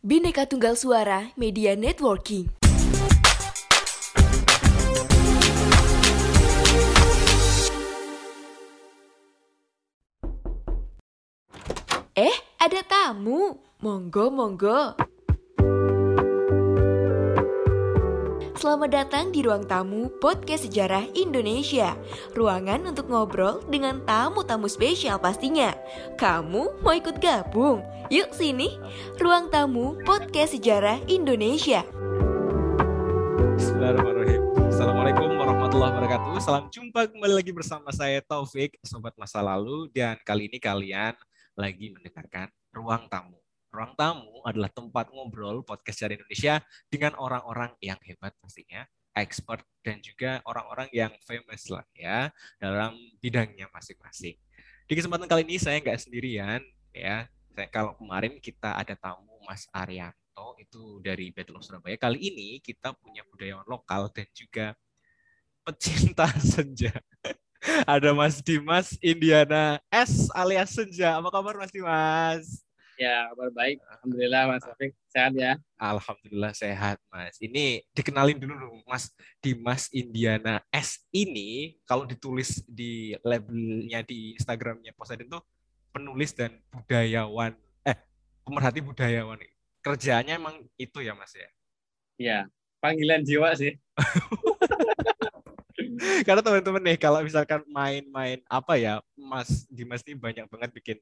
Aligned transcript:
Bhinneka 0.00 0.48
Tunggal 0.48 0.80
Suara 0.80 1.28
Media 1.36 1.76
Networking. 1.76 2.48
Eh, 12.16 12.32
ada 12.56 12.80
tamu. 12.80 13.60
Monggo, 13.84 14.32
monggo. 14.32 14.96
Selamat 18.60 18.92
datang 18.92 19.32
di 19.32 19.40
ruang 19.40 19.64
tamu 19.64 20.12
Podcast 20.20 20.68
Sejarah 20.68 21.08
Indonesia. 21.16 21.96
Ruangan 22.36 22.92
untuk 22.92 23.08
ngobrol 23.08 23.64
dengan 23.72 24.04
tamu-tamu 24.04 24.68
spesial 24.68 25.16
pastinya. 25.16 25.72
Kamu 26.20 26.84
mau 26.84 26.92
ikut 26.92 27.24
gabung? 27.24 27.80
Yuk 28.12 28.36
sini. 28.36 28.76
Ruang 29.16 29.48
tamu 29.48 29.96
Podcast 30.04 30.52
Sejarah 30.52 31.00
Indonesia. 31.08 31.88
Bismillahirrahmanirrahim. 33.56 34.52
Assalamualaikum 34.68 35.40
warahmatullahi 35.40 35.96
wabarakatuh. 35.96 36.36
Salam 36.44 36.68
jumpa 36.68 37.08
kembali 37.08 37.40
lagi 37.40 37.56
bersama 37.56 37.88
saya 37.96 38.20
Taufik, 38.20 38.76
sobat 38.84 39.16
masa 39.16 39.40
lalu 39.40 39.88
dan 39.88 40.20
kali 40.20 40.52
ini 40.52 40.60
kalian 40.60 41.16
lagi 41.56 41.96
mendengarkan 41.96 42.52
Ruang 42.76 43.08
Tamu. 43.08 43.39
Ruang 43.70 43.94
Tamu 43.94 44.42
adalah 44.42 44.66
tempat 44.66 45.14
ngobrol 45.14 45.62
podcast 45.62 46.02
dari 46.02 46.18
Indonesia 46.18 46.58
dengan 46.90 47.14
orang-orang 47.14 47.70
yang 47.78 47.94
hebat 48.02 48.34
pastinya, 48.42 48.82
expert 49.14 49.62
dan 49.86 50.02
juga 50.02 50.42
orang-orang 50.42 50.90
yang 50.90 51.14
famous 51.22 51.70
lah 51.70 51.86
ya 51.94 52.34
dalam 52.58 52.98
bidangnya 53.22 53.70
masing-masing. 53.70 54.34
Di 54.90 54.92
kesempatan 54.98 55.30
kali 55.30 55.46
ini 55.46 55.62
saya 55.62 55.78
nggak 55.78 56.02
sendirian 56.02 56.58
ya. 56.90 57.30
Saya, 57.54 57.66
kalau 57.70 57.94
kemarin 57.94 58.42
kita 58.42 58.74
ada 58.74 58.98
tamu 58.98 59.38
Mas 59.46 59.70
Arianto 59.70 60.58
itu 60.58 60.98
dari 60.98 61.30
Battle 61.30 61.62
of 61.62 61.66
Surabaya. 61.66 61.94
Kali 61.94 62.18
ini 62.18 62.58
kita 62.58 62.90
punya 62.98 63.22
budayawan 63.30 63.66
lokal 63.70 64.10
dan 64.10 64.26
juga 64.34 64.74
pecinta 65.62 66.26
senja. 66.58 66.90
Ada 67.86 68.10
Mas 68.16 68.42
Dimas 68.42 68.98
Indiana 68.98 69.78
S 69.94 70.26
alias 70.34 70.74
Senja. 70.74 71.22
Apa 71.22 71.30
kabar 71.30 71.54
Mas 71.54 71.70
Dimas? 71.70 72.69
Ya, 73.00 73.32
kabar 73.32 73.48
baik. 73.56 73.80
Alhamdulillah 73.80 74.42
Mas 74.44 74.60
Taufik. 74.60 74.92
Sehat 75.08 75.32
ya? 75.32 75.56
Alhamdulillah 75.80 76.52
sehat, 76.52 77.00
Mas. 77.08 77.40
Ini 77.40 77.80
dikenalin 77.96 78.36
dulu 78.36 78.52
dong, 78.60 78.84
Mas 78.84 79.08
Dimas 79.40 79.88
Indiana 79.88 80.60
S 80.68 81.08
ini 81.08 81.80
kalau 81.88 82.04
ditulis 82.04 82.60
di 82.68 83.16
labelnya 83.24 84.04
di 84.04 84.36
Instagramnya 84.36 84.92
Poseidon 84.92 85.40
tuh 85.40 85.42
penulis 85.96 86.36
dan 86.36 86.60
budayawan, 86.68 87.56
eh 87.88 87.96
pemerhati 88.44 88.84
budayawan. 88.84 89.40
Kerjaannya 89.80 90.36
emang 90.36 90.60
itu 90.76 91.00
ya, 91.00 91.16
Mas 91.16 91.32
ya? 91.32 91.48
Iya, 92.20 92.38
panggilan 92.84 93.24
jiwa 93.24 93.56
sih. 93.56 93.80
Karena 96.28 96.44
teman-teman 96.44 96.84
nih 96.84 97.00
kalau 97.00 97.24
misalkan 97.24 97.64
main-main 97.72 98.44
apa 98.44 98.76
ya, 98.76 99.00
Mas 99.16 99.64
Dimas 99.72 100.04
ini 100.04 100.20
banyak 100.20 100.44
banget 100.52 100.70
bikin 100.76 101.00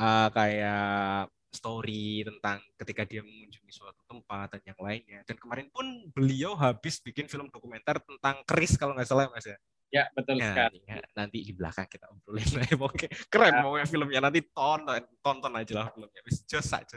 uh, 0.00 0.28
kayak 0.32 1.28
story 1.54 2.26
tentang 2.26 2.58
ketika 2.74 3.06
dia 3.06 3.22
mengunjungi 3.22 3.70
suatu 3.70 4.02
tempat 4.10 4.58
dan 4.58 4.74
yang 4.74 4.80
lainnya. 4.82 5.20
Dan 5.22 5.38
kemarin 5.38 5.70
pun 5.70 5.86
beliau 6.10 6.58
habis 6.58 6.98
bikin 6.98 7.30
film 7.30 7.46
dokumenter 7.46 8.02
tentang 8.02 8.42
keris 8.42 8.74
kalau 8.74 8.98
nggak 8.98 9.06
salah 9.06 9.30
mas 9.30 9.46
ya. 9.46 9.58
Ya 9.94 10.10
betul 10.10 10.42
nah, 10.42 10.50
sekali. 10.50 10.82
Ya, 10.90 10.98
nanti 11.14 11.38
di 11.46 11.54
belakang 11.54 11.86
kita 11.86 12.10
obrolin 12.10 12.42
lah. 12.58 12.66
Oke, 12.82 13.06
keren 13.30 13.54
Ya. 13.54 13.62
pokoknya 13.62 13.86
filmnya 13.86 14.20
nanti 14.26 14.40
tonton 14.50 14.98
tonton 15.22 15.52
aja 15.54 15.72
lah 15.78 15.86
filmnya. 15.94 16.20
Wis 16.26 16.42
jos 16.50 16.66
aja. 16.74 16.96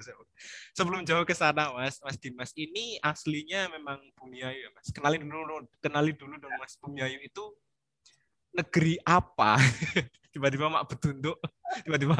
Sebelum 0.73 1.05
jauh 1.05 1.21
ke 1.21 1.37
sana 1.37 1.69
mas, 1.77 2.01
Mas 2.01 2.17
Dimas 2.17 2.49
ini 2.57 2.97
aslinya 3.05 3.69
memang 3.69 4.01
Bumiayu 4.17 4.65
ya 4.65 4.69
mas. 4.73 4.89
Kenalin 4.89 5.21
dulu, 5.21 5.69
kenalin 5.77 6.17
dulu 6.17 6.41
dong 6.41 6.57
mas 6.57 6.73
Bumiayu 6.81 7.21
itu 7.21 7.43
negeri 8.57 8.97
apa? 9.05 9.61
tiba-tiba 10.33 10.65
mak 10.65 10.89
betunduk, 10.89 11.37
tiba-tiba 11.85 12.17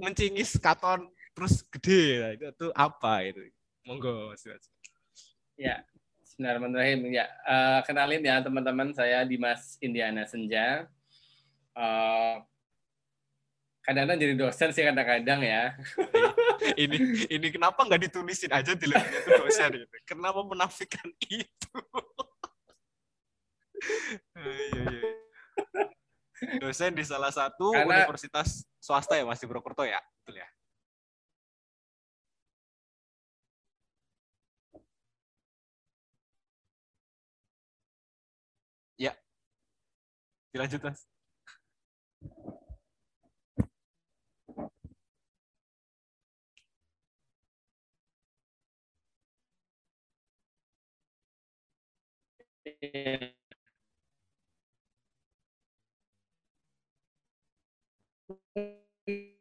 mencingis 0.00 0.56
katon 0.56 1.06
terus 1.36 1.62
gede 1.68 2.02
Nah, 2.20 2.30
itu 2.34 2.44
tuh 2.56 2.70
apa 2.72 3.22
itu 3.28 3.40
monggo 3.84 4.32
mas. 4.32 4.44
Ya, 5.60 5.84
Bismillahirrahmanirrahim. 6.24 7.00
Ya, 7.12 7.28
eh, 7.28 7.80
kenalin 7.84 8.24
ya 8.24 8.40
teman-teman, 8.40 8.96
saya 8.96 9.28
Dimas 9.28 9.76
Indiana 9.84 10.24
Senja. 10.24 10.88
Eh, 11.76 12.36
kadang-kadang 13.84 14.18
jadi 14.20 14.34
dosen 14.36 14.70
sih 14.72 14.84
kadang-kadang 14.84 15.40
ya. 15.44 15.76
ini 16.80 17.28
ini 17.28 17.46
kenapa 17.52 17.84
nggak 17.84 18.08
ditulisin 18.08 18.52
aja 18.52 18.76
di 18.76 18.86
itu 18.88 19.30
dosen 19.40 19.84
gitu 19.84 19.96
kenapa 20.04 20.44
menafikan 20.44 21.08
itu 21.28 21.76
Eh, 24.36 24.44
iya, 24.76 24.84
iya. 24.92 25.19
Dosen 26.62 26.92
di 26.96 27.04
salah 27.04 27.32
satu 27.32 27.72
Karena- 27.72 28.04
universitas 28.06 28.64
swasta 28.80 29.16
ya 29.18 29.24
mas 29.28 29.40
di 29.40 29.46
Purwokerto 29.48 29.84
ya? 29.84 30.00
Betul 30.24 30.40
ya? 30.40 30.48
Ya. 38.98 39.12
Dilanjut 40.52 40.82
mas 40.84 41.00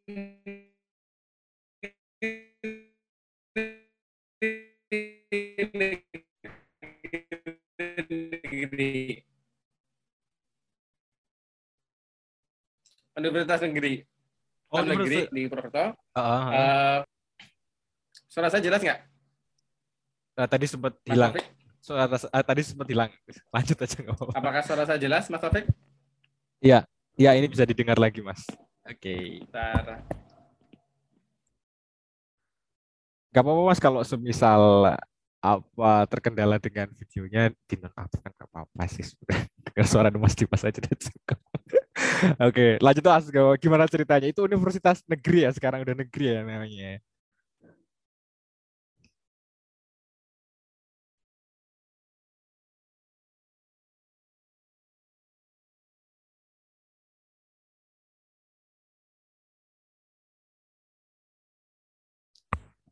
Negeri. 0.10 0.42
Universitas 13.20 13.62
Negeri. 13.62 14.02
oh 14.70 14.82
negeri 14.82 15.30
menurut- 15.30 15.34
di 15.34 15.42
Purwokerto. 15.46 15.86
Eh, 16.18 17.00
suara 18.30 18.50
saya 18.50 18.66
jelas 18.66 18.82
nggak? 18.82 19.00
Nah, 20.40 20.48
tadi 20.50 20.66
sempat 20.66 20.94
hilang 21.06 21.34
suara 21.84 22.06
ah, 22.08 22.44
tadi 22.46 22.62
sempat 22.64 22.88
hilang 22.88 23.12
lanjut 23.52 23.78
aja 23.78 23.98
nggak 24.00 24.16
apa-apa 24.16 24.34
Apakah 24.40 24.62
suara 24.64 24.84
saya 24.90 24.98
jelas, 24.98 25.28
Mas 25.30 25.42
Taufik? 25.44 25.68
ya 26.60 27.32
ini 27.36 27.52
bisa 27.52 27.68
didengar 27.68 28.00
lagi 28.00 28.24
mas 28.24 28.44
oke 28.90 29.16
Bentar. 29.46 29.86
Gak 33.30 33.46
apa-apa 33.46 33.62
mas 33.70 33.78
kalau 33.78 34.02
semisal 34.02 34.90
apa 35.40 35.92
terkendala 36.12 36.60
dengan 36.60 36.92
videonya 36.92 37.54
dinonaktifkan 37.70 38.34
gak 38.36 38.50
apa-apa 38.52 38.84
sih 38.92 39.06
dengar 39.72 39.86
suara 39.88 40.10
mas 40.12 40.36
Dimas 40.36 40.66
aja 40.66 40.82
udah 40.82 40.98
cukup. 40.98 41.40
Oke 42.50 42.66
lanjut 42.82 43.04
mas 43.06 43.26
gimana 43.62 43.86
ceritanya 43.88 44.28
itu 44.28 44.42
universitas 44.44 45.06
negeri 45.08 45.48
ya 45.48 45.52
sekarang 45.54 45.86
udah 45.86 45.96
negeri 45.96 46.26
ya 46.36 46.42
namanya 46.44 47.00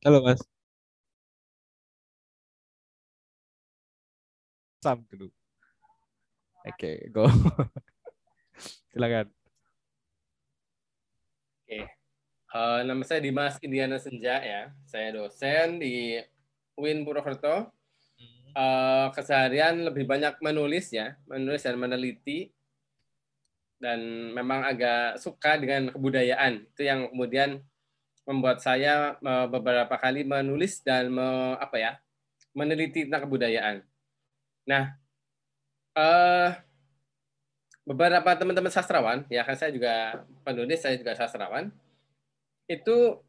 halo 0.07 0.23
mas 0.23 0.39
Sam 4.79 5.03
dulu 5.11 5.27
oke 6.63 6.91
go 7.11 7.27
silakan 8.95 9.27
Eh, 11.67 12.79
nama 12.87 13.03
saya 13.03 13.19
Dimas 13.19 13.59
Indiana 13.59 13.99
Senja 13.99 14.39
ya. 14.39 14.71
Saya 14.87 15.11
dosen 15.11 15.83
di 15.83 16.15
UIN 16.79 17.03
Purwokerto. 17.03 17.67
Eh, 18.55 19.07
keseharian 19.11 19.91
lebih 19.91 20.07
banyak 20.07 20.39
menulis 20.39 20.89
ya, 20.95 21.19
menulis 21.27 21.67
dan 21.67 21.75
meneliti. 21.75 22.49
Dan 23.77 24.31
memang 24.31 24.63
agak 24.63 25.19
suka 25.19 25.59
dengan 25.59 25.91
kebudayaan. 25.91 26.71
Itu 26.71 26.87
yang 26.87 27.11
kemudian 27.11 27.61
membuat 28.27 28.59
saya 28.59 29.15
eh, 29.17 29.47
beberapa 29.47 29.95
kali 29.95 30.27
menulis 30.27 30.83
dan 30.83 31.09
me- 31.09 31.57
apa 31.57 31.77
ya, 31.79 31.91
meneliti 32.51 33.07
tentang 33.07 33.25
kebudayaan. 33.25 33.81
Nah, 34.67 34.93
eh 35.95 36.51
beberapa 37.87 38.35
teman-teman 38.35 38.67
sastrawan, 38.67 39.23
ya 39.31 39.47
kan 39.47 39.55
saya 39.55 39.71
juga 39.71 40.21
penulis, 40.43 40.83
saya 40.83 40.99
juga 40.99 41.15
sastrawan, 41.15 41.71
itu 42.67 43.23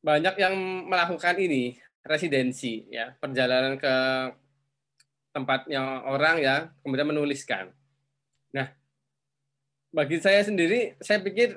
banyak 0.00 0.36
yang 0.40 0.54
melakukan 0.88 1.36
ini 1.40 1.80
residensi 2.04 2.84
ya 2.92 3.16
perjalanan 3.16 3.80
ke 3.80 3.94
tempatnya 5.32 6.04
orang 6.04 6.36
ya 6.44 6.56
kemudian 6.84 7.08
menuliskan. 7.08 7.72
Nah 8.52 8.68
bagi 9.88 10.20
saya 10.20 10.44
sendiri 10.44 11.00
saya 11.00 11.24
pikir 11.24 11.56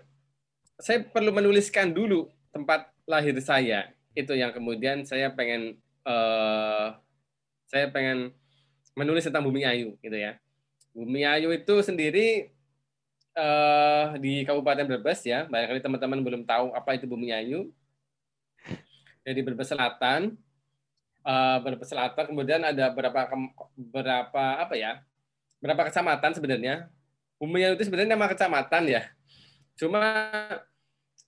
saya 0.80 1.04
perlu 1.04 1.36
menuliskan 1.36 1.92
dulu 1.92 2.32
tempat 2.58 2.90
lahir 3.06 3.38
saya 3.38 3.94
itu 4.18 4.34
yang 4.34 4.50
kemudian 4.50 5.06
saya 5.06 5.30
pengen 5.30 5.78
uh, 6.02 6.98
saya 7.70 7.94
pengen 7.94 8.34
menulis 8.98 9.30
tentang 9.30 9.46
Bumi 9.46 9.62
Ayu 9.62 9.94
gitu 10.02 10.18
ya. 10.18 10.42
Bumi 10.98 11.22
Ayu 11.22 11.54
itu 11.54 11.86
sendiri 11.86 12.50
uh, 13.38 14.18
di 14.18 14.42
Kabupaten 14.42 14.90
Brebes 14.90 15.22
ya. 15.22 15.46
Barangkali 15.46 15.86
teman-teman 15.86 16.20
belum 16.26 16.42
tahu 16.50 16.74
apa 16.74 16.98
itu 16.98 17.06
Bumi 17.06 17.30
Ayu. 17.30 17.70
Jadi 19.22 19.40
Brebes 19.46 19.70
Selatan, 19.70 20.34
uh, 21.22 21.58
Brebes 21.62 21.94
Selatan 21.94 22.26
kemudian 22.34 22.66
ada 22.66 22.90
berapa 22.90 23.30
berapa 23.78 24.46
apa 24.66 24.74
ya? 24.74 25.06
Berapa 25.62 25.94
kecamatan 25.94 26.34
sebenarnya? 26.34 26.90
Bumi 27.38 27.62
Ayu 27.62 27.78
itu 27.78 27.86
sebenarnya 27.86 28.18
nama 28.18 28.26
kecamatan 28.26 28.84
ya. 28.90 29.06
Cuma 29.78 30.26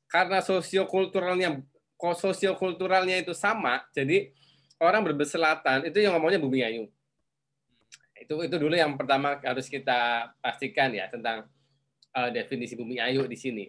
karena 0.09 0.41
sosiokulturalnya 0.41 1.61
sosiokulturalnya 1.95 3.21
itu 3.21 3.31
sama, 3.38 3.85
jadi 3.94 4.33
orang 4.81 5.06
Brebes 5.06 5.31
Selatan 5.31 5.85
itu 5.85 6.01
yang 6.01 6.17
ngomongnya 6.17 6.41
Bumi 6.41 6.65
Ayu 6.65 6.89
itu 8.19 8.35
itu 8.45 8.56
dulu 8.59 8.75
yang 8.75 9.00
pertama 9.00 9.39
harus 9.41 9.65
kita 9.71 10.29
pastikan 10.44 10.91
ya 10.91 11.07
tentang 11.07 11.47
uh, 12.13 12.29
definisi 12.29 12.75
bumi 12.75 13.00
ayu 13.00 13.23
di 13.25 13.38
sini. 13.39 13.65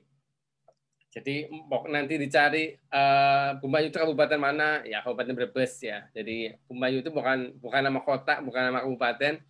Jadi 1.10 1.50
nanti 1.90 2.14
dicari 2.22 2.70
uh, 2.94 3.58
Bumi 3.58 3.82
Ayu 3.82 3.86
itu 3.90 3.98
kabupaten 3.98 4.38
mana? 4.38 4.86
Ya 4.86 5.02
Kabupaten 5.02 5.34
Brebes 5.34 5.82
ya. 5.82 6.06
Jadi 6.14 6.54
Bumi 6.70 6.86
Ayu 6.86 7.02
itu 7.02 7.10
bukan 7.10 7.50
bukan 7.58 7.82
nama 7.82 7.98
kota, 7.98 8.38
bukan 8.38 8.70
nama 8.70 8.78
kabupaten, 8.86 9.42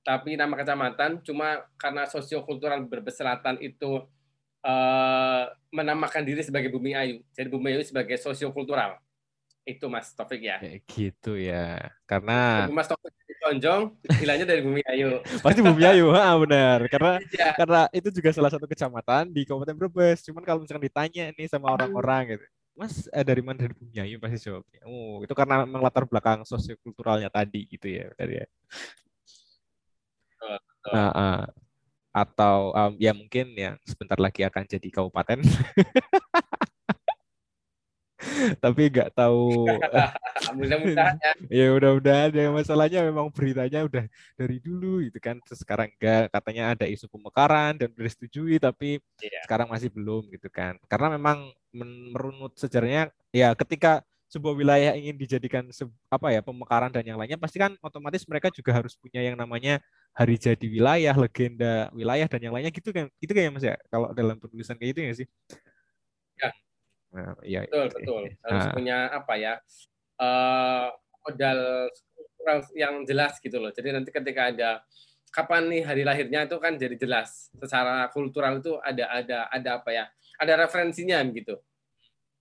tapi 0.00 0.40
nama 0.40 0.56
kecamatan. 0.56 1.20
Cuma 1.20 1.68
karena 1.76 2.08
sosiokultural 2.08 2.80
Brebes 2.88 3.20
Selatan 3.20 3.60
itu 3.60 4.08
uh, 4.66 5.42
menamakan 5.70 6.26
diri 6.26 6.42
sebagai 6.42 6.68
Bumi 6.74 6.92
Ayu. 6.98 7.22
Jadi 7.30 7.48
Bumi 7.48 7.78
Ayu 7.78 7.86
sebagai 7.86 8.18
sosiokultural 8.18 8.98
itu 9.66 9.86
Mas 9.86 10.10
Taufik 10.14 10.42
ya. 10.42 10.58
Kayak 10.58 10.82
gitu 10.90 11.38
ya. 11.38 11.90
Karena 12.06 12.66
Mas 12.70 12.90
Taufik 12.90 13.14
Tonjong 13.46 13.94
hilangnya 14.18 14.46
dari 14.48 14.62
Bumi 14.64 14.82
Ayu. 14.90 15.22
Pasti 15.44 15.62
Bumi 15.62 15.82
Ayu, 15.86 16.10
ha, 16.10 16.34
benar. 16.34 16.82
Karena 16.90 17.12
ya. 17.30 17.54
karena 17.54 17.80
itu 17.94 18.08
juga 18.10 18.30
salah 18.34 18.50
satu 18.50 18.66
kecamatan 18.66 19.30
di 19.30 19.46
Kabupaten 19.46 19.76
Brebes. 19.78 20.26
Cuman 20.26 20.42
kalau 20.42 20.66
misalkan 20.66 20.82
ditanya 20.82 21.30
nih 21.30 21.46
sama 21.46 21.70
orang-orang 21.70 22.34
gitu, 22.34 22.46
Mas 22.74 23.06
eh, 23.08 23.22
dari 23.22 23.42
mana 23.46 23.62
dari 23.62 23.74
Bumi 23.78 23.96
Ayu 24.02 24.16
pasti 24.18 24.50
jawabnya. 24.50 24.80
Oh, 24.88 25.22
itu 25.22 25.34
karena 25.36 25.62
memang 25.62 25.82
latar 25.84 26.04
belakang 26.10 26.42
sosiokulturalnya 26.42 27.30
tadi 27.30 27.70
gitu 27.70 27.86
ya, 27.86 28.10
dari 28.18 28.42
ya. 28.42 28.46
Nah, 30.86 31.10
uh, 31.10 31.42
atau 32.16 32.72
um, 32.72 32.96
ya 32.96 33.12
mungkin 33.12 33.52
yang 33.52 33.76
sebentar 33.84 34.16
lagi 34.16 34.40
akan 34.40 34.64
jadi 34.64 34.88
kabupaten. 34.88 35.44
tapi 38.64 38.88
nggak 38.88 39.12
tahu. 39.12 39.68
Mudah-mudahan 40.56 41.16
ya. 41.20 41.32
Ya 41.52 41.66
udah-udah 41.76 42.16
ada 42.32 42.42
masalahnya 42.48 43.00
memang 43.04 43.28
beritanya 43.28 43.84
udah 43.84 44.04
dari 44.36 44.56
dulu 44.64 45.04
gitu 45.04 45.18
kan. 45.20 45.36
Terus 45.44 45.60
sekarang 45.60 45.92
enggak 45.92 46.32
katanya 46.32 46.72
ada 46.72 46.86
isu 46.88 47.06
pemekaran 47.12 47.76
dan 47.76 47.92
sudah 47.92 48.06
disetujui 48.08 48.56
tapi 48.56 48.98
yeah. 49.20 49.44
sekarang 49.44 49.68
masih 49.68 49.92
belum 49.92 50.32
gitu 50.32 50.48
kan. 50.48 50.80
Karena 50.88 51.12
memang 51.20 51.52
merunut 52.16 52.56
sejarahnya 52.56 53.12
ya 53.28 53.52
ketika 53.52 54.00
sebuah 54.26 54.58
wilayah 54.58 54.92
ingin 54.98 55.14
dijadikan 55.14 55.64
apa 56.10 56.26
ya 56.34 56.42
pemekaran 56.42 56.90
dan 56.90 57.06
yang 57.06 57.14
lainnya 57.14 57.38
pasti 57.38 57.62
kan 57.62 57.78
otomatis 57.78 58.26
mereka 58.26 58.50
juga 58.50 58.74
harus 58.74 58.98
punya 58.98 59.22
yang 59.22 59.38
namanya 59.38 59.78
hari 60.16 60.40
jadi 60.40 60.64
wilayah 60.64 61.12
legenda 61.12 61.92
wilayah 61.92 62.24
dan 62.24 62.40
yang 62.40 62.54
lainnya 62.56 62.72
gitu 62.72 62.88
kan 62.88 63.12
itu 63.20 63.32
kayak 63.36 63.52
mas 63.52 63.64
ya 63.64 63.76
kalau 63.92 64.16
dalam 64.16 64.40
penulisan 64.40 64.74
kayak 64.80 64.90
gitu 64.96 65.00
ya 65.04 65.12
sih 65.12 65.28
ya 66.40 66.50
Nah, 67.16 67.32
iya, 67.40 67.64
betul, 67.64 67.80
iya, 67.80 67.94
betul. 67.96 68.22
Iya. 68.28 68.34
Harus 68.44 68.66
nah. 68.68 68.74
punya 68.76 68.96
apa 69.08 69.34
ya? 69.40 69.54
Uh, 70.16 70.86
modal 71.24 71.60
yang 72.76 72.94
jelas 73.08 73.40
gitu 73.40 73.56
loh. 73.56 73.72
Jadi 73.72 73.88
nanti 73.90 74.12
ketika 74.12 74.52
ada 74.52 74.70
kapan 75.32 75.68
nih 75.72 75.82
hari 75.82 76.02
lahirnya 76.04 76.44
itu 76.44 76.56
kan 76.60 76.76
jadi 76.76 76.96
jelas. 77.00 77.48
Secara 77.56 78.12
kultural 78.12 78.60
itu 78.60 78.76
ada 78.84 79.04
ada 79.08 79.38
ada 79.48 79.70
apa 79.80 79.90
ya? 79.96 80.04
Ada 80.36 80.68
referensinya 80.68 81.24
gitu 81.32 81.56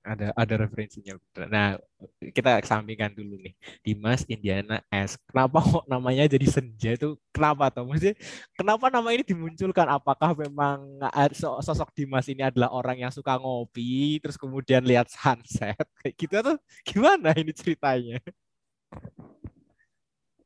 ada 0.06 0.30
ada 0.38 0.54
referensinya. 0.62 1.18
Nah, 1.50 1.81
kita 2.22 2.62
kesampingkan 2.62 3.10
dulu 3.10 3.42
nih. 3.42 3.57
Dimas 3.81 4.22
Indiana 4.30 4.86
S. 4.94 5.18
Kenapa 5.25 5.66
kok 5.66 5.90
namanya 5.90 6.30
jadi 6.30 6.46
senja 6.46 6.94
itu? 6.94 7.18
Kenapa 7.34 7.74
tuh? 7.74 7.90
Maksudnya 7.90 8.13
kenapa 8.54 8.94
nama 8.94 9.10
ini 9.10 9.25
dimunculkan? 9.25 9.90
Apakah 9.90 10.38
memang 10.38 11.02
sosok 11.34 11.90
Dimas 11.98 12.30
ini 12.30 12.46
adalah 12.46 12.69
orang 12.69 13.02
yang 13.02 13.10
suka 13.10 13.34
ngopi 13.42 14.22
terus 14.22 14.38
kemudian 14.38 14.86
lihat 14.86 15.10
sunset 15.10 15.81
kayak 16.00 16.13
gitu 16.13 16.34
atau 16.38 16.56
gimana 16.86 17.34
ini 17.34 17.50
ceritanya? 17.50 18.22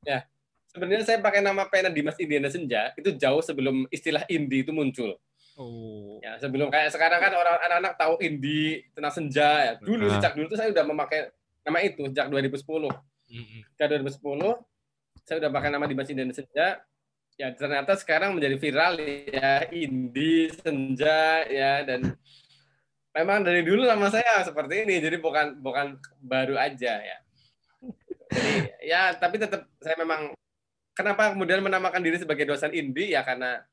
Ya, 0.08 0.24
sebenarnya 0.72 1.04
saya 1.04 1.20
pakai 1.20 1.44
nama 1.44 1.68
pena 1.68 1.92
Dimas 1.92 2.16
Indiana 2.16 2.48
Senja 2.48 2.96
itu 2.96 3.12
jauh 3.12 3.44
sebelum 3.44 3.84
istilah 3.92 4.24
indie 4.32 4.64
itu 4.64 4.72
muncul. 4.72 5.20
Oh. 5.60 6.24
Ya, 6.24 6.40
sebelum 6.40 6.72
kayak 6.72 6.96
sekarang 6.96 7.20
kan 7.20 7.36
orang 7.36 7.60
anak-anak 7.60 7.94
tahu 8.00 8.16
indie, 8.24 8.88
tenang 8.96 9.12
senja 9.12 9.50
ya. 9.60 9.74
Dulu 9.76 10.08
nah. 10.08 10.16
sejak 10.16 10.32
dulu 10.40 10.48
tuh 10.48 10.56
saya 10.56 10.72
udah 10.72 10.86
memakai 10.88 11.36
nama 11.68 11.80
itu 11.84 12.08
sejak 12.08 12.32
2010. 12.32 12.64
Mm-hmm. 12.64 13.62
Sejak 13.76 13.88
2010 14.00 14.24
saya 15.28 15.38
udah 15.46 15.52
pakai 15.52 15.70
nama 15.70 15.86
Dimas 15.86 16.08
Indie 16.08 16.32
Senja. 16.32 16.80
Ya 17.40 17.48
ternyata 17.56 17.96
sekarang 17.96 18.36
menjadi 18.36 18.60
viral 18.60 19.00
ya 19.32 19.64
indie 19.72 20.52
senja 20.60 21.48
ya 21.48 21.88
dan 21.88 22.20
memang 23.16 23.48
dari 23.48 23.64
dulu 23.64 23.88
nama 23.88 24.12
saya 24.12 24.44
seperti 24.44 24.84
ini 24.84 25.00
jadi 25.00 25.24
bukan 25.24 25.56
bukan 25.64 25.96
baru 26.20 26.60
aja 26.60 27.00
ya. 27.00 27.18
Jadi 28.28 28.52
ya 28.84 29.16
tapi 29.16 29.40
tetap 29.40 29.72
saya 29.80 29.96
memang 30.04 30.36
kenapa 30.92 31.32
kemudian 31.32 31.64
menamakan 31.64 32.04
diri 32.04 32.20
sebagai 32.20 32.44
dosen 32.44 32.76
indie 32.76 33.16
ya 33.16 33.24
karena 33.24 33.64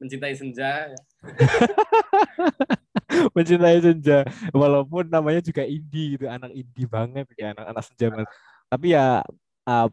mencintai 0.00 0.34
senja. 0.34 0.90
Ya. 0.90 1.00
mencintai 3.36 3.78
senja, 3.84 4.24
walaupun 4.50 5.12
namanya 5.12 5.44
juga 5.44 5.62
indie 5.68 6.16
gitu, 6.16 6.24
anak 6.26 6.50
indie 6.56 6.88
banget 6.88 7.28
ya 7.36 7.52
anak-anak 7.52 7.84
senja. 7.84 8.06
Mas. 8.08 8.26
Tapi 8.72 8.86
ya 8.96 9.20
uh, 9.68 9.88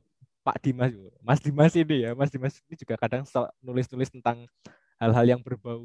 Pak 0.48 0.58
Dimas, 0.64 0.96
Mas 1.20 1.40
Dimas 1.44 1.74
ini 1.76 2.08
ya, 2.08 2.16
Mas 2.16 2.32
Dimas 2.32 2.56
ini 2.64 2.76
juga 2.80 2.96
kadang 2.96 3.28
nulis-nulis 3.60 4.08
tentang 4.08 4.48
hal-hal 4.98 5.38
yang 5.38 5.42
berbau 5.44 5.84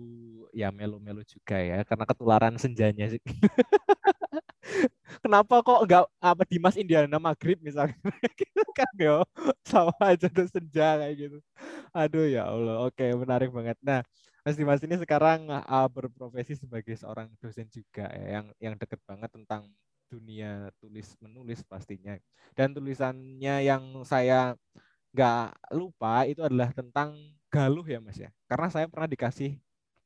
ya 0.55 0.71
melo-melo 0.71 1.27
juga 1.27 1.59
ya, 1.59 1.83
karena 1.83 2.07
ketularan 2.07 2.55
senjanya 2.57 3.11
sih. 3.11 3.21
kenapa 5.23 5.61
kok 5.61 5.81
enggak 5.85 6.05
apa 6.19 6.43
Dimas 6.47 6.77
Indiana 6.79 7.19
Maghrib 7.19 7.59
misalnya 7.61 7.99
gitu 8.41 8.63
kan 8.73 8.91
ya 8.97 9.27
sama 9.67 9.95
aja 10.01 10.27
tuh 10.31 10.47
senja 10.49 10.99
kayak 10.99 11.15
gitu 11.19 11.39
aduh 11.93 12.27
ya 12.29 12.49
Allah. 12.49 12.89
Oke 12.89 13.05
menarik 13.17 13.53
banget. 13.53 13.77
Nah 13.85 14.01
Mas 14.43 14.59
Dimas 14.59 14.83
ini 14.83 14.99
sekarang 14.99 15.47
uh, 15.47 15.87
berprofesi 15.87 16.59
sebagai 16.59 16.99
seorang 16.99 17.31
dosen 17.39 17.71
juga 17.71 18.11
ya 18.11 18.43
yang 18.43 18.47
yang 18.59 18.75
deket 18.75 18.99
banget 19.07 19.31
tentang 19.31 19.71
dunia 20.11 20.69
tulis 20.83 21.15
menulis 21.23 21.63
pastinya. 21.65 22.19
Dan 22.53 22.75
tulisannya 22.75 23.65
yang 23.65 24.03
saya 24.03 24.59
nggak 25.13 25.77
lupa 25.77 26.25
itu 26.27 26.41
adalah 26.43 26.73
tentang 26.75 27.15
galuh 27.53 27.85
ya 27.87 28.03
mas 28.03 28.19
ya. 28.19 28.35
Karena 28.51 28.69
saya 28.73 28.89
pernah 28.91 29.07
dikasih 29.07 29.57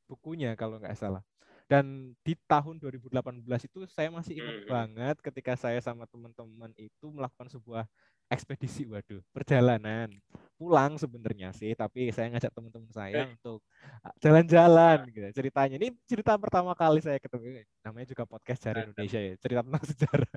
bukunya 0.07 0.53
kalau 0.55 0.79
nggak 0.79 0.99
salah. 0.99 1.23
Dan 1.67 2.15
di 2.23 2.39
tahun 2.47 2.79
2018 2.79 3.43
itu 3.67 3.91
saya 3.91 4.07
masih 4.15 4.39
ingat 4.39 4.59
hmm. 4.63 4.71
banget 4.71 5.17
ketika 5.19 5.59
saya 5.59 5.83
sama 5.83 6.07
teman-teman 6.07 6.71
itu 6.79 7.11
melakukan 7.11 7.51
sebuah 7.51 7.91
ekspedisi 8.27 8.87
waduh 8.89 9.23
perjalanan. 9.31 10.11
Pulang 10.57 10.97
sebenarnya 10.97 11.53
sih 11.53 11.77
tapi 11.77 12.09
saya 12.17 12.33
ngajak 12.33 12.49
teman-teman 12.49 12.89
saya 12.89 13.29
untuk 13.29 13.61
ah, 14.01 14.15
jalan-jalan 14.19 15.05
gitu 15.13 15.27
ceritanya. 15.37 15.77
Ini 15.77 15.89
cerita 16.09 16.33
pertama 16.41 16.73
kali 16.73 17.05
saya 17.05 17.21
ketemu 17.21 17.61
namanya 17.85 18.07
juga 18.09 18.25
podcast 18.25 18.61
dari 18.65 18.89
Indonesia 18.89 19.21
ya 19.21 19.35
cerita 19.37 19.61
tentang 19.61 19.85
sejarah. 19.93 20.37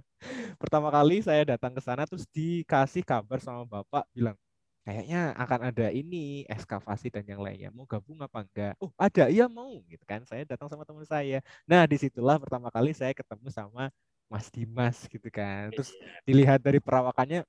Pertama 0.60 0.88
kali 0.92 1.24
saya 1.24 1.42
datang 1.48 1.72
ke 1.72 1.82
sana 1.82 2.04
terus 2.04 2.28
dikasih 2.36 3.02
kabar 3.08 3.40
sama 3.40 3.64
bapak 3.64 4.04
bilang 4.12 4.36
kayaknya 4.84 5.38
akan 5.38 5.60
ada 5.70 5.88
ini 5.94 6.44
ekskavasi 6.50 7.14
dan 7.14 7.24
yang 7.30 7.40
lainnya. 7.40 7.70
Mau 7.70 7.86
gabung 7.86 8.20
apa 8.20 8.44
enggak? 8.44 8.74
Oh 8.84 8.92
ada 8.98 9.30
iya 9.32 9.46
mau 9.46 9.80
gitu 9.88 10.04
kan. 10.04 10.26
Saya 10.28 10.44
datang 10.44 10.68
sama 10.68 10.84
teman 10.84 11.06
saya. 11.08 11.40
Nah 11.64 11.86
di 11.86 11.96
situlah 11.96 12.42
pertama 12.42 12.68
kali 12.74 12.92
saya 12.92 13.14
ketemu 13.16 13.48
sama 13.54 13.88
Mas 14.30 14.48
Dimas 14.54 15.10
gitu 15.10 15.28
kan 15.34 15.74
terus 15.74 15.90
iya. 15.92 16.22
dilihat 16.24 16.62
dari 16.62 16.78
perawakannya 16.78 17.42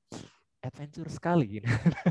adventure 0.64 1.12
sekali 1.12 1.60
gitu. 1.60 1.68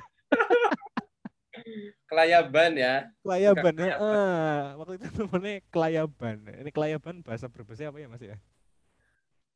kelayaban 2.10 2.72
ya 2.78 3.10
kelayaban 3.22 3.76
ya 3.78 3.94
ah, 4.00 4.62
waktu 4.82 5.02
itu 5.02 5.08
namanya 5.22 5.62
kelayaban 5.70 6.38
ini 6.58 6.70
kelayaban 6.74 7.22
bahasa 7.22 7.46
berbahasa 7.46 7.90
apa 7.90 8.02
ya 8.02 8.08
mas 8.10 8.24
ya 8.24 8.38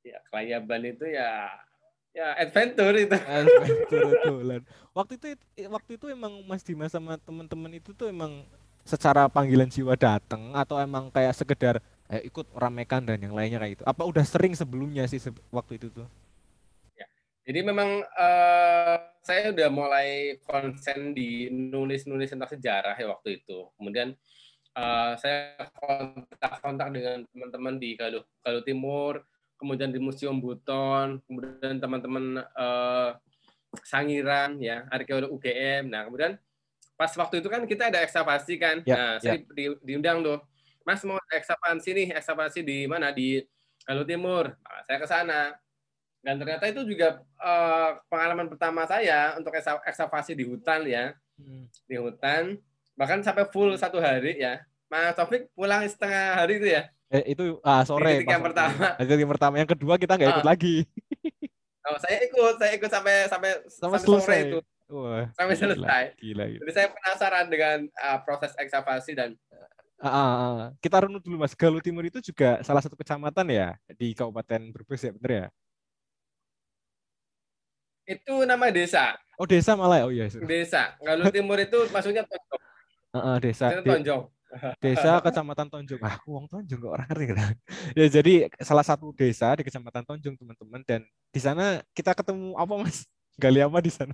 ya 0.04 0.18
kelayaban 0.30 0.82
itu 0.84 1.06
ya 1.10 1.50
Ya, 2.14 2.38
adventure 2.38 2.94
itu. 2.94 3.18
Adventure 3.26 4.14
dolan. 4.22 4.62
Waktu 4.94 5.18
itu 5.18 5.28
waktu 5.66 5.92
itu 5.98 6.06
emang 6.14 6.46
Mas 6.46 6.62
Dimas 6.62 6.94
sama 6.94 7.18
teman-teman 7.18 7.74
itu 7.74 7.90
tuh 7.90 8.06
emang 8.06 8.46
secara 8.86 9.26
panggilan 9.26 9.66
jiwa 9.66 9.98
datang 9.98 10.54
atau 10.54 10.78
emang 10.78 11.10
kayak 11.10 11.34
sekedar 11.34 11.82
eh, 12.10 12.22
ikut 12.28 12.52
ramekan 12.56 13.06
dan 13.06 13.20
yang 13.22 13.36
lainnya 13.36 13.60
kayak 13.62 13.80
itu. 13.80 13.84
Apa 13.88 14.04
udah 14.04 14.24
sering 14.26 14.58
sebelumnya 14.58 15.08
sih 15.08 15.22
waktu 15.54 15.80
itu 15.80 15.88
tuh? 15.94 16.08
Ya. 16.98 17.08
Jadi 17.48 17.60
memang 17.64 18.04
uh, 18.04 18.98
saya 19.24 19.56
udah 19.56 19.70
mulai 19.72 20.40
konsen 20.44 21.16
di 21.16 21.48
nulis-nulis 21.52 22.32
tentang 22.32 22.52
sejarah 22.52 22.96
ya 23.00 23.08
waktu 23.08 23.40
itu. 23.40 23.72
Kemudian 23.80 24.12
uh, 24.76 25.14
saya 25.16 25.56
kontak-kontak 25.80 26.90
dengan 26.92 27.18
teman-teman 27.32 27.76
di 27.80 27.96
Galuh, 27.96 28.26
Galuh 28.44 28.64
Timur, 28.66 29.24
kemudian 29.58 29.96
di 29.96 30.00
Museum 30.02 30.38
Buton, 30.44 31.24
kemudian 31.24 31.80
teman-teman 31.80 32.44
uh, 32.58 33.16
Sangiran, 33.82 34.62
ya, 34.62 34.86
arkeolog 34.94 35.34
UGM. 35.34 35.90
Nah, 35.90 36.06
kemudian 36.06 36.38
pas 36.94 37.10
waktu 37.18 37.42
itu 37.42 37.50
kan 37.50 37.66
kita 37.66 37.90
ada 37.90 38.06
ekskavasi 38.06 38.54
kan. 38.62 38.86
Ya, 38.86 38.94
nah, 38.94 39.14
saya 39.18 39.42
ya. 39.42 39.50
di, 39.50 39.66
diundang 39.82 40.22
tuh. 40.22 40.38
Mas 40.84 41.02
mau 41.08 41.20
ekskavasi 41.32 41.90
nih, 41.96 42.08
ekskavasi 42.20 42.60
di 42.64 42.88
mana? 42.88 43.12
Di 43.12 43.44
Galuh 43.88 44.08
Timur. 44.08 44.52
Nah, 44.52 44.82
saya 44.88 44.98
ke 45.00 45.08
sana. 45.08 45.56
Dan 46.24 46.40
ternyata 46.40 46.68
itu 46.72 46.88
juga 46.88 47.20
uh, 47.40 48.00
pengalaman 48.08 48.48
pertama 48.48 48.88
saya 48.88 49.36
untuk 49.36 49.52
ekskavasi 49.60 50.36
di 50.36 50.48
hutan 50.48 50.88
ya. 50.88 51.16
Hmm. 51.36 51.68
Di 51.88 52.00
hutan. 52.00 52.60
Bahkan 52.96 53.24
sampai 53.24 53.48
full 53.52 53.76
satu 53.76 54.00
hari 54.00 54.40
ya. 54.40 54.64
Mas 54.88 55.16
Taufik 55.18 55.50
pulang 55.58 55.84
setengah 55.90 56.38
hari 56.38 56.62
itu 56.62 56.70
ya 56.70 56.94
eh, 57.14 57.24
itu 57.38 57.44
ah, 57.62 57.86
sore. 57.86 58.26
Ketika 58.26 58.34
yang 58.34 58.46
pertama. 58.46 58.86
Ketika 58.98 59.28
pertama, 59.30 59.54
yang 59.62 59.70
kedua 59.70 59.94
kita 60.02 60.18
nggak 60.18 60.32
ikut 60.34 60.46
ah. 60.46 60.50
lagi. 60.50 60.76
Oh, 61.84 62.00
saya 62.00 62.16
ikut, 62.24 62.56
saya 62.64 62.80
ikut 62.80 62.88
sampai 62.88 63.28
sampai 63.28 63.60
sampai, 63.68 64.00
sampai 64.00 64.00
selesai 64.00 64.38
itu. 64.48 64.60
Wah, 64.88 65.28
sampai 65.36 65.52
gila, 65.52 65.64
selesai. 65.68 66.04
Gila, 66.16 66.44
gila. 66.48 66.62
Jadi 66.64 66.72
saya 66.80 66.88
penasaran 66.96 67.46
dengan 67.52 67.78
uh, 68.00 68.20
proses 68.24 68.56
ekskavasi 68.56 69.12
dan 69.20 69.36
uh, 70.04 70.76
kita 70.84 71.08
runut 71.08 71.24
dulu 71.24 71.40
Mas. 71.40 71.56
Galuh 71.56 71.80
Timur 71.80 72.04
itu 72.04 72.20
juga 72.20 72.60
salah 72.62 72.84
satu 72.84 73.00
kecamatan 73.00 73.48
ya 73.48 73.80
di 73.96 74.12
Kabupaten 74.12 74.76
Brebes 74.76 75.02
ya, 75.08 75.12
bener 75.16 75.32
ya? 75.32 75.48
Itu 78.04 78.44
nama 78.44 78.68
desa. 78.68 79.16
Oh, 79.40 79.48
desa 79.48 79.80
malah 79.80 80.04
ya? 80.04 80.06
Oh 80.06 80.12
iya. 80.12 80.28
Desa. 80.28 81.00
Galuh 81.00 81.32
Timur 81.32 81.56
itu 81.58 81.88
maksudnya 81.90 82.28
Tonjong. 82.28 82.62
Uh, 83.14 83.18
uh, 83.18 83.36
desa. 83.40 83.66
Tonjong 83.80 84.24
desa 84.80 85.20
Kecamatan 85.22 85.68
Tonjong. 85.70 86.02
Ah, 86.04 86.18
uang 86.30 86.46
Tonjong 86.46 86.80
kok 86.80 86.92
orang 86.94 87.08
ngerti 87.10 87.26
kan? 87.34 87.54
Ya 87.98 88.06
jadi 88.10 88.34
salah 88.62 88.86
satu 88.86 89.12
desa 89.16 89.54
di 89.58 89.64
Kecamatan 89.66 90.04
Tonjong 90.06 90.36
teman-teman 90.38 90.82
dan 90.86 91.02
di 91.34 91.40
sana 91.42 91.82
kita 91.98 92.14
ketemu 92.14 92.54
apa 92.58 92.74
Mas? 92.78 93.06
Gali 93.42 93.60
apa 93.62 93.82
di 93.82 93.92
sana? 93.92 94.14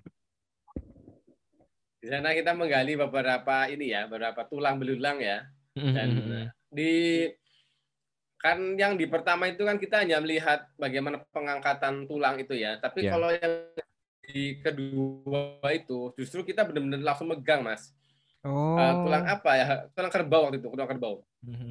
Di 2.00 2.08
sana 2.08 2.32
kita 2.32 2.56
menggali 2.56 2.96
beberapa 2.96 3.68
ini 3.68 3.92
ya, 3.92 4.08
beberapa 4.08 4.48
tulang 4.48 4.80
belulang 4.80 5.20
ya. 5.20 5.44
Dan 5.76 6.10
mm-hmm. 6.16 6.46
di 6.74 6.94
kan 8.40 8.58
yang 8.80 8.96
di 8.96 9.04
pertama 9.04 9.52
itu 9.52 9.68
kan 9.68 9.76
kita 9.76 10.00
hanya 10.00 10.24
melihat 10.24 10.64
bagaimana 10.80 11.20
pengangkatan 11.30 12.08
tulang 12.08 12.40
itu 12.40 12.56
ya. 12.56 12.80
Tapi 12.80 13.06
yeah. 13.06 13.12
kalau 13.12 13.30
yang 13.36 13.54
di 14.30 14.62
kedua 14.62 15.70
itu 15.74 16.14
justru 16.16 16.46
kita 16.46 16.64
benar-benar 16.64 17.02
langsung 17.02 17.34
megang, 17.34 17.66
Mas 17.66 17.94
Oh. 18.48 18.80
Uh, 18.80 19.04
tulang 19.04 19.26
apa 19.28 19.52
ya? 19.60 19.68
Tulang 19.92 20.12
kerbau 20.12 20.42
waktu 20.48 20.64
itu, 20.64 20.68
tulang 20.72 20.88
kerbau. 20.88 21.16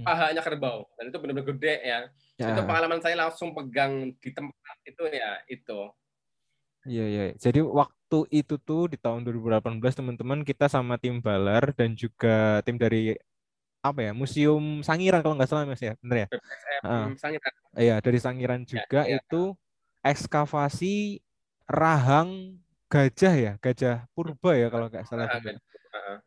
Pahanya 0.05 0.43
kerbau. 0.45 0.85
Dan 1.01 1.09
itu 1.09 1.19
benar-benar 1.21 1.49
gede 1.57 1.75
ya. 1.81 1.99
ya. 2.37 2.47
Itu 2.53 2.61
pengalaman 2.69 3.01
saya 3.01 3.17
langsung 3.17 3.57
pegang 3.57 4.13
di 4.21 4.31
tempat 4.37 4.77
itu 4.85 5.05
ya, 5.09 5.41
itu. 5.49 5.81
Iya, 6.89 7.05
iya. 7.09 7.25
Jadi 7.41 7.65
waktu 7.65 8.19
itu 8.33 8.61
tuh 8.61 8.93
di 8.93 8.97
tahun 9.01 9.25
2018 9.25 9.81
teman-teman 9.81 10.45
kita 10.45 10.69
sama 10.69 11.01
tim 11.01 11.25
Balar 11.25 11.73
dan 11.73 11.97
juga 11.97 12.61
tim 12.65 12.77
dari 12.77 13.17
apa 13.79 14.01
ya 14.11 14.13
Museum 14.13 14.83
Sangiran 14.83 15.23
kalau 15.23 15.35
nggak 15.39 15.51
salah 15.51 15.65
mas 15.65 15.83
ya? 15.83 15.95
Bener 16.03 16.27
ya? 16.27 16.29
Uh, 16.83 17.15
Sangiran. 17.17 17.53
Iya 17.79 17.97
dari 18.03 18.19
Sangiran 18.19 18.61
ya, 18.63 18.67
juga 18.67 19.01
ya, 19.07 19.17
ya. 19.17 19.19
itu 19.23 19.43
ekskavasi 20.03 21.23
rahang 21.69 22.59
gajah 22.89 23.35
ya 23.37 23.53
gajah 23.61 24.09
purba 24.17 24.57
ya 24.57 24.73
kalau 24.73 24.89
nggak 24.89 25.05
salah 25.05 25.29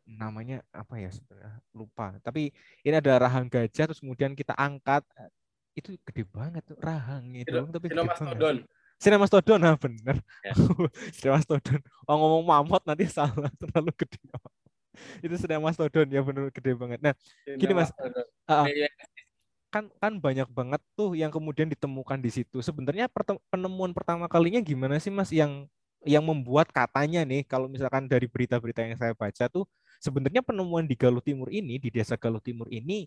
namanya 0.05 0.61
apa 0.71 0.99
ya 1.01 1.09
sebenarnya 1.09 1.57
lupa. 1.73 2.13
Tapi 2.21 2.53
ini 2.85 2.95
ada 2.95 3.17
rahang 3.17 3.49
gajah 3.49 3.89
terus 3.89 4.01
kemudian 4.01 4.37
kita 4.37 4.53
angkat. 4.53 5.01
Itu 5.71 5.95
gede 6.03 6.27
banget 6.27 6.67
tuh 6.67 6.77
rahang 6.77 7.31
itu. 7.33 7.49
Sino, 7.49 7.71
tapi 7.71 7.87
banget. 7.89 8.67
Sinemastodon 9.01 9.59
nah 9.65 9.75
bener. 9.79 10.21
Ya. 10.45 10.53
Sinemastodon 11.17 11.81
oh 12.05 12.15
ngomong 12.17 12.43
mamut 12.45 12.83
nanti 12.85 13.09
salah 13.09 13.49
terlalu 13.57 13.91
gede 14.05 14.21
itu 15.25 15.35
Sinemastodon 15.37 16.07
ya 16.11 16.21
bener 16.21 16.51
gede 16.51 16.71
banget. 16.75 16.99
Nah 16.99 17.13
gini 17.57 17.73
mas 17.73 17.89
uh, 18.49 18.65
kan 19.71 19.87
kan 19.97 20.13
banyak 20.19 20.47
banget 20.51 20.81
tuh 20.99 21.15
yang 21.15 21.31
kemudian 21.31 21.71
ditemukan 21.71 22.19
di 22.19 22.31
situ. 22.31 22.59
Sebenarnya 22.59 23.07
penemuan 23.47 23.95
pertama 23.95 24.27
kalinya 24.27 24.59
gimana 24.59 24.99
sih 24.99 25.13
mas 25.13 25.31
yang 25.31 25.65
yang 26.01 26.25
membuat 26.25 26.73
katanya 26.73 27.21
nih 27.21 27.45
kalau 27.45 27.69
misalkan 27.69 28.09
dari 28.09 28.25
berita-berita 28.25 28.81
yang 28.81 28.97
saya 28.97 29.13
baca 29.13 29.45
tuh 29.45 29.69
sebenarnya 30.01 30.41
penemuan 30.41 30.89
di 30.89 30.97
Galuh 30.97 31.21
Timur 31.21 31.53
ini 31.53 31.77
di 31.77 31.93
desa 31.93 32.17
Galuh 32.17 32.41
Timur 32.41 32.65
ini 32.73 33.05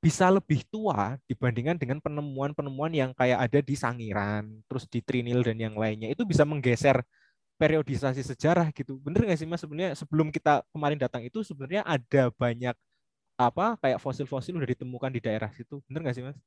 bisa 0.00 0.32
lebih 0.32 0.64
tua 0.72 1.20
dibandingkan 1.28 1.76
dengan 1.76 2.00
penemuan-penemuan 2.00 2.88
yang 2.96 3.10
kayak 3.12 3.36
ada 3.36 3.60
di 3.60 3.76
Sangiran, 3.76 4.48
terus 4.64 4.88
di 4.88 5.04
Trinil 5.04 5.44
dan 5.44 5.60
yang 5.60 5.76
lainnya. 5.76 6.08
Itu 6.08 6.24
bisa 6.24 6.48
menggeser 6.48 7.04
periodisasi 7.60 8.22
sejarah 8.24 8.72
gitu. 8.72 8.96
Bener 9.04 9.20
nggak 9.28 9.38
sih 9.40 9.48
Mas 9.50 9.60
sebenarnya 9.60 9.92
sebelum 10.00 10.32
kita 10.32 10.64
kemarin 10.72 10.96
datang 10.96 11.22
itu 11.28 11.44
sebenarnya 11.44 11.84
ada 11.84 12.32
banyak 12.32 12.72
apa 13.36 13.76
kayak 13.82 14.00
fosil-fosil 14.04 14.56
udah 14.56 14.70
ditemukan 14.72 15.12
di 15.12 15.20
daerah 15.20 15.50
situ. 15.52 15.84
Bener 15.88 16.00
nggak 16.04 16.16
sih 16.16 16.24
Mas? 16.24 16.38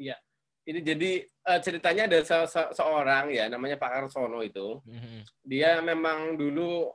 Iya. 0.00 0.16
Ini 0.66 0.80
jadi 0.82 1.10
uh, 1.50 1.60
ceritanya 1.64 2.02
ada 2.10 2.18
se 2.24 2.36
se 2.46 2.62
seorang 2.78 3.30
ya 3.32 3.46
namanya 3.52 3.76
Pak 3.78 3.90
Karsono 3.90 4.40
itu. 4.42 4.80
Mm-hmm. 4.86 5.20
Dia 5.46 5.80
memang 5.82 6.36
dulu 6.40 6.90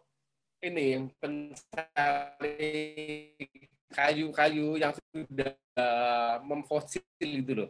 ini 0.64 1.12
pencari 1.20 2.66
kayu-kayu 3.94 4.80
yang 4.80 4.94
sudah 5.14 5.54
memfosil 6.42 7.04
gitu 7.20 7.66
loh. 7.66 7.70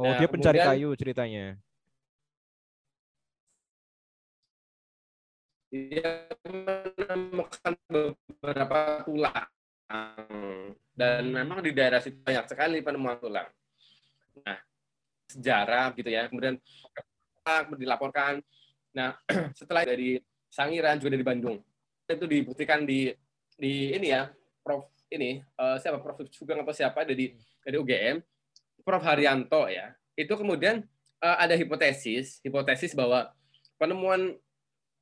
Oh, 0.00 0.08
nah, 0.08 0.16
dia 0.16 0.28
pencari 0.30 0.58
kemudian, 0.58 0.72
kayu 0.72 0.88
ceritanya. 0.96 1.44
Dia 5.70 6.26
menemukan 6.48 7.72
beberapa 7.86 9.04
tulang 9.04 9.46
dan 11.00 11.22
hmm. 11.24 11.32
memang 11.32 11.58
di 11.64 11.72
daerah 11.72 11.98
situ 11.98 12.20
banyak 12.20 12.44
sekali 12.44 12.84
penemuan 12.84 13.16
tulang. 13.16 13.48
Nah, 14.44 14.58
sejarah 15.32 15.96
gitu 15.96 16.10
ya. 16.12 16.28
Kemudian 16.28 16.60
dilaporkan. 17.80 18.44
Nah, 18.92 19.16
setelah 19.58 19.88
dari 19.88 20.20
Sangiran 20.50 20.98
juga 21.00 21.14
dari 21.14 21.24
Bandung. 21.24 21.56
Itu 22.04 22.26
dibuktikan 22.26 22.82
di 22.84 23.08
di 23.54 23.94
ini 23.94 24.10
ya, 24.10 24.28
Prof 24.60 24.90
ini 25.10 25.42
uh, 25.58 25.76
siapa 25.82 25.98
Prof 25.98 26.22
Sugeng 26.30 26.62
atau 26.62 26.74
siapa 26.74 27.02
dari 27.02 27.34
dari 27.66 27.76
UGM, 27.76 28.22
Prof 28.86 29.02
Haryanto 29.02 29.66
ya. 29.66 29.92
Itu 30.14 30.38
kemudian 30.38 30.86
uh, 31.20 31.36
ada 31.36 31.58
hipotesis, 31.58 32.38
hipotesis 32.40 32.94
bahwa 32.94 33.34
penemuan 33.76 34.38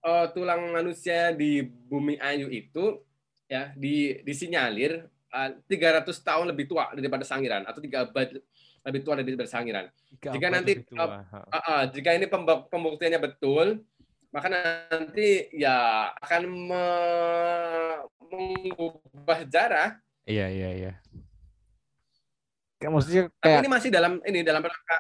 uh, 0.03 0.27
tulang 0.33 0.73
manusia 0.73 1.37
di 1.37 1.63
bumi 1.63 2.17
Ayu 2.19 2.49
itu 2.49 3.05
ya 3.49 3.73
di 3.77 4.21
disinyalir 4.25 5.07
uh, 5.33 5.51
300 5.69 6.09
tahun 6.09 6.47
lebih 6.53 6.69
tua 6.69 6.93
daripada 6.97 7.25
Sangiran 7.25 7.65
atau 7.69 7.81
tiga 7.85 8.09
abad 8.09 8.41
lebih 8.89 9.01
tua 9.05 9.15
dari 9.21 9.37
bersangiran. 9.37 9.87
Jika, 10.17 10.29
jika 10.33 10.47
nanti 10.49 10.73
uh, 10.97 11.21
uh, 11.21 11.57
uh, 11.57 11.83
jika 11.93 12.17
ini 12.17 12.27
pembuktiannya 12.73 13.21
betul, 13.21 13.85
maka 14.29 14.47
nanti 14.53 15.49
ya 15.57 16.09
akan 16.21 16.43
me 16.49 16.85
mengubah 18.29 19.37
sejarah. 19.45 19.89
Iya 20.29 20.47
iya 20.53 20.71
iya. 20.77 20.93
Kayak 22.77 22.93
maksudnya 22.93 23.23
kayak... 23.41 23.57
Tapi 23.59 23.65
ini 23.65 23.71
masih 23.73 23.91
dalam 23.91 24.13
ini 24.29 24.41
dalam 24.45 24.63
rangka 24.63 24.99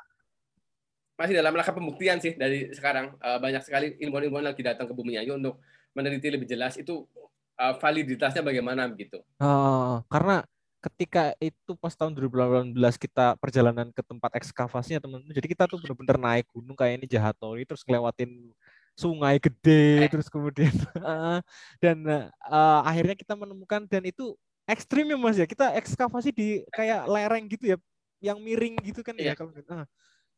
masih 1.18 1.34
dalam 1.36 1.52
rangka 1.52 1.72
pembuktian 1.76 2.18
sih 2.22 2.38
dari 2.38 2.72
sekarang 2.72 3.14
uh, 3.20 3.38
banyak 3.42 3.62
sekali 3.66 3.98
ilmuwan-ilmuwan 4.00 4.48
lagi 4.48 4.64
datang 4.64 4.88
ke 4.88 4.94
bumi 4.96 5.20
Ayu 5.20 5.36
untuk 5.36 5.60
meneliti 5.92 6.30
lebih 6.32 6.48
jelas 6.48 6.78
itu 6.80 7.04
uh, 7.60 7.74
validitasnya 7.76 8.40
bagaimana 8.40 8.88
begitu. 8.88 9.20
Uh, 9.36 10.00
karena 10.08 10.46
ketika 10.78 11.34
itu 11.42 11.74
pas 11.74 11.90
tahun 11.90 12.14
2018 12.14 12.70
kita 13.02 13.34
perjalanan 13.42 13.90
ke 13.90 13.98
tempat 13.98 14.30
ekskavasinya 14.38 15.02
teman-teman 15.02 15.34
jadi 15.34 15.48
kita 15.50 15.64
tuh 15.66 15.82
bener-bener 15.82 16.16
naik 16.22 16.46
gunung 16.54 16.78
kayak 16.78 17.02
ini 17.02 17.06
Jahatori 17.10 17.66
terus 17.66 17.82
ngelewatin 17.82 18.54
sungai 18.98 19.38
gede 19.38 20.02
eh. 20.02 20.10
terus 20.10 20.26
kemudian 20.26 20.74
dan 21.82 21.98
uh, 22.42 22.80
akhirnya 22.82 23.14
kita 23.14 23.38
menemukan 23.38 23.86
dan 23.86 24.02
itu 24.02 24.34
ekstrim 24.66 25.06
ya 25.06 25.16
Mas 25.16 25.38
ya. 25.38 25.46
Kita 25.46 25.70
ekskavasi 25.72 26.28
di 26.28 26.60
kayak 26.68 27.06
lereng 27.06 27.46
gitu 27.46 27.72
ya, 27.72 27.76
yang 28.18 28.36
miring 28.36 28.74
gitu 28.82 29.00
kan 29.00 29.14
ya 29.14 29.30
Iya. 29.30 29.34
kalau 29.38 29.54
ah, 29.70 29.86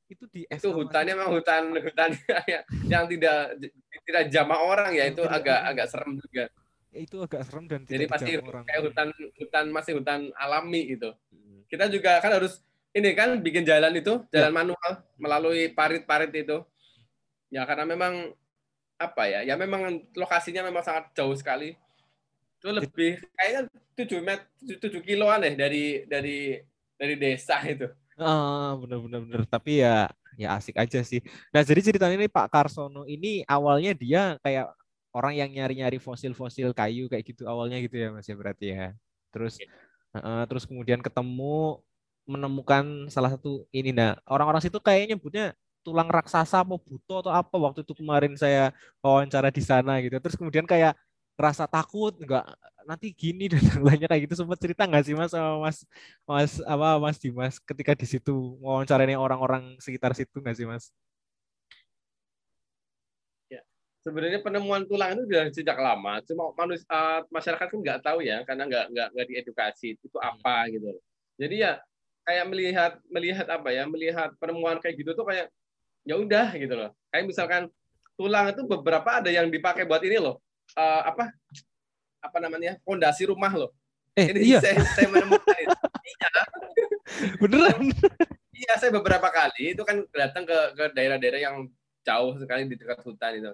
itu 0.07 0.27
di 0.29 0.43
itu 0.45 0.69
hutannya 0.69 1.15
memang 1.15 1.31
hutan 1.33 1.63
hutan 1.73 2.11
yang- 2.53 2.67
yang 2.85 3.05
tidak 3.09 3.57
tidak 4.05 4.25
jamah 4.29 4.61
orang 4.61 4.91
ya 4.93 5.09
itu 5.09 5.23
agak 5.25 5.59
agak 5.65 5.87
serem 5.89 6.21
juga. 6.21 6.45
itu 6.91 7.17
agak 7.23 7.47
serem 7.47 7.65
dan 7.65 7.87
Jadi 7.87 8.05
pasti 8.11 8.35
orang. 8.37 8.67
kayak 8.67 8.83
hutan 8.83 9.09
hutan 9.39 9.65
masih 9.71 9.93
hutan 9.97 10.21
alami 10.35 10.91
gitu. 10.91 11.15
Hmm. 11.31 11.63
Kita 11.71 11.87
juga 11.87 12.19
kan 12.19 12.35
harus 12.35 12.59
ini 12.91 13.15
kan 13.15 13.39
bikin 13.39 13.63
jalan 13.63 13.95
itu 13.95 14.19
Ya. 14.35 14.43
jalan 14.47 14.53
manual 14.67 14.91
melalui 15.15 15.71
parit-parit 15.71 16.35
itu. 16.35 16.67
Ya 17.47 17.63
karena 17.63 17.87
memang 17.87 18.35
apa 19.01 19.23
ya? 19.25 19.41
Ya 19.49 19.55
memang 19.57 20.05
lokasinya 20.13 20.61
memang 20.61 20.85
sangat 20.85 21.09
jauh 21.17 21.33
sekali. 21.33 21.73
Itu 22.61 22.69
lebih 22.69 23.25
kayaknya 23.33 23.61
7 23.97 24.21
met 24.21 24.45
7 24.61 25.01
kiloan 25.01 25.41
deh 25.41 25.57
dari 25.57 26.05
dari 26.05 26.61
dari 27.01 27.15
desa 27.17 27.57
itu. 27.65 27.89
Ah, 28.21 28.77
bener-bener 28.77 29.25
bener. 29.25 29.43
Tapi 29.49 29.81
ya 29.81 30.13
ya 30.37 30.61
asik 30.61 30.77
aja 30.77 31.01
sih. 31.01 31.25
Nah, 31.53 31.65
jadi 31.65 31.81
ceritanya 31.81 32.21
ini 32.21 32.29
Pak 32.29 32.53
Karsono 32.53 33.09
ini 33.09 33.41
awalnya 33.49 33.97
dia 33.97 34.37
kayak 34.45 34.69
orang 35.17 35.35
yang 35.41 35.51
nyari-nyari 35.51 35.99
fosil-fosil 35.99 36.71
kayu 36.77 37.11
kayak 37.11 37.25
gitu 37.27 37.49
awalnya 37.49 37.81
gitu 37.81 37.97
ya 37.99 38.13
Mas 38.13 38.29
ya 38.29 38.37
berarti 38.37 38.77
ya. 38.77 38.93
Terus 39.33 39.57
eh, 40.15 40.45
terus 40.47 40.69
kemudian 40.69 41.01
ketemu 41.01 41.81
menemukan 42.29 43.11
salah 43.11 43.33
satu 43.35 43.67
ini 43.75 43.91
nah 43.91 44.15
orang-orang 44.29 44.63
situ 44.63 44.79
kayaknya 44.79 45.17
nyebutnya 45.17 45.47
tulang 45.85 46.09
raksasa 46.09 46.63
apa 46.65 46.77
buto 46.77 47.15
atau 47.25 47.33
apa 47.33 47.57
waktu 47.57 47.81
itu 47.87 47.93
kemarin 47.97 48.35
saya 48.37 48.73
wawancara 49.05 49.49
di 49.53 49.63
sana 49.65 50.01
gitu. 50.05 50.17
Terus 50.21 50.37
kemudian 50.39 50.67
kayak 50.69 50.97
rasa 51.41 51.65
takut 51.65 52.13
enggak 52.21 52.45
nanti 52.85 53.13
gini 53.17 53.49
dan 53.49 53.65
lainnya 53.87 54.09
kayak 54.11 54.29
gitu 54.29 54.45
sempat 54.45 54.61
cerita 54.61 54.85
nggak 54.85 55.05
sih 55.09 55.15
Mas 55.17 55.33
sama 55.33 55.57
Mas 55.65 55.79
Mas 56.29 56.53
apa 56.69 56.89
Mas 57.01 57.17
Dimas 57.17 57.57
ketika 57.57 57.93
di 57.97 58.05
situ 58.05 58.61
wawancaranya 58.61 59.17
orang-orang 59.17 59.81
sekitar 59.81 60.13
situ 60.13 60.37
nggak 60.43 60.57
sih 60.59 60.69
Mas? 60.69 60.93
Sebenarnya 64.01 64.41
penemuan 64.41 64.89
tulang 64.89 65.13
itu 65.13 65.29
sudah 65.29 65.45
sejak 65.53 65.77
lama, 65.77 66.25
cuma 66.25 66.57
manusia 66.57 67.21
masyarakat 67.29 67.69
kan 67.69 67.79
nggak 67.85 68.01
tahu 68.01 68.25
ya 68.25 68.41
karena 68.49 68.65
nggak 68.65 68.85
nggak 68.97 69.09
nggak 69.13 69.27
diedukasi 69.29 69.93
itu 69.93 70.17
apa 70.25 70.73
gitu. 70.73 70.89
loh. 70.89 71.05
Jadi 71.37 71.61
ya 71.61 71.77
kayak 72.25 72.45
melihat 72.49 72.93
melihat 73.13 73.47
apa 73.53 73.69
ya 73.77 73.85
melihat 73.85 74.33
penemuan 74.41 74.81
kayak 74.81 74.97
gitu 75.05 75.13
tuh 75.13 75.29
kayak 75.29 75.53
ya 76.05 76.15
udah 76.17 76.55
gitu 76.57 76.75
loh. 76.75 76.91
Kayak 77.11 77.25
misalkan 77.29 77.63
tulang 78.15 78.53
itu 78.53 78.63
beberapa 78.69 79.21
ada 79.21 79.31
yang 79.33 79.49
dipakai 79.49 79.89
buat 79.89 80.05
ini 80.05 80.21
loh 80.21 80.39
eh, 80.77 81.03
apa 81.09 81.33
apa 82.21 82.37
namanya 82.39 82.77
fondasi 82.85 83.25
rumah 83.29 83.51
loh. 83.53 83.71
Eh 84.19 84.29
Ini 84.35 84.39
iya 84.43 84.59
saya, 84.61 84.83
saya 84.93 85.07
menemukan 85.09 85.57
itu. 85.57 85.79
Iya, 86.11 86.31
beneran. 87.41 87.81
iya 88.53 88.73
saya 88.77 88.91
beberapa 88.93 89.31
kali 89.31 89.73
itu 89.73 89.83
kan 89.87 90.03
datang 90.11 90.45
ke 90.45 90.59
ke 90.77 90.85
daerah-daerah 90.99 91.41
yang 91.41 91.57
jauh 92.03 92.35
sekali 92.37 92.67
di 92.67 92.77
dekat 92.77 93.01
hutan 93.07 93.39
itu. 93.39 93.53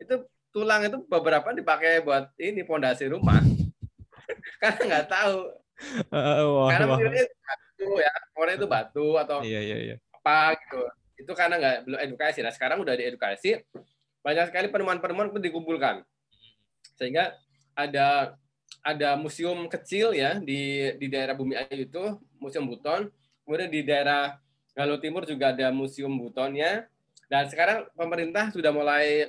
Itu 0.00 0.14
tulang 0.50 0.88
itu 0.88 0.98
beberapa 1.06 1.52
dipakai 1.52 2.00
buat 2.02 2.32
ini 2.40 2.64
fondasi 2.64 3.12
rumah. 3.12 3.38
Karena 4.62 4.80
nggak 4.88 5.06
tahu. 5.06 5.38
Eh, 6.10 6.42
wah, 6.48 6.68
Karena 6.74 6.86
wah. 6.90 6.98
mungkin 6.98 7.12
batu 7.14 7.86
ya, 8.02 8.12
orang 8.34 8.54
itu 8.58 8.66
batu 8.66 9.06
atau 9.14 9.38
Iya 9.46 9.60
iya 9.62 9.76
iya. 9.78 9.96
apa 10.18 10.58
gitu. 10.58 10.80
Itu 11.18 11.34
karena 11.34 11.58
nggak 11.58 11.76
belum 11.84 11.98
edukasi. 11.98 12.40
Nah 12.40 12.54
sekarang 12.54 12.78
udah 12.80 12.94
diedukasi, 12.94 13.58
banyak 14.22 14.54
sekali 14.54 14.66
penemuan-penemuan 14.70 15.34
itu 15.34 15.42
dikumpulkan. 15.42 16.06
Sehingga 16.94 17.34
ada 17.74 18.38
ada 18.86 19.18
museum 19.18 19.66
kecil 19.66 20.14
ya 20.14 20.38
di 20.38 20.94
di 20.96 21.06
daerah 21.10 21.34
Bumi 21.34 21.58
Ayu 21.58 21.84
itu, 21.84 22.04
Museum 22.38 22.64
Buton. 22.70 23.10
Kemudian 23.42 23.68
di 23.68 23.80
daerah 23.82 24.38
Galuh 24.78 25.02
Timur 25.02 25.26
juga 25.26 25.50
ada 25.50 25.74
Museum 25.74 26.14
Butonnya. 26.14 26.86
Dan 27.28 27.44
sekarang 27.50 27.90
pemerintah 27.92 28.48
sudah 28.54 28.72
mulai 28.72 29.28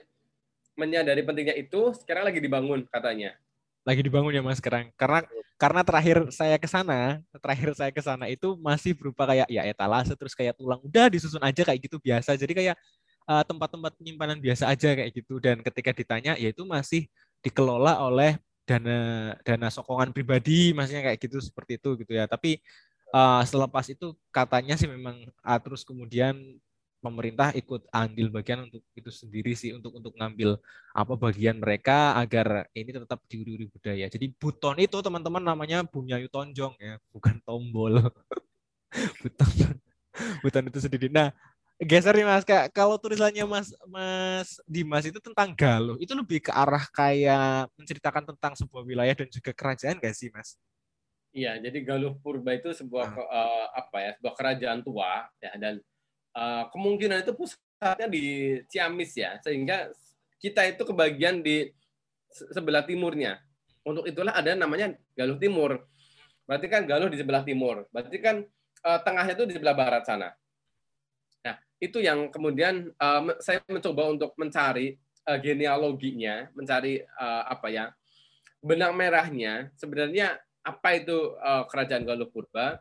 menyadari 0.80 1.20
pentingnya 1.20 1.58
itu, 1.60 1.92
sekarang 2.00 2.24
lagi 2.24 2.40
dibangun 2.40 2.88
katanya. 2.88 3.36
Lagi 3.84 4.00
dibangun 4.00 4.32
ya 4.32 4.40
Mas 4.40 4.64
sekarang. 4.64 4.94
Karena 4.96 5.28
karena 5.60 5.84
terakhir 5.84 6.18
saya 6.32 6.56
ke 6.56 6.72
sana, 6.72 7.20
terakhir 7.44 7.76
saya 7.76 7.92
ke 7.92 8.00
sana 8.00 8.32
itu 8.32 8.56
masih 8.64 8.96
berupa 8.96 9.28
kayak 9.28 9.48
ya 9.52 9.68
etalase 9.68 10.16
terus 10.16 10.32
kayak 10.32 10.56
tulang 10.56 10.80
udah 10.80 11.12
disusun 11.12 11.44
aja 11.44 11.68
kayak 11.68 11.80
gitu 11.84 12.00
biasa. 12.00 12.40
Jadi 12.40 12.54
kayak 12.56 12.76
eh, 13.28 13.44
tempat-tempat 13.44 13.92
penyimpanan 14.00 14.40
biasa 14.40 14.72
aja 14.72 14.96
kayak 14.96 15.12
gitu 15.12 15.44
dan 15.44 15.60
ketika 15.60 15.92
ditanya 15.92 16.40
ya 16.40 16.50
itu 16.56 16.64
masih 16.64 17.12
dikelola 17.44 18.00
oleh 18.08 18.40
dana 18.64 19.36
dana 19.44 19.68
sokongan 19.68 20.16
pribadi 20.16 20.72
maksudnya 20.72 21.12
kayak 21.12 21.20
gitu 21.28 21.38
seperti 21.44 21.76
itu 21.76 21.90
gitu 22.08 22.12
ya. 22.16 22.24
Tapi 22.24 22.64
eh, 23.12 23.42
selepas 23.44 23.86
itu 23.92 24.16
katanya 24.32 24.80
sih 24.80 24.88
memang 24.88 25.28
ah, 25.44 25.60
terus 25.60 25.84
kemudian 25.84 26.40
pemerintah 27.00 27.56
ikut 27.56 27.88
andil 27.96 28.28
bagian 28.28 28.68
untuk 28.68 28.84
itu 28.92 29.08
sendiri 29.08 29.56
sih 29.56 29.72
untuk 29.72 29.96
untuk 29.96 30.12
ngambil 30.20 30.60
apa 30.92 31.14
bagian 31.16 31.56
mereka 31.60 32.20
agar 32.20 32.68
ini 32.76 32.92
tetap 32.92 33.24
diuri-uri 33.32 33.72
budaya. 33.72 34.06
Jadi 34.12 34.36
buton 34.36 34.76
itu 34.80 35.00
teman-teman 35.00 35.44
namanya 35.44 35.84
Bunyayu 35.88 36.28
Tonjong 36.28 36.76
ya, 36.80 37.00
bukan 37.12 37.40
tombol. 37.48 38.04
buton 39.24 39.50
buton 40.44 40.64
itu 40.68 40.80
sendiri. 40.84 41.08
Nah, 41.08 41.32
geser 41.80 42.12
nih 42.12 42.28
Mas, 42.28 42.44
kayak 42.44 42.76
kalau 42.76 43.00
tulisannya 43.00 43.48
Mas 43.48 43.72
Mas 43.88 44.60
Dimas 44.68 45.08
itu 45.08 45.20
tentang 45.24 45.56
Galuh, 45.56 45.96
itu 46.04 46.12
lebih 46.12 46.44
ke 46.44 46.52
arah 46.52 46.84
kayak 46.92 47.72
menceritakan 47.80 48.28
tentang 48.36 48.54
sebuah 48.60 48.84
wilayah 48.84 49.16
dan 49.16 49.32
juga 49.32 49.56
kerajaan 49.56 50.04
gak 50.04 50.16
sih 50.16 50.28
Mas? 50.36 50.60
Iya, 51.32 51.62
jadi 51.62 51.86
Galuh 51.86 52.18
Purba 52.20 52.58
itu 52.58 52.74
sebuah 52.74 53.06
Ah. 53.16 53.22
eh, 53.22 53.68
apa 53.86 53.98
ya, 54.02 54.12
sebuah 54.18 54.34
kerajaan 54.36 54.80
tua 54.82 55.30
ya 55.40 55.54
dan 55.62 55.78
eh, 56.36 56.64
kemungkinan 56.74 57.24
itu 57.26 57.34
pusatnya 57.34 58.08
di 58.10 58.58
Ciamis 58.70 59.16
ya, 59.16 59.38
sehingga 59.42 59.90
kita 60.40 60.64
itu 60.68 60.84
kebagian 60.88 61.44
di 61.44 61.70
se- 62.32 62.50
sebelah 62.54 62.84
timurnya. 62.86 63.42
Untuk 63.84 64.06
itulah 64.06 64.36
ada 64.36 64.54
namanya 64.54 64.94
Galuh 65.16 65.40
Timur. 65.40 65.88
Berarti 66.46 66.68
kan 66.68 66.84
Galuh 66.86 67.10
di 67.10 67.18
sebelah 67.18 67.42
timur. 67.46 67.88
Berarti 67.90 68.18
kan 68.22 68.44
eh, 68.86 69.00
tengahnya 69.04 69.34
itu 69.36 69.46
di 69.50 69.54
sebelah 69.58 69.76
barat 69.76 70.04
sana. 70.08 70.30
Nah, 71.46 71.56
itu 71.80 72.04
yang 72.04 72.28
kemudian 72.32 72.92
me- 73.24 73.40
saya 73.40 73.64
mencoba 73.68 74.12
untuk 74.12 74.32
mencari 74.36 75.00
eh, 75.00 75.40
genealoginya, 75.40 76.52
mencari 76.56 77.02
eh, 77.04 77.44
apa 77.48 77.68
ya 77.72 77.86
benang 78.60 78.92
merahnya. 78.96 79.72
Sebenarnya 79.80 80.40
apa 80.64 80.90
itu 80.96 81.36
eh, 81.40 81.64
kerajaan 81.68 82.04
Galuh 82.04 82.30
Purba. 82.30 82.80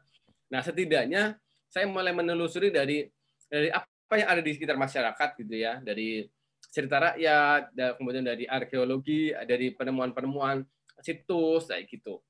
Nah, 0.48 0.60
setidaknya 0.64 1.36
saya 1.68 1.84
mulai 1.84 2.16
menelusuri 2.16 2.72
dari 2.72 3.04
dari 3.48 3.72
apa 3.72 4.14
yang 4.16 4.28
ada 4.28 4.42
di 4.44 4.52
sekitar 4.52 4.76
masyarakat 4.76 5.28
gitu 5.40 5.54
ya, 5.56 5.80
dari 5.80 6.28
cerita 6.68 7.00
rakyat, 7.00 7.72
kemudian 7.96 8.24
dari 8.24 8.44
arkeologi, 8.44 9.32
dari 9.48 9.72
penemuan-penemuan 9.72 10.64
situs 11.00 11.72
kayak 11.72 11.88
gitu. 11.88 12.20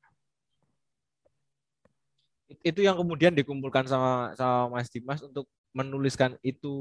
Itu 2.65 2.81
yang 2.81 2.97
kemudian 2.97 3.37
dikumpulkan 3.37 3.85
sama 3.91 4.33
sama 4.39 4.79
Mas 4.79 4.89
Dimas 4.89 5.21
untuk 5.21 5.45
menuliskan 5.77 6.39
itu 6.41 6.73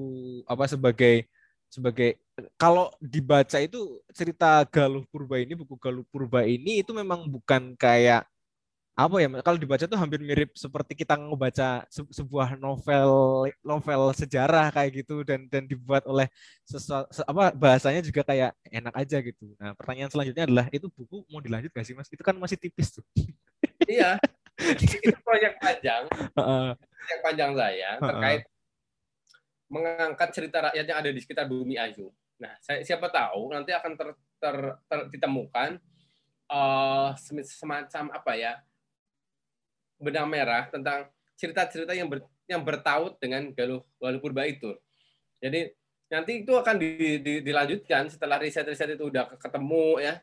apa 0.47 0.63
sebagai 0.69 1.27
sebagai 1.67 2.15
kalau 2.55 2.87
dibaca 3.03 3.59
itu 3.59 3.99
cerita 4.15 4.63
Galuh 4.71 5.03
Purba 5.11 5.35
ini 5.43 5.51
buku 5.51 5.75
Galuh 5.75 6.07
Purba 6.07 6.47
ini 6.47 6.79
itu 6.79 6.95
memang 6.95 7.27
bukan 7.27 7.75
kayak 7.75 8.23
apa 8.97 9.21
ya 9.21 9.29
kalau 9.45 9.61
dibaca 9.61 9.85
tuh 9.85 9.93
hampir 9.93 10.17
mirip 10.17 10.57
seperti 10.57 10.97
kita 10.97 11.13
ngebaca 11.13 11.85
se- 11.85 12.09
sebuah 12.17 12.57
novel 12.57 13.45
novel 13.61 14.09
sejarah 14.17 14.73
kayak 14.73 15.05
gitu 15.05 15.21
dan 15.21 15.45
dan 15.45 15.69
dibuat 15.69 16.01
oleh 16.09 16.25
sesuatu 16.65 17.05
apa 17.29 17.53
bahasanya 17.53 18.01
juga 18.01 18.25
kayak 18.25 18.57
enak 18.73 18.93
aja 18.97 19.21
gitu. 19.21 19.53
Nah, 19.61 19.77
pertanyaan 19.77 20.09
selanjutnya 20.09 20.49
adalah 20.49 20.65
itu 20.73 20.89
buku 20.89 21.21
mau 21.29 21.37
dilanjut 21.37 21.69
gak 21.69 21.85
sih 21.85 21.93
Mas? 21.93 22.09
Itu 22.09 22.25
kan 22.25 22.33
masih 22.41 22.57
tipis 22.57 22.97
tuh. 22.97 23.05
iya, 23.85 24.17
itu 25.05 25.17
proyek 25.21 25.61
panjang, 25.61 26.09
Heeh. 26.09 26.67
proyek 26.81 27.19
panjang 27.21 27.51
saya 27.53 27.91
terkait 28.01 28.41
mengangkat 29.69 30.29
cerita 30.33 30.57
rakyat 30.73 30.85
yang 30.89 30.97
ada 31.05 31.09
di 31.13 31.19
sekitar 31.21 31.45
Bumi 31.45 31.77
Ayu. 31.77 32.09
Nah, 32.41 32.57
saya, 32.65 32.81
siapa 32.81 33.13
tahu 33.13 33.53
nanti 33.53 33.77
akan 33.77 33.93
ter, 33.93 34.09
ter- 34.41 34.77
ter- 34.89 35.07
ditemukan 35.13 35.77
semi- 37.19 37.45
semacam 37.45 38.09
apa 38.09 38.33
ya 38.33 38.57
benang 39.97 40.29
merah 40.29 40.69
tentang 40.69 41.09
cerita-cerita 41.37 41.93
yang 41.93 42.09
ber, 42.09 42.25
yang 42.49 42.61
bertaut 42.61 43.17
dengan 43.21 43.49
Galuh 43.53 43.81
Galuh 44.01 44.21
Purba 44.21 44.45
itu. 44.49 44.73
Jadi 45.37 45.69
nanti 46.09 46.41
itu 46.41 46.53
akan 46.55 46.75
di- 46.79 47.19
di- 47.21 47.41
dilanjutkan 47.43 48.07
setelah 48.09 48.41
riset-riset 48.41 48.95
itu 48.97 49.11
udah 49.11 49.27
ketemu 49.37 50.01
ya, 50.01 50.13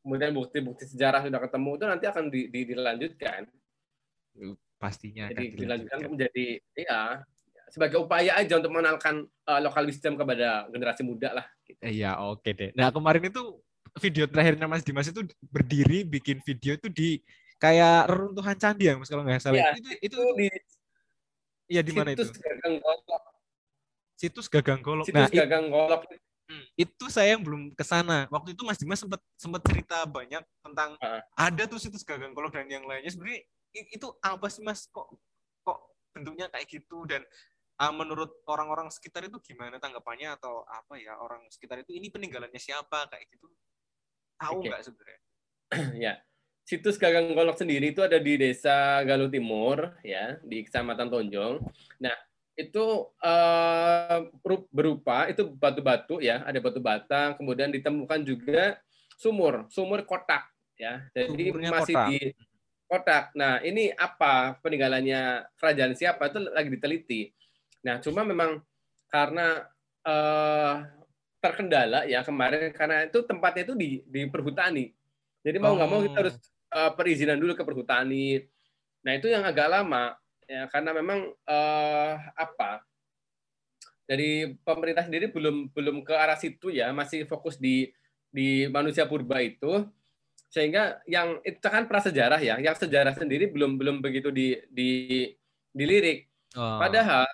kemudian 0.00 0.32
bukti-bukti 0.32 0.86
sejarah 0.86 1.26
sudah 1.26 1.40
ketemu 1.42 1.70
itu 1.76 1.84
nanti 1.84 2.04
akan 2.08 2.24
di- 2.30 2.48
di- 2.48 2.66
dilanjutkan. 2.72 3.40
Pastinya 4.76 5.28
akan 5.28 5.32
Jadi 5.32 5.44
dilanjutkan 5.56 5.98
dilanjutkan. 5.98 6.08
menjadi 6.12 6.46
ya 6.76 7.00
sebagai 7.72 7.98
upaya 7.98 8.38
aja 8.38 8.62
untuk 8.62 8.70
mengenalkan 8.70 9.26
uh, 9.48 9.60
lokal 9.60 9.88
wisdom 9.88 10.14
kepada 10.14 10.70
generasi 10.70 11.02
muda 11.02 11.34
lah. 11.34 11.46
Gitu. 11.66 11.80
Iya, 11.82 12.20
oke 12.22 12.46
deh. 12.54 12.70
Nah, 12.78 12.94
kemarin 12.94 13.26
itu 13.26 13.42
video 13.98 14.28
terakhirnya 14.30 14.70
Mas 14.70 14.86
Dimas 14.86 15.08
itu 15.10 15.24
berdiri 15.50 16.06
bikin 16.06 16.38
video 16.44 16.78
itu 16.78 16.86
di 16.92 17.18
kayak 17.56 18.08
reruntuhan 18.12 18.56
candi 18.56 18.88
ya 18.88 18.94
mas 19.00 19.08
kalau 19.08 19.24
nggak 19.24 19.40
salah. 19.40 19.56
Ya, 19.56 19.72
itu 19.76 19.90
itu, 20.04 20.18
itu 20.18 20.18
di 20.36 20.46
Iya 21.66 21.82
di 21.82 21.92
mana 21.92 22.14
itu? 22.14 22.22
Gagang 22.22 22.78
Golok. 22.78 23.22
Situs 24.16 24.46
Gagang 24.46 24.80
Golok. 24.80 25.06
Situs 25.06 25.18
nah, 25.18 25.28
Gagang 25.28 25.66
Golok. 25.68 26.02
Hmm, 26.46 26.62
itu 26.78 27.04
saya 27.10 27.34
yang 27.34 27.42
belum 27.42 27.74
ke 27.74 27.82
sana. 27.82 28.30
Waktu 28.30 28.54
itu 28.54 28.62
Mas 28.62 28.78
Dimas 28.78 29.02
sempat 29.02 29.18
sempat 29.34 29.66
cerita 29.66 30.06
banyak 30.06 30.42
tentang 30.62 30.94
uh. 31.02 31.18
ada 31.34 31.62
tuh 31.66 31.82
situs 31.82 32.06
Gagang 32.06 32.30
Golok 32.30 32.54
dan 32.54 32.70
yang 32.70 32.86
lainnya. 32.86 33.10
Sebenarnya 33.10 33.42
itu 33.74 34.06
apa 34.22 34.46
sih 34.46 34.62
Mas? 34.62 34.86
Kok 34.94 35.10
kok 35.66 35.78
bentuknya 36.14 36.46
kayak 36.54 36.70
gitu 36.70 37.02
dan 37.02 37.26
uh, 37.82 37.90
menurut 37.90 38.30
orang-orang 38.46 38.86
sekitar 38.94 39.26
itu 39.26 39.42
gimana 39.42 39.82
tanggapannya 39.82 40.38
atau 40.38 40.62
apa 40.70 41.02
ya 41.02 41.18
orang 41.18 41.42
sekitar 41.50 41.82
itu 41.82 41.98
ini 41.98 42.14
peninggalannya 42.14 42.62
siapa 42.62 43.10
kayak 43.10 43.26
gitu? 43.34 43.50
Tahu 44.38 44.62
nggak 44.62 44.80
okay. 44.80 44.86
sebenarnya? 44.86 45.20
ya. 46.06 46.14
Situs 46.66 46.98
Gagang 46.98 47.30
Golok 47.30 47.62
sendiri 47.62 47.94
itu 47.94 48.02
ada 48.02 48.18
di 48.18 48.34
Desa 48.34 48.98
Galuh 49.06 49.30
Timur 49.30 49.94
ya, 50.02 50.34
di 50.42 50.66
Kecamatan 50.66 51.06
Tonjong. 51.06 51.62
Nah, 52.02 52.16
itu 52.58 53.06
uh, 53.22 54.18
berupa 54.74 55.30
itu 55.30 55.46
batu-batu 55.46 56.18
ya, 56.18 56.42
ada 56.42 56.58
batu 56.58 56.82
bata, 56.82 57.38
kemudian 57.38 57.70
ditemukan 57.70 58.18
juga 58.26 58.82
sumur, 59.14 59.70
sumur 59.70 60.02
kotak 60.02 60.50
ya. 60.74 61.06
Jadi 61.14 61.54
Sumurnya 61.54 61.70
masih 61.70 61.94
kotak. 61.94 62.08
di 62.10 62.18
kotak. 62.90 63.24
Nah, 63.38 63.62
ini 63.62 63.94
apa 63.94 64.58
peninggalannya 64.58 65.46
kerajaan 65.62 65.94
siapa 65.94 66.34
itu 66.34 66.50
lagi 66.50 66.68
diteliti. 66.74 67.30
Nah, 67.86 68.02
cuma 68.02 68.26
memang 68.26 68.58
karena 69.06 69.70
uh, 70.02 70.82
terkendala 71.38 72.10
ya 72.10 72.26
kemarin 72.26 72.74
karena 72.74 73.06
itu 73.06 73.22
tempatnya 73.22 73.70
itu 73.70 73.78
di 73.78 74.02
di 74.02 74.26
perhutani. 74.26 74.90
Jadi 75.46 75.62
mau 75.62 75.78
nggak 75.78 75.86
oh. 75.86 75.92
mau 75.94 76.02
kita 76.02 76.18
harus 76.26 76.36
uh, 76.76 76.92
perizinan 76.92 77.40
dulu 77.40 77.56
ke 77.56 77.64
perhutani. 77.64 78.44
Nah 79.00 79.12
itu 79.16 79.32
yang 79.32 79.48
agak 79.48 79.72
lama 79.72 80.12
ya 80.44 80.68
karena 80.70 80.92
memang 80.94 81.32
uh, 81.48 82.14
apa 82.36 82.84
dari 84.06 84.54
pemerintah 84.62 85.02
sendiri 85.02 85.34
belum 85.34 85.74
belum 85.74 86.06
ke 86.06 86.14
arah 86.14 86.38
situ 86.38 86.70
ya 86.70 86.94
masih 86.94 87.26
fokus 87.26 87.58
di 87.58 87.90
di 88.30 88.70
manusia 88.70 89.08
purba 89.10 89.42
itu 89.42 89.82
sehingga 90.46 91.02
yang 91.10 91.42
itu 91.42 91.58
kan 91.66 91.90
prasejarah 91.90 92.38
ya 92.38 92.62
yang 92.62 92.78
sejarah 92.78 93.12
sendiri 93.18 93.50
belum 93.50 93.74
belum 93.74 93.98
begitu 93.98 94.30
di 94.30 94.54
di 94.70 94.90
dilirik 95.74 96.30
oh. 96.54 96.78
padahal 96.78 97.26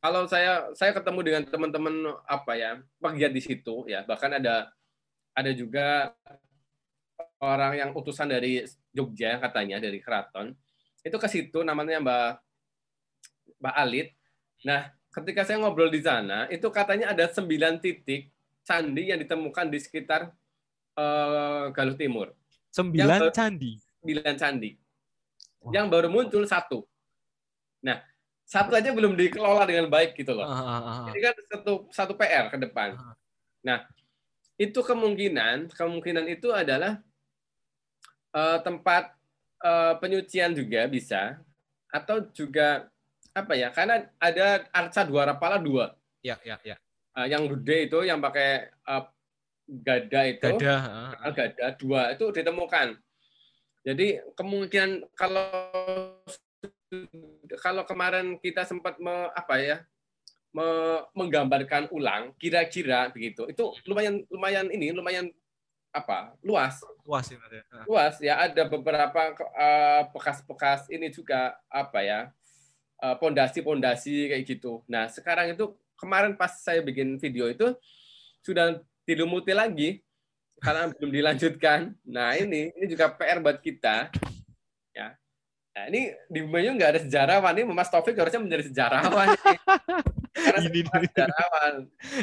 kalau 0.00 0.24
saya 0.24 0.72
saya 0.72 0.96
ketemu 0.96 1.20
dengan 1.20 1.42
teman-teman 1.44 2.16
apa 2.24 2.52
ya 2.56 2.80
pegiat 2.96 3.32
di 3.36 3.42
situ 3.44 3.84
ya 3.84 4.00
bahkan 4.08 4.32
ada 4.40 4.72
ada 5.36 5.52
juga 5.52 6.16
orang 7.42 7.72
yang 7.76 7.90
utusan 7.92 8.32
dari 8.32 8.64
Jogja 8.92 9.36
katanya 9.40 9.76
dari 9.76 10.00
keraton 10.00 10.56
itu 11.06 11.16
ke 11.20 11.28
situ 11.30 11.62
namanya 11.62 12.02
Mbak 12.02 12.30
Mbak 13.62 13.74
Alit. 13.78 14.08
Nah, 14.66 14.90
ketika 15.14 15.46
saya 15.46 15.62
ngobrol 15.62 15.88
di 15.88 16.02
sana 16.02 16.50
itu 16.50 16.66
katanya 16.74 17.14
ada 17.14 17.30
sembilan 17.30 17.78
titik 17.78 18.34
candi 18.66 19.14
yang 19.14 19.22
ditemukan 19.22 19.70
di 19.70 19.78
sekitar 19.78 20.34
uh, 20.98 21.70
Galuh 21.70 21.94
Timur. 21.94 22.34
Sembilan 22.74 23.30
candi. 23.30 23.78
Sembilan 24.02 24.34
candi. 24.34 24.70
Wow. 25.62 25.72
Yang 25.72 25.86
baru 25.94 26.08
muncul 26.10 26.42
satu. 26.44 26.82
Nah, 27.86 28.02
satu 28.42 28.74
aja 28.74 28.90
belum 28.90 29.14
dikelola 29.14 29.62
dengan 29.64 29.86
baik 29.86 30.18
gitu 30.18 30.34
loh. 30.34 30.44
Uh, 30.44 31.06
Ini 31.14 31.20
kan 31.22 31.34
satu 31.54 31.72
satu 31.94 32.12
PR 32.18 32.50
ke 32.50 32.58
depan. 32.58 32.98
Nah, 33.62 33.86
itu 34.58 34.82
kemungkinan 34.82 35.70
kemungkinan 35.70 36.26
itu 36.26 36.50
adalah 36.50 36.98
uh, 38.36 38.58
tempat 38.60 39.16
uh, 39.64 39.96
penyucian 39.96 40.52
juga 40.52 40.84
bisa. 40.84 41.40
Atau 41.88 42.28
juga 42.36 42.92
apa 43.32 43.52
ya 43.56 43.72
karena 43.72 44.08
ada 44.20 44.68
arca 44.68 45.00
dua 45.08 45.24
rapala 45.24 45.56
dua. 45.56 45.96
Ya 46.20 46.36
ya 46.44 46.60
ya. 46.60 46.76
Uh, 47.16 47.24
yang 47.24 47.48
gede 47.48 47.88
itu 47.88 48.04
yang 48.04 48.20
pakai 48.20 48.68
uh, 48.84 49.08
gada 49.64 50.20
itu. 50.28 50.44
Gada 50.44 50.76
uh. 51.24 51.32
gada 51.32 51.66
dua 51.80 52.12
itu 52.12 52.28
ditemukan. 52.28 53.00
Jadi 53.86 54.18
kemungkinan 54.34 55.06
kalau 55.14 55.46
kalau 57.62 57.82
kemarin 57.86 58.38
kita 58.42 58.66
sempat 58.66 58.98
me, 58.98 59.30
apa 59.30 59.54
ya 59.62 59.76
me, 60.50 60.66
menggambarkan 61.14 61.86
ulang 61.94 62.34
kira-kira 62.34 63.14
begitu. 63.14 63.46
Itu 63.46 63.78
lumayan 63.86 64.26
lumayan 64.26 64.66
ini 64.74 64.90
lumayan 64.90 65.30
apa? 65.96 66.36
Luas. 66.44 66.84
Luas 67.08 67.24
ya. 67.32 67.38
Luas 67.88 68.14
ya. 68.20 68.34
Ada 68.44 68.68
beberapa 68.68 69.32
uh, 69.56 70.02
bekas-bekas 70.12 70.92
ini 70.92 71.08
juga 71.08 71.56
apa 71.72 72.04
ya 72.04 72.20
uh, 73.00 73.16
pondasi-pondasi 73.16 74.28
kayak 74.32 74.44
gitu. 74.44 74.84
Nah 74.84 75.08
sekarang 75.08 75.56
itu 75.56 75.72
kemarin 75.96 76.36
pas 76.36 76.52
saya 76.60 76.84
bikin 76.84 77.16
video 77.16 77.48
itu 77.48 77.72
sudah 78.44 78.78
dilumuti 79.08 79.56
lagi 79.56 80.04
karena 80.60 80.88
belum 81.00 81.10
dilanjutkan. 81.12 81.96
Nah 82.04 82.36
ini 82.36 82.72
ini 82.76 82.86
juga 82.86 83.08
PR 83.16 83.40
buat 83.40 83.58
kita 83.64 84.12
ya. 84.92 85.16
Nah 85.76 85.84
ini 85.92 86.12
di 86.28 86.40
Bumayu 86.44 86.76
nggak 86.76 86.90
ada 86.96 87.00
sejarawan 87.00 87.56
ini 87.56 87.64
Mas 87.68 87.92
Taufik 87.92 88.16
harusnya 88.16 88.40
menjadi 88.40 88.68
sejarawan 88.72 89.32
Karena 90.36 90.60
ini 90.68 90.80
sejarawan. 90.84 91.74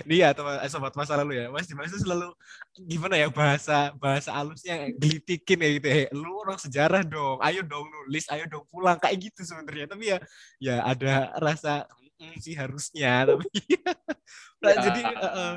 Iya, 0.05 0.27
teman 0.37 0.61
eh, 0.61 0.69
sobat 0.69 0.93
masa 0.93 1.17
lalu 1.17 1.41
ya. 1.41 1.49
Mas 1.49 1.65
Dimas 1.65 1.89
itu 1.89 2.05
selalu 2.05 2.29
gimana 2.77 3.17
ya 3.17 3.27
bahasa 3.33 3.89
bahasa 3.97 4.29
halusnya 4.29 4.93
gelitikin 4.93 5.57
ya 5.57 5.69
gitu. 5.81 5.87
Hey, 5.89 6.05
lu 6.13 6.31
orang 6.45 6.61
sejarah 6.61 7.01
dong. 7.01 7.41
Ayo 7.41 7.65
dong 7.65 7.89
nulis, 7.89 8.29
ayo 8.29 8.45
dong 8.45 8.69
pulang 8.69 9.01
kayak 9.01 9.17
gitu 9.17 9.41
sebenarnya. 9.41 9.89
Tapi 9.89 10.03
ya 10.13 10.17
ya 10.61 10.75
ada 10.85 11.33
rasa 11.41 11.89
mm, 12.21 12.37
sih 12.37 12.55
harusnya 12.55 13.25
tapi 13.29 13.47
nah, 14.61 14.71
ya. 14.71 14.81
jadi 14.89 15.01
uh, 15.17 15.25
uh, 15.25 15.53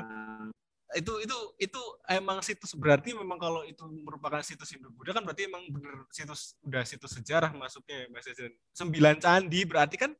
itu 0.95 1.13
itu 1.19 1.37
itu 1.59 1.81
emang 2.07 2.39
situs 2.39 2.71
berarti 2.71 3.11
memang 3.11 3.35
kalau 3.35 3.61
itu 3.67 3.83
merupakan 3.85 4.39
situs 4.39 4.71
Hindu 4.71 4.87
Buddha 4.95 5.11
kan 5.11 5.23
berarti 5.27 5.51
emang 5.51 5.67
bener 5.67 6.07
situs 6.15 6.55
udah 6.63 6.87
situs 6.87 7.11
sejarah 7.11 7.51
masuknya 7.51 8.07
Mas 8.07 8.23
Sembilan 8.71 9.19
candi 9.19 9.67
berarti 9.67 9.99
kan 9.99 10.15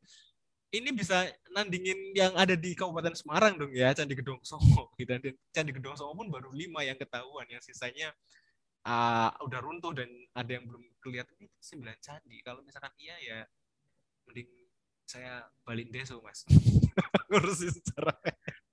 ini 0.72 0.90
bisa 0.92 1.24
nandingin 1.56 2.12
yang 2.12 2.36
ada 2.36 2.52
di 2.54 2.76
Kabupaten 2.76 3.16
Semarang 3.16 3.56
dong 3.56 3.72
ya 3.72 3.96
Candi 3.96 4.14
Gedong 4.20 4.44
Songo 4.44 4.92
gitu. 5.00 5.08
Dan 5.08 5.24
Candi 5.56 5.72
Gedong 5.72 5.96
Songo 5.96 6.14
pun 6.20 6.28
baru 6.28 6.52
lima 6.52 6.84
yang 6.84 7.00
ketahuan 7.00 7.48
yang 7.48 7.64
sisanya 7.64 8.12
uh, 8.84 9.32
udah 9.48 9.60
runtuh 9.64 9.96
dan 9.96 10.12
ada 10.36 10.52
yang 10.52 10.68
belum 10.68 10.84
kelihatan 11.00 11.36
itu 11.40 11.56
sembilan 11.64 11.96
candi. 12.04 12.44
Kalau 12.44 12.60
misalkan 12.68 12.92
iya 13.00 13.16
ya 13.24 13.40
mending 14.28 14.50
saya 15.08 15.48
balik 15.64 15.88
deso 15.88 16.20
mas. 16.20 16.44
Ngurusin 17.32 17.72
secara 17.72 18.12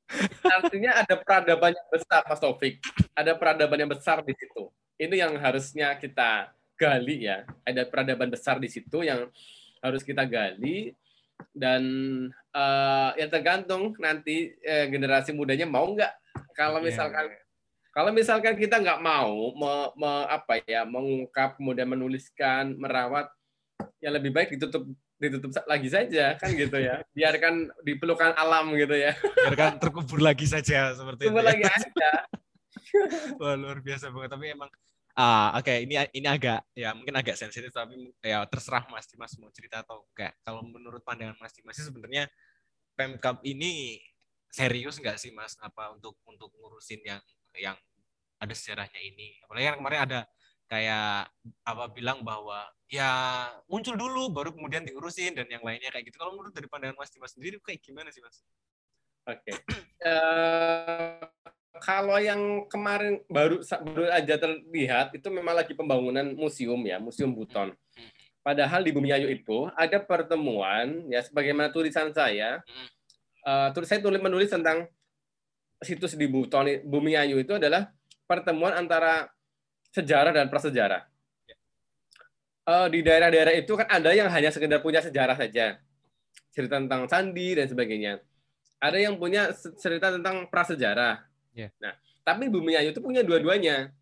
artinya 0.60 0.98
ada 0.98 1.14
peradaban 1.18 1.72
yang 1.78 1.88
besar 1.94 2.26
mas 2.26 2.40
Taufik. 2.42 2.82
Ada 3.14 3.38
peradaban 3.38 3.78
yang 3.78 3.90
besar 3.90 4.18
di 4.26 4.34
situ. 4.34 4.66
Ini 4.98 5.14
yang 5.30 5.34
harusnya 5.38 5.94
kita 5.94 6.50
gali 6.74 7.30
ya. 7.30 7.46
Ada 7.62 7.86
peradaban 7.86 8.34
besar 8.34 8.58
di 8.58 8.66
situ 8.66 9.06
yang 9.06 9.30
harus 9.78 10.02
kita 10.02 10.26
gali 10.26 10.90
dan 11.54 11.82
uh, 12.50 13.10
ya 13.14 13.26
tergantung 13.30 13.94
nanti 14.02 14.54
uh, 14.66 14.86
generasi 14.90 15.30
mudanya 15.30 15.66
mau 15.66 15.86
nggak. 15.86 16.12
Kalau 16.54 16.82
iya, 16.82 16.86
misalkan 16.90 17.26
yeah. 17.30 17.42
kalau 17.94 18.10
misalkan 18.10 18.54
kita 18.58 18.82
nggak 18.82 19.00
mau 19.02 19.54
me, 19.54 19.72
me, 19.94 20.12
apa 20.26 20.62
ya 20.66 20.82
mengungkap 20.82 21.58
kemudian 21.58 21.86
menuliskan 21.86 22.74
merawat 22.74 23.30
ya 24.02 24.10
lebih 24.10 24.34
baik 24.34 24.54
ditutup 24.58 24.86
ditutup 25.18 25.50
lagi 25.70 25.88
saja 25.88 26.34
kan 26.36 26.50
gitu 26.52 26.76
ya. 26.78 27.02
Biarkan 27.16 27.70
dipelukan 27.86 28.34
alam 28.34 28.74
gitu 28.74 28.94
ya. 28.94 29.14
Biarkan 29.46 29.78
terkubur 29.78 30.20
lagi 30.20 30.46
saja 30.46 30.94
seperti 30.94 31.30
itu 31.30 31.38
ya. 31.38 31.42
lagi 31.42 31.64
aja. 31.64 32.10
Wah, 33.40 33.54
luar 33.58 33.78
biasa 33.82 34.10
banget. 34.10 34.30
Tapi 34.34 34.44
emang 34.54 34.70
Ah, 35.14 35.54
oke, 35.54 35.70
okay. 35.70 35.86
ini 35.86 35.94
ini 36.10 36.26
agak 36.26 36.66
ya 36.74 36.90
mungkin 36.90 37.14
agak 37.14 37.38
sensitif 37.38 37.70
tapi 37.70 38.10
ya 38.18 38.42
terserah 38.50 38.82
Mas 38.90 39.06
Dimas 39.06 39.30
mau 39.38 39.46
cerita 39.54 39.86
atau 39.86 40.10
kayak 40.10 40.34
kalau 40.42 40.66
menurut 40.66 41.06
pandangan 41.06 41.38
Mas 41.38 41.54
Dimas 41.54 41.78
sih 41.78 41.86
sebenarnya 41.86 42.26
Pemkap 42.98 43.38
ini 43.46 44.02
serius 44.50 44.98
nggak 44.98 45.18
sih 45.18 45.30
Mas 45.30 45.54
apa 45.62 45.94
untuk 45.94 46.18
untuk 46.26 46.50
ngurusin 46.58 46.98
yang 47.06 47.22
yang 47.54 47.78
ada 48.42 48.54
sejarahnya 48.54 48.98
ini. 49.02 49.38
Apalagi 49.46 49.66
yang 49.70 49.78
kemarin 49.78 50.00
ada 50.02 50.20
kayak 50.66 51.30
apa 51.62 51.84
bilang 51.94 52.26
bahwa 52.26 52.66
ya 52.90 53.50
muncul 53.70 53.94
dulu 53.94 54.34
baru 54.34 54.50
kemudian 54.50 54.82
diurusin 54.82 55.38
dan 55.38 55.46
yang 55.46 55.62
lainnya 55.62 55.94
kayak 55.94 56.10
gitu. 56.10 56.18
Kalau 56.18 56.34
menurut 56.34 56.54
dari 56.54 56.66
pandangan 56.66 56.98
Mas 56.98 57.14
Dimas 57.14 57.34
sendiri 57.34 57.62
kayak 57.62 57.82
gimana 57.82 58.10
sih 58.10 58.18
Mas? 58.18 58.42
Oke. 59.30 59.46
Okay. 59.46 59.56
Uh, 60.04 61.16
eh, 61.16 61.53
kalau 61.82 62.22
yang 62.22 62.70
kemarin 62.70 63.18
baru 63.26 63.58
baru 63.82 64.06
aja 64.14 64.34
terlihat 64.38 65.10
itu 65.18 65.26
memang 65.26 65.58
lagi 65.58 65.74
pembangunan 65.74 66.22
museum 66.38 66.78
ya, 66.86 67.02
Museum 67.02 67.34
Buton. 67.34 67.74
Padahal 68.44 68.84
di 68.84 68.92
Bumi 68.92 69.10
Ayu 69.10 69.32
itu 69.32 69.66
ada 69.74 69.98
pertemuan 69.98 71.08
ya 71.08 71.24
sebagaimana 71.24 71.72
tulisan 71.72 72.12
saya. 72.14 72.60
Uh, 73.44 73.68
tulis 73.76 73.88
saya 73.88 74.00
tulis 74.00 74.20
menulis 74.20 74.52
tentang 74.52 74.88
situs 75.82 76.14
di 76.14 76.28
Buton 76.30 76.84
Bumi 76.84 77.18
Ayu 77.18 77.40
itu 77.40 77.56
adalah 77.56 77.90
pertemuan 78.28 78.76
antara 78.76 79.28
sejarah 79.90 80.32
dan 80.32 80.46
prasejarah. 80.52 81.08
uh, 82.64 82.88
di 82.88 83.04
daerah-daerah 83.04 83.52
itu 83.60 83.76
kan 83.76 83.84
ada 83.92 84.10
yang 84.16 84.28
hanya 84.32 84.48
sekedar 84.48 84.80
punya 84.80 85.04
sejarah 85.04 85.36
saja, 85.36 85.76
cerita 86.54 86.80
tentang 86.80 87.04
candi 87.04 87.52
dan 87.52 87.66
sebagainya. 87.68 88.12
Ada 88.80 88.98
yang 89.00 89.20
punya 89.20 89.52
cerita 89.80 90.12
tentang 90.12 90.48
prasejarah. 90.48 91.33
Yeah. 91.54 91.70
Nah, 91.78 91.94
tapi 92.26 92.50
Bumi 92.50 92.74
Ayu 92.74 92.90
itu 92.90 93.00
punya 93.00 93.22
dua-duanya. 93.22 93.94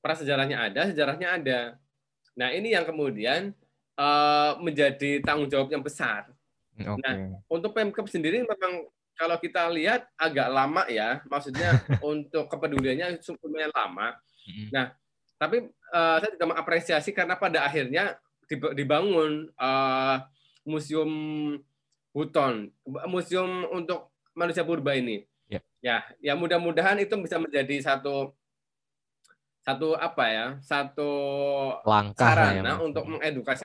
Prasejarahnya 0.00 0.56
ada, 0.56 0.88
sejarahnya 0.88 1.28
ada. 1.36 1.60
Nah, 2.32 2.48
ini 2.56 2.72
yang 2.72 2.88
kemudian 2.88 3.52
uh, 4.00 4.56
menjadi 4.64 5.20
tanggung 5.20 5.52
jawab 5.52 5.68
yang 5.68 5.84
besar. 5.84 6.32
Okay. 6.72 6.96
Nah, 7.04 7.36
untuk 7.52 7.76
Pemkep 7.76 8.08
sendiri 8.08 8.40
memang 8.40 8.88
kalau 9.12 9.36
kita 9.36 9.68
lihat 9.68 10.08
agak 10.16 10.48
lama 10.48 10.88
ya, 10.88 11.20
maksudnya 11.28 11.76
untuk 12.00 12.48
kepeduliannya 12.48 13.20
lumayan 13.44 13.72
lama. 13.76 14.16
Nah, 14.72 14.96
tapi 15.36 15.68
uh, 15.92 16.16
saya 16.24 16.32
juga 16.32 16.48
mengapresiasi 16.56 17.12
karena 17.12 17.36
pada 17.36 17.68
akhirnya 17.68 18.16
dibangun 18.74 19.52
uh, 19.60 20.24
museum 20.64 21.12
Buton, 22.10 22.74
museum 23.06 23.70
untuk 23.70 24.10
manusia 24.34 24.66
purba 24.66 24.98
ini. 24.98 25.29
Ya, 25.80 26.04
ya 26.20 26.36
mudah-mudahan 26.36 27.00
itu 27.00 27.16
bisa 27.16 27.40
menjadi 27.40 27.80
satu 27.80 28.36
satu 29.64 29.96
apa 29.96 30.24
ya, 30.28 30.46
satu 30.60 31.12
langkah 31.84 32.32
ya, 32.32 32.36
sarana 32.36 32.70
ya, 32.72 32.74
untuk 32.80 33.04
mengedukasi 33.08 33.64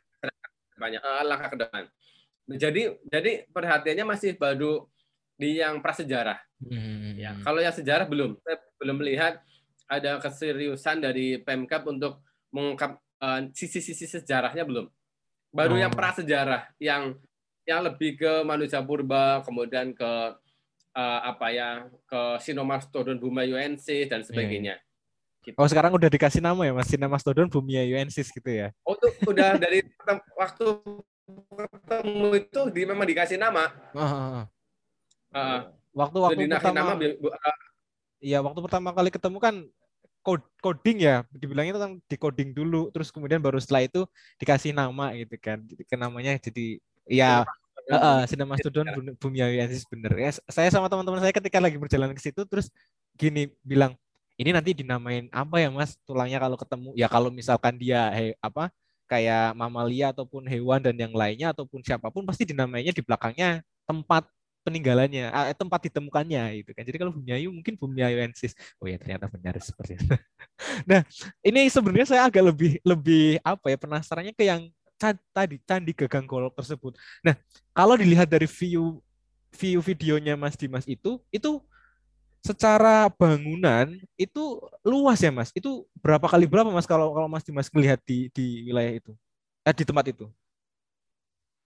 banyak 0.76 1.02
uh, 1.04 1.24
langkah 1.24 1.50
ke 1.56 1.58
depan. 1.60 1.84
Jadi 2.46 2.82
jadi 3.08 3.32
perhatiannya 3.52 4.06
masih 4.06 4.36
baru 4.36 4.88
di 5.36 5.60
yang 5.60 5.84
prasejarah. 5.84 6.40
Hmm. 6.64 7.20
Ya, 7.20 7.36
kalau 7.44 7.60
yang 7.60 7.76
sejarah 7.76 8.08
belum, 8.08 8.40
saya 8.44 8.60
belum 8.80 8.96
melihat 9.00 9.44
ada 9.92 10.20
keseriusan 10.24 11.04
dari 11.04 11.40
Pemkap 11.44 11.84
untuk 11.88 12.24
mengungkap 12.52 13.00
uh, 13.20 13.42
sisi-sisi 13.52 14.08
sejarahnya 14.08 14.64
belum. 14.64 14.88
Baru 15.52 15.76
oh. 15.76 15.80
yang 15.80 15.92
prasejarah, 15.92 16.72
yang 16.80 17.16
yang 17.66 17.82
lebih 17.82 18.20
ke 18.20 18.32
manusia 18.46 18.84
purba, 18.84 19.42
kemudian 19.42 19.92
ke 19.96 20.12
uh, 20.96 21.20
apa 21.30 21.48
ya, 21.52 21.70
ke 22.08 22.22
Sinomastodon 22.42 23.20
Bumayuensis 23.20 24.08
dan 24.08 24.24
sebagainya. 24.24 24.80
Yeah. 24.80 24.94
Gitu. 25.46 25.58
Oh 25.62 25.70
sekarang 25.70 25.94
udah 25.94 26.10
dikasih 26.10 26.42
nama 26.42 26.58
ya 26.66 26.74
Mas 26.74 26.90
Sinomastodon 26.90 27.52
Bumayuensis 27.52 28.34
gitu 28.34 28.50
ya? 28.50 28.74
Oh 28.82 28.98
itu 28.98 29.14
udah 29.30 29.54
dari 29.64 29.86
waktu 30.34 30.66
ketemu 31.86 32.28
itu 32.38 32.62
di, 32.74 32.82
memang 32.88 33.06
dikasih 33.06 33.38
nama. 33.38 33.70
Oh, 33.94 34.48
Uh, 35.36 35.68
waktu 35.92 36.16
waktu 36.16 36.48
pertama, 36.48 36.96
nama, 36.96 36.96
uh, 36.96 37.58
iya 38.24 38.40
waktu 38.40 38.60
pertama 38.64 38.96
kali 38.96 39.12
ketemu 39.12 39.36
kan 39.44 39.68
coding 40.64 41.04
ya, 41.04 41.28
dibilangnya 41.36 41.76
tentang 41.76 42.00
decoding 42.08 42.56
dulu, 42.56 42.88
terus 42.96 43.12
kemudian 43.12 43.44
baru 43.44 43.60
setelah 43.60 43.84
itu 43.84 44.08
dikasih 44.40 44.72
nama 44.72 45.12
gitu 45.12 45.36
kan, 45.36 45.60
jadi 45.68 45.84
namanya 46.00 46.40
jadi 46.40 46.80
ya 47.04 47.44
uh, 47.92 48.24
uh, 48.26 48.56
Student 48.58 48.90
Bumi 49.20 49.40
Awiansis 49.42 49.86
bener 49.90 50.14
ya. 50.18 50.32
Saya 50.50 50.70
sama 50.74 50.90
teman-teman 50.90 51.22
saya 51.22 51.34
ketika 51.34 51.62
lagi 51.62 51.78
berjalan 51.78 52.12
ke 52.16 52.22
situ 52.22 52.42
terus 52.48 52.72
gini 53.16 53.52
bilang 53.62 53.96
ini 54.36 54.52
nanti 54.52 54.76
dinamain 54.76 55.32
apa 55.32 55.64
ya 55.64 55.72
mas 55.72 55.96
tulangnya 56.04 56.44
kalau 56.44 56.60
ketemu 56.60 56.90
ya 56.98 57.08
kalau 57.08 57.32
misalkan 57.32 57.80
dia 57.80 58.12
hey, 58.12 58.36
apa 58.44 58.68
kayak 59.08 59.56
mamalia 59.56 60.12
ataupun 60.12 60.44
hewan 60.50 60.82
dan 60.84 60.96
yang 60.98 61.14
lainnya 61.16 61.54
ataupun 61.56 61.80
siapa 61.86 62.12
pun 62.12 62.26
pasti 62.28 62.44
dinamainya 62.44 62.92
di 62.92 63.00
belakangnya 63.06 63.64
tempat 63.86 64.28
peninggalannya, 64.66 65.30
eh, 65.30 65.54
tempat 65.54 65.78
ditemukannya 65.86 66.66
itu 66.66 66.74
kan. 66.74 66.82
Jadi 66.82 66.98
kalau 66.98 67.14
Bumiayu 67.14 67.54
mungkin 67.54 67.78
Bumiayuensis. 67.78 68.58
Oh 68.82 68.90
ya 68.90 68.98
ternyata 68.98 69.30
benar 69.30 69.62
seperti 69.62 70.02
itu. 70.02 70.10
nah, 70.90 71.06
ini 71.46 71.70
sebenarnya 71.70 72.18
saya 72.18 72.26
agak 72.26 72.50
lebih 72.50 72.82
lebih 72.82 73.38
apa 73.46 73.70
ya 73.70 73.78
penasarannya 73.78 74.34
ke 74.34 74.50
yang 74.50 74.66
tadi 74.98 75.60
candi 75.64 75.92
gagang 75.92 76.26
golok 76.26 76.56
tersebut. 76.56 76.96
Nah, 77.22 77.36
kalau 77.76 77.96
dilihat 78.00 78.30
dari 78.32 78.48
view 78.48 79.04
view 79.56 79.80
videonya 79.80 80.36
Mas 80.36 80.60
Dimas 80.60 80.84
itu 80.84 81.20
itu 81.32 81.64
secara 82.44 83.08
bangunan 83.10 83.96
itu 84.16 84.60
luas 84.86 85.20
ya 85.20 85.32
Mas. 85.32 85.52
Itu 85.56 85.88
berapa 86.00 86.26
kali 86.28 86.48
berapa 86.48 86.72
Mas 86.72 86.88
kalau 86.88 87.12
kalau 87.12 87.28
Mas 87.28 87.44
Dimas 87.44 87.68
melihat 87.72 88.00
di 88.08 88.32
di 88.32 88.68
wilayah 88.70 88.94
itu? 89.00 89.12
Eh, 89.66 89.74
di 89.74 89.84
tempat 89.84 90.06
itu? 90.12 90.30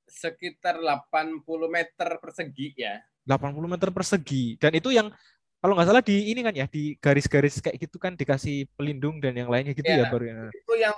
sekitar 0.10 0.82
80 0.82 1.46
meter 1.70 2.10
persegi 2.18 2.68
ya. 2.76 3.00
80 3.30 3.70
meter 3.70 3.90
persegi. 3.94 4.58
Dan 4.58 4.74
itu 4.76 4.90
yang 4.90 5.14
kalau 5.62 5.78
nggak 5.78 5.88
salah 5.88 6.04
di 6.04 6.34
ini 6.34 6.42
kan 6.42 6.56
ya 6.56 6.66
di 6.66 6.98
garis-garis 6.98 7.62
kayak 7.62 7.78
gitu 7.78 8.02
kan 8.02 8.18
dikasih 8.18 8.66
pelindung 8.74 9.22
dan 9.22 9.38
yang 9.38 9.48
lainnya 9.52 9.78
gitu 9.78 9.88
ya, 9.88 10.04
ya 10.04 10.12
baru 10.12 10.26
ya. 10.26 10.36
Itu 10.52 10.74
yang 10.76 10.96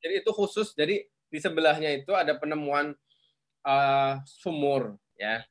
jadi 0.00 0.24
itu 0.24 0.30
khusus. 0.32 0.72
Jadi 0.72 1.06
di 1.30 1.38
sebelahnya 1.42 1.90
itu 1.92 2.12
ada 2.14 2.36
penemuan 2.38 2.94
uh, 3.66 4.20
sumur 4.26 4.96
ya. 5.18 5.42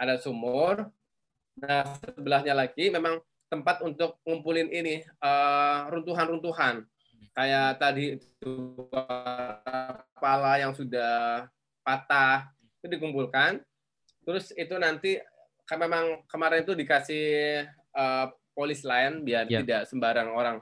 Ada 0.00 0.16
sumur. 0.16 0.88
Nah, 1.60 1.84
sebelahnya 2.16 2.56
lagi 2.56 2.88
memang 2.88 3.20
tempat 3.52 3.84
untuk 3.84 4.16
ngumpulin 4.24 4.72
ini 4.72 5.04
uh, 5.20 5.90
runtuhan-runtuhan. 5.92 6.86
Kayak 7.36 7.78
tadi 7.78 8.16
itu 8.16 8.54
kepala 10.16 10.56
yang 10.56 10.72
sudah 10.72 11.46
patah 11.84 12.48
itu 12.80 12.96
dikumpulkan 12.96 13.60
terus 14.24 14.52
itu 14.56 14.74
nanti 14.76 15.20
kan 15.68 15.80
memang 15.80 16.24
kemarin 16.28 16.64
itu 16.64 16.72
dikasih 16.76 17.24
uh, 17.96 18.26
polis 18.52 18.84
lain 18.84 19.24
biar 19.24 19.48
yeah. 19.48 19.62
tidak 19.62 19.88
sembarang 19.88 20.32
orang 20.32 20.60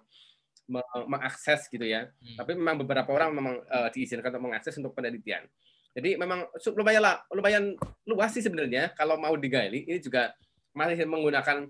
mengakses 1.09 1.67
gitu 1.73 1.83
ya. 1.83 2.07
Hmm. 2.07 2.37
Tapi 2.39 2.53
memang 2.55 2.85
beberapa 2.85 3.11
orang 3.11 3.33
memang 3.33 3.55
uh, 3.67 3.89
diizinkan 3.89 4.31
untuk 4.31 4.45
mengakses 4.53 4.77
untuk 4.77 4.93
penelitian. 4.93 5.49
Jadi 5.97 6.15
memang 6.21 6.47
lumayan 6.77 7.03
lah, 7.03 7.25
lumayan 7.33 7.75
luas 8.07 8.31
sih 8.31 8.45
sebenarnya 8.45 8.93
kalau 8.95 9.17
mau 9.19 9.35
digali. 9.35 9.89
Ini 9.89 9.99
juga 9.99 10.31
masih 10.77 11.09
menggunakan 11.09 11.67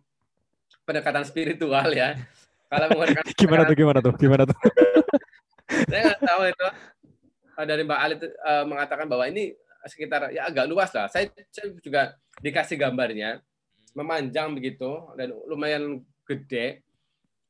pendekatan 0.84 1.24
spiritual 1.24 1.88
ya. 1.94 2.18
Kalau 2.68 2.86
menggunakan 2.92 3.24
gimana 3.40 3.62
tuh 3.64 3.76
gimana 3.78 3.98
tuh 4.02 4.12
gimana 4.18 4.42
tuh? 4.44 4.58
saya 5.88 6.00
nggak 6.12 6.20
tahu 6.26 6.42
itu 6.48 6.68
Eh, 7.58 7.66
dari 7.66 7.82
Mbak 7.82 7.98
Ali 7.98 8.14
uh, 8.22 8.64
mengatakan 8.70 9.10
bahwa 9.10 9.26
ini 9.26 9.50
sekitar 9.82 10.30
ya 10.30 10.46
agak 10.46 10.70
luas 10.70 10.94
lah. 10.94 11.10
Saya, 11.10 11.26
saya 11.50 11.74
juga 11.82 12.14
dikasih 12.38 12.78
gambarnya 12.78 13.42
memanjang 13.98 14.54
begitu 14.54 15.10
dan 15.18 15.34
lumayan 15.50 16.06
gede 16.22 16.86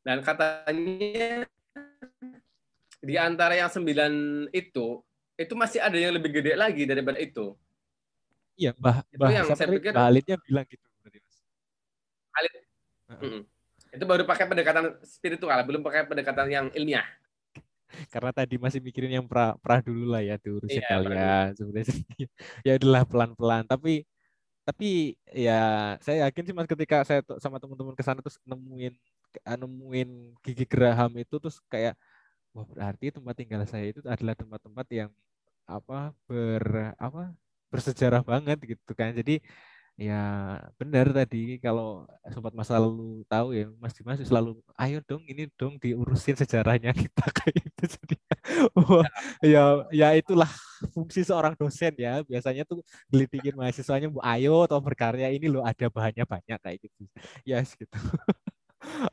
dan 0.02 0.22
katanya 0.22 1.46
di 2.98 3.14
antara 3.14 3.54
yang 3.54 3.70
sembilan 3.70 4.12
itu 4.50 5.02
itu 5.38 5.54
masih 5.54 5.78
ada 5.78 5.94
yang 5.94 6.14
lebih 6.18 6.42
gede 6.42 6.58
lagi 6.58 6.82
daripada 6.82 7.18
itu. 7.22 7.54
Iya, 8.58 8.74
Mbah. 8.74 9.06
Itu 9.06 9.22
bah, 9.22 9.30
yang 9.30 9.46
saya 9.54 9.70
pikir 9.70 9.94
Alitnya 9.94 10.34
bilang 10.42 10.66
gitu 10.66 10.82
berarti 10.98 11.18
Mas. 11.22 11.38
Uh 13.06 13.12
-uh. 13.14 13.38
Itu 13.94 14.04
baru 14.04 14.26
pakai 14.26 14.50
pendekatan 14.50 14.98
spiritual, 15.06 15.62
belum 15.62 15.86
pakai 15.86 16.10
pendekatan 16.10 16.50
yang 16.50 16.66
ilmiah 16.74 17.06
karena 18.12 18.30
tadi 18.36 18.60
masih 18.60 18.80
mikirin 18.84 19.20
yang 19.20 19.26
pra, 19.26 19.56
pra 19.58 19.80
dulu 19.80 20.12
lah 20.12 20.20
ya 20.20 20.36
diurusin 20.36 20.80
iya, 20.80 20.88
kalian 20.88 21.46
sebenarnya 21.56 21.86
ya 22.66 22.72
udahlah 22.76 23.02
pelan-pelan 23.08 23.64
tapi 23.64 24.04
tapi 24.68 25.16
ya 25.32 25.96
saya 26.04 26.28
yakin 26.28 26.42
sih 26.44 26.54
mas 26.54 26.68
ketika 26.68 27.00
saya 27.08 27.24
sama 27.40 27.56
teman-teman 27.56 27.96
ke 27.96 28.04
sana 28.04 28.20
terus 28.20 28.36
nemuin 28.44 28.92
nemuin 29.44 30.08
gigi 30.44 30.64
geraham 30.72 31.12
itu 31.22 31.34
terus 31.42 31.58
kayak 31.72 31.94
wah 32.54 32.66
berarti 32.68 33.06
tempat 33.16 33.34
tinggal 33.38 33.62
saya 33.68 33.86
itu 33.92 34.00
adalah 34.06 34.34
tempat-tempat 34.38 34.86
yang 34.92 35.10
apa 35.68 36.16
ber 36.28 36.96
apa 36.98 37.32
bersejarah 37.72 38.22
banget 38.24 38.58
gitu 38.76 38.92
kan. 38.96 39.12
Jadi 39.12 39.40
Ya 39.98 40.14
benar 40.78 41.10
tadi 41.10 41.58
kalau 41.58 42.06
sobat 42.30 42.54
masa 42.54 42.78
lalu 42.78 43.26
tahu 43.26 43.50
ya 43.50 43.66
Mas 43.82 43.90
Dimas 43.98 44.22
selalu 44.22 44.62
ayo 44.78 45.02
dong 45.02 45.26
ini 45.26 45.50
dong 45.58 45.74
diurusin 45.82 46.38
sejarahnya 46.38 46.94
kita. 46.94 47.18
Kayak 47.42 47.66
itu 47.66 47.84
jadi 47.98 48.16
oh, 48.78 49.02
ya 49.42 49.82
ya 49.90 50.08
itulah 50.14 50.46
fungsi 50.94 51.26
seorang 51.26 51.58
dosen 51.58 51.98
ya. 51.98 52.22
Biasanya 52.22 52.62
tuh 52.62 52.78
gelitikin 53.10 53.58
mahasiswanya 53.58 54.06
bu 54.06 54.22
ayo 54.22 54.62
atau 54.70 54.78
berkarya 54.78 55.34
ini 55.34 55.50
loh 55.50 55.66
ada 55.66 55.90
bahannya 55.90 56.22
banyak. 56.22 56.58
Kayak 56.62 56.78
gitu. 56.86 57.02
Yes, 57.42 57.74
gitu 57.74 57.98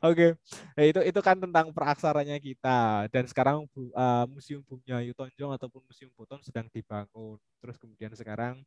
okay. 0.00 0.30
nah, 0.72 0.84
itu 0.88 1.00
itu 1.04 1.20
kan 1.20 1.36
tentang 1.36 1.68
peraksaranya 1.70 2.40
kita 2.40 3.06
dan 3.12 3.24
sekarang 3.28 3.68
uh, 3.92 4.24
Museum 4.30 4.64
Bumnya 4.64 5.04
Yutonjong 5.04 5.52
ataupun 5.52 5.84
Museum 5.84 6.10
Boton 6.16 6.40
sedang 6.40 6.66
dibangun. 6.72 7.36
Terus 7.60 7.76
kemudian 7.76 8.12
sekarang 8.16 8.64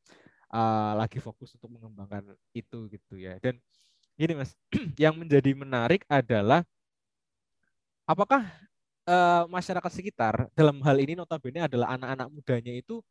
uh, 0.54 0.94
lagi 0.96 1.18
fokus 1.18 1.56
untuk 1.58 1.70
mengembangkan 1.74 2.38
itu 2.54 2.86
gitu 2.94 3.18
ya. 3.18 3.36
Dan 3.42 3.58
gini 4.14 4.38
Mas, 4.38 4.54
yang 5.02 5.18
menjadi 5.18 5.52
menarik 5.58 6.06
adalah 6.06 6.62
apakah 8.06 8.46
uh, 9.10 9.44
masyarakat 9.50 9.92
sekitar 9.92 10.48
dalam 10.54 10.78
hal 10.86 10.98
ini 11.02 11.18
notabene 11.18 11.66
adalah 11.66 11.98
anak-anak 11.98 12.28
mudanya 12.30 12.74
itu 12.74 13.02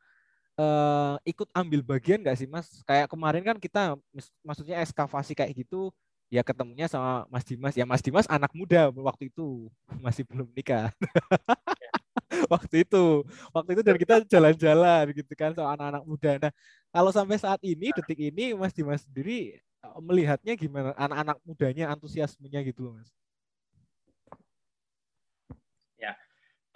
uh, 0.59 1.17
ikut 1.27 1.49
ambil 1.55 1.81
bagian 1.83 2.23
nggak 2.23 2.39
sih 2.39 2.49
Mas? 2.51 2.83
Kayak 2.87 3.11
kemarin 3.11 3.43
kan 3.43 3.57
kita 3.59 3.99
maksudnya 4.47 4.83
eskavasi 4.83 5.35
kayak 5.35 5.55
gitu 5.67 5.91
ya 6.29 6.45
ketemunya 6.45 6.87
sama 6.89 7.25
Mas 7.33 7.45
Dimas. 7.45 7.75
Ya 7.77 7.85
Mas 7.89 8.05
Dimas 8.05 8.29
anak 8.29 8.53
muda 8.53 8.93
waktu 8.93 9.33
itu 9.33 9.73
masih 10.05 10.25
belum 10.29 10.49
nikah. 10.53 10.93
waktu 12.53 12.85
itu 12.87 13.25
waktu 13.51 13.71
itu 13.79 13.83
dan 13.83 13.97
kita 13.97 14.15
jalan-jalan 14.29 15.05
gitu 15.17 15.33
kan 15.35 15.51
sama 15.57 15.75
anak-anak 15.75 16.03
muda 16.05 16.33
nah 16.39 16.53
kalau 16.93 17.11
sampai 17.11 17.37
saat 17.41 17.61
ini 17.65 17.91
detik 17.95 18.19
ini 18.19 18.53
Mas 18.55 18.75
Dimas 18.75 19.03
sendiri 19.05 19.59
eh, 19.59 19.99
melihatnya 20.01 20.55
gimana 20.55 20.93
anak-anak 20.95 21.37
mudanya 21.43 21.91
antusiasmenya 21.93 22.61
gitu 22.67 22.93
Mas 22.95 23.09
ya 25.99 26.13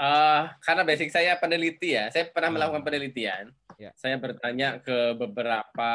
uh, 0.00 0.50
karena 0.64 0.82
basic 0.82 1.10
saya 1.12 1.36
peneliti 1.38 1.94
ya 1.94 2.08
saya 2.10 2.28
pernah 2.30 2.50
hmm. 2.50 2.56
melakukan 2.58 2.82
penelitian 2.82 3.44
ya. 3.78 3.90
saya 3.94 4.16
bertanya 4.18 4.80
ke 4.80 5.14
beberapa 5.14 5.92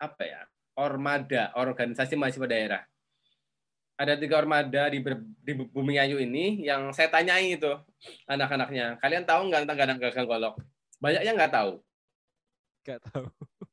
apa 0.00 0.22
ya 0.24 0.42
ormada 0.80 1.52
organisasi 1.60 2.16
mahasiswa 2.16 2.48
daerah 2.48 2.82
ada 4.00 4.16
tiga 4.16 4.40
armada 4.40 4.88
di, 4.88 5.04
di 5.44 5.52
Bumi 5.52 6.00
Ayu 6.00 6.16
ini 6.16 6.64
yang 6.64 6.88
saya 6.96 7.12
tanyai 7.12 7.60
itu 7.60 7.68
anak-anaknya. 8.24 8.96
Kalian 8.96 9.28
tahu 9.28 9.52
nggak 9.52 9.68
tentang 9.68 9.76
gadang 9.76 9.98
gagang 10.00 10.24
golok? 10.24 10.54
Banyak 10.96 11.20
yang 11.20 11.36
nggak 11.36 11.52
tahu. 11.52 11.72
Nggak 12.88 13.00
tahu. 13.12 13.28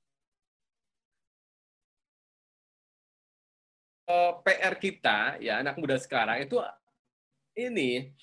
Eh, 4.08 4.32
PR 4.40 4.76
kita 4.80 5.36
ya 5.44 5.60
anak 5.60 5.76
muda 5.76 6.00
sekarang 6.00 6.40
itu 6.40 6.56
ini 7.60 8.16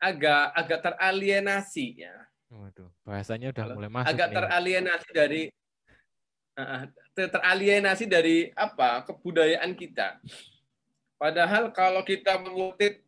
agak 0.00 0.48
agak 0.56 0.80
teralienasi 0.80 2.08
ya. 2.08 2.16
Waduh, 2.48 2.88
bahasanya 3.04 3.52
udah 3.52 3.64
mulai 3.76 3.92
masuk. 3.92 4.16
Agak 4.16 4.28
nih. 4.32 4.36
teralienasi 4.40 5.08
dari 5.12 5.42
uh, 6.56 6.88
teralienasi 7.28 8.08
dari 8.08 8.48
apa 8.56 9.04
kebudayaan 9.04 9.76
kita 9.76 10.22
Padahal 11.20 11.68
kalau 11.76 12.00
kita 12.00 12.40
mengutip 12.40 13.04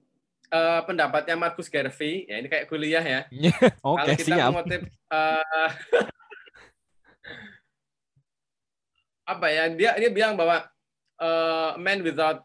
uh, 0.53 0.85
pendapatnya 0.85 1.33
Marcus 1.33 1.73
Garvey, 1.73 2.29
ya 2.29 2.45
ini 2.45 2.53
kayak 2.53 2.69
kuliah 2.69 3.01
ya. 3.01 3.21
Oke, 3.81 4.05
kalau 4.05 4.13
kita 4.21 4.37
siap. 4.37 4.49
mengutip 4.53 4.83
uh, 5.09 5.71
apa 9.33 9.47
ya? 9.49 9.65
Dia 9.73 9.97
dia 9.97 10.13
bilang 10.13 10.37
bahwa 10.37 10.61
uh, 11.25 11.73
man 11.81 12.05
without 12.05 12.45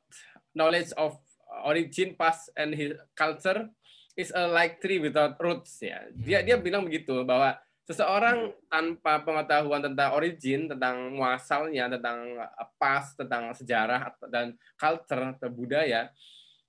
knowledge 0.56 0.96
of 0.96 1.20
origin, 1.68 2.16
past 2.16 2.48
and 2.56 2.72
his 2.72 2.96
culture 3.12 3.68
is 4.16 4.32
a 4.32 4.48
like 4.48 4.80
tree 4.80 5.04
without 5.04 5.36
roots 5.44 5.84
ya. 5.84 6.00
Dia 6.16 6.48
dia 6.48 6.56
bilang 6.56 6.88
begitu 6.88 7.28
bahwa 7.28 7.60
seseorang 7.88 8.52
tanpa 8.68 9.24
pengetahuan 9.24 9.80
tentang 9.80 10.12
origin, 10.12 10.68
tentang 10.68 11.16
muasalnya, 11.16 11.88
tentang 11.96 12.36
uh, 12.36 12.68
past, 12.76 13.16
tentang 13.16 13.56
sejarah 13.56 14.12
dan 14.28 14.52
culture 14.76 15.24
atau 15.40 15.48
budaya, 15.48 16.12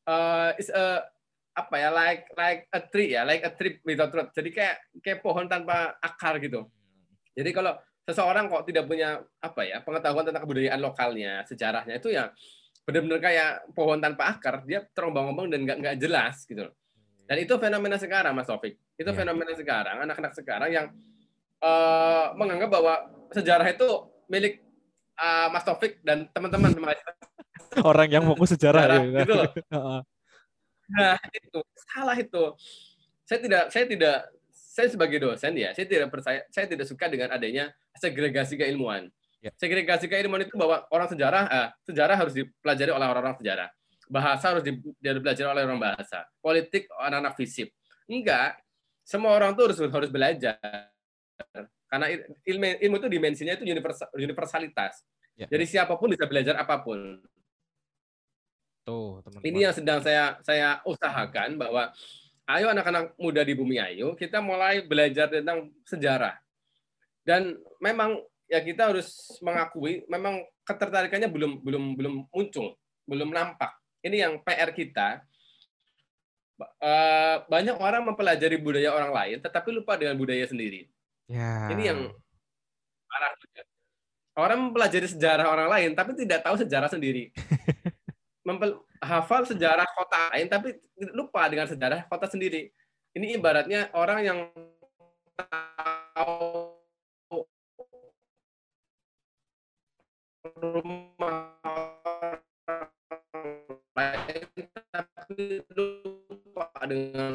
uh, 0.07 0.55
is 0.55 0.71
a 0.71 1.03
apa 1.59 1.75
ya 1.75 1.91
like 1.91 2.23
like 2.39 2.63
a 2.71 2.81
tree 2.87 3.19
ya, 3.19 3.27
like 3.27 3.43
a 3.43 3.51
tree 3.51 3.83
without 3.83 4.15
root. 4.15 4.31
Jadi 4.31 4.55
kayak 4.55 4.77
kayak 5.03 5.19
pohon 5.19 5.51
tanpa 5.51 5.99
akar 5.99 6.39
gitu. 6.39 6.71
Jadi 7.35 7.51
kalau 7.51 7.75
seseorang 8.07 8.47
kok 8.47 8.63
tidak 8.71 8.87
punya 8.87 9.19
apa 9.43 9.67
ya 9.67 9.83
pengetahuan 9.83 10.23
tentang 10.23 10.47
kebudayaan 10.47 10.81
lokalnya, 10.81 11.43
sejarahnya 11.51 11.99
itu 11.99 12.15
ya 12.15 12.31
benar-benar 12.87 13.21
kayak 13.21 13.51
pohon 13.75 13.99
tanpa 13.99 14.39
akar, 14.39 14.63
dia 14.65 14.87
terombang-ombang 14.95 15.51
dan 15.51 15.61
nggak 15.67 15.79
nggak 15.83 15.97
jelas 15.99 16.47
gitu. 16.47 16.71
Dan 17.29 17.37
itu 17.45 17.55
fenomena 17.61 18.01
sekarang, 18.01 18.33
Mas 18.33 18.49
Taufik. 18.49 18.81
Itu 18.97 19.13
ya. 19.13 19.17
fenomena 19.17 19.53
sekarang, 19.53 20.01
anak-anak 20.01 20.33
sekarang 20.33 20.71
yang 20.73 20.87
uh, 21.61 22.33
menganggap 22.41 22.73
bahwa 22.73 22.95
sejarah 23.37 23.69
itu 23.69 23.89
milik 24.33 24.65
uh, 25.21 25.53
Mas 25.53 25.61
Taufik 25.69 26.01
dan 26.01 26.25
teman-teman 26.33 26.73
orang 27.85 28.09
yang 28.09 28.25
fokus 28.25 28.57
sejarah, 28.57 28.83
sejarah 28.89 29.01
ya. 29.05 29.21
gitu 29.23 29.35
loh. 29.37 29.51
nah 30.97 31.17
itu 31.37 31.59
salah 31.93 32.17
itu. 32.17 32.45
Saya 33.29 33.39
tidak, 33.45 33.65
saya 33.69 33.85
tidak, 33.85 34.17
saya 34.49 34.89
sebagai 34.89 35.19
dosen 35.21 35.53
ya, 35.53 35.77
saya 35.77 35.85
tidak 35.85 36.09
percaya, 36.09 36.41
saya 36.49 36.65
tidak 36.65 36.89
suka 36.89 37.13
dengan 37.13 37.29
adanya 37.37 37.69
segregasi 37.93 38.57
keilmuan. 38.57 39.13
Ya. 39.45 39.53
Segregasi 39.61 40.09
keilmuan 40.09 40.49
itu 40.49 40.57
bahwa 40.57 40.89
orang 40.89 41.13
sejarah, 41.13 41.45
eh, 41.47 41.69
sejarah 41.85 42.17
harus 42.17 42.33
dipelajari 42.33 42.89
oleh 42.89 43.07
orang-orang 43.07 43.37
sejarah. 43.37 43.69
Bahasa 44.09 44.57
harus 44.57 44.65
dipelajari 44.65 45.49
oleh 45.49 45.65
orang 45.69 45.81
bahasa. 45.81 46.25
Politik 46.41 46.89
anak-anak 46.97 47.37
fisip. 47.37 47.69
Enggak, 48.09 48.57
semua 49.05 49.37
orang 49.37 49.53
tuh 49.53 49.69
harus 49.69 49.79
harus 49.81 50.09
belajar 50.09 50.57
karena 51.89 52.07
ilmu, 52.45 52.67
ilmu 52.85 52.97
itu 53.01 53.09
dimensinya 53.09 53.53
itu 53.57 53.65
universal, 53.65 54.09
universalitas. 54.13 55.01
Ya. 55.41 55.49
Jadi 55.49 55.65
siapa 55.65 55.97
pun 55.97 56.13
bisa 56.13 56.29
belajar 56.29 56.61
apa 56.61 56.85
pun. 56.85 57.25
Tuh, 58.85 59.25
teman-teman. 59.25 59.49
Ini 59.49 59.59
yang 59.69 59.75
sedang 59.75 60.01
saya 60.05 60.37
saya 60.45 60.85
usahakan 60.85 61.57
bahwa 61.57 61.89
ayo 62.49 62.67
anak-anak 62.69 63.17
muda 63.17 63.41
di 63.45 63.57
bumi 63.57 63.81
ayo 63.81 64.13
kita 64.17 64.45
mulai 64.45 64.85
belajar 64.85 65.33
tentang 65.33 65.73
sejarah. 65.89 66.37
Dan 67.25 67.57
memang 67.81 68.21
ya 68.49 68.61
kita 68.61 68.93
harus 68.93 69.37
mengakui 69.41 70.05
memang 70.13 70.45
ketertarikannya 70.65 71.29
belum 71.33 71.65
belum 71.65 71.85
belum 71.97 72.15
muncul, 72.29 72.77
belum 73.09 73.33
nampak. 73.33 73.78
Ini 74.03 74.17
yang 74.29 74.33
PR 74.43 74.71
kita. 74.75 75.23
Eh, 76.59 77.37
banyak 77.47 77.79
orang 77.79 78.03
mempelajari 78.03 78.59
budaya 78.59 78.91
orang 78.91 79.15
lain 79.15 79.39
tetapi 79.39 79.71
lupa 79.71 79.95
dengan 79.95 80.19
budaya 80.19 80.43
sendiri. 80.47 80.91
Ya. 81.31 81.71
Ini 81.71 81.83
yang 81.95 82.01
parah. 83.07 83.33
Orang 84.39 84.59
mempelajari 84.71 85.07
sejarah 85.07 85.47
orang 85.51 85.71
lain 85.71 85.91
tapi 85.95 86.19
tidak 86.19 86.43
tahu 86.43 86.59
sejarah 86.59 86.91
sendiri. 86.91 87.31
Mempel 88.47 88.83
hafal 88.99 89.47
sejarah 89.47 89.87
kota 89.95 90.35
lain 90.35 90.47
tapi 90.51 90.75
lupa 91.15 91.47
dengan 91.47 91.71
sejarah 91.71 92.07
kota 92.11 92.27
sendiri. 92.27 92.75
Ini 93.15 93.39
ibaratnya 93.39 93.91
orang 93.95 94.19
yang 94.23 94.39
tahu 96.15 96.75
rumah 100.59 101.55
tapi 104.95 105.63
lupa 105.75 106.71
dengan 106.87 107.35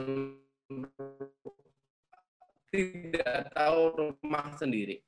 tidak 2.72 3.54
tahu 3.54 3.82
rumah 4.00 4.48
sendiri. 4.58 5.04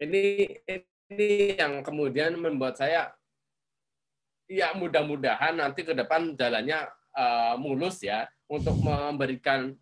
Ini 0.00 0.22
ini 1.10 1.28
yang 1.58 1.82
kemudian 1.82 2.38
membuat 2.38 2.78
saya 2.78 3.12
ya 4.46 4.72
mudah-mudahan 4.78 5.58
nanti 5.58 5.82
ke 5.82 5.92
depan 5.92 6.38
jalannya 6.38 6.86
uh, 7.18 7.54
mulus 7.58 8.00
ya 8.00 8.30
untuk 8.46 8.78
memberikan 8.78 9.74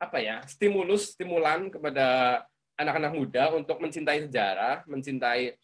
apa 0.00 0.18
ya 0.20 0.40
stimulus 0.48 1.12
stimulan 1.16 1.68
kepada 1.68 2.40
anak-anak 2.76 3.12
muda 3.16 3.44
untuk 3.56 3.80
mencintai 3.80 4.28
sejarah, 4.28 4.84
mencintai 4.84 5.56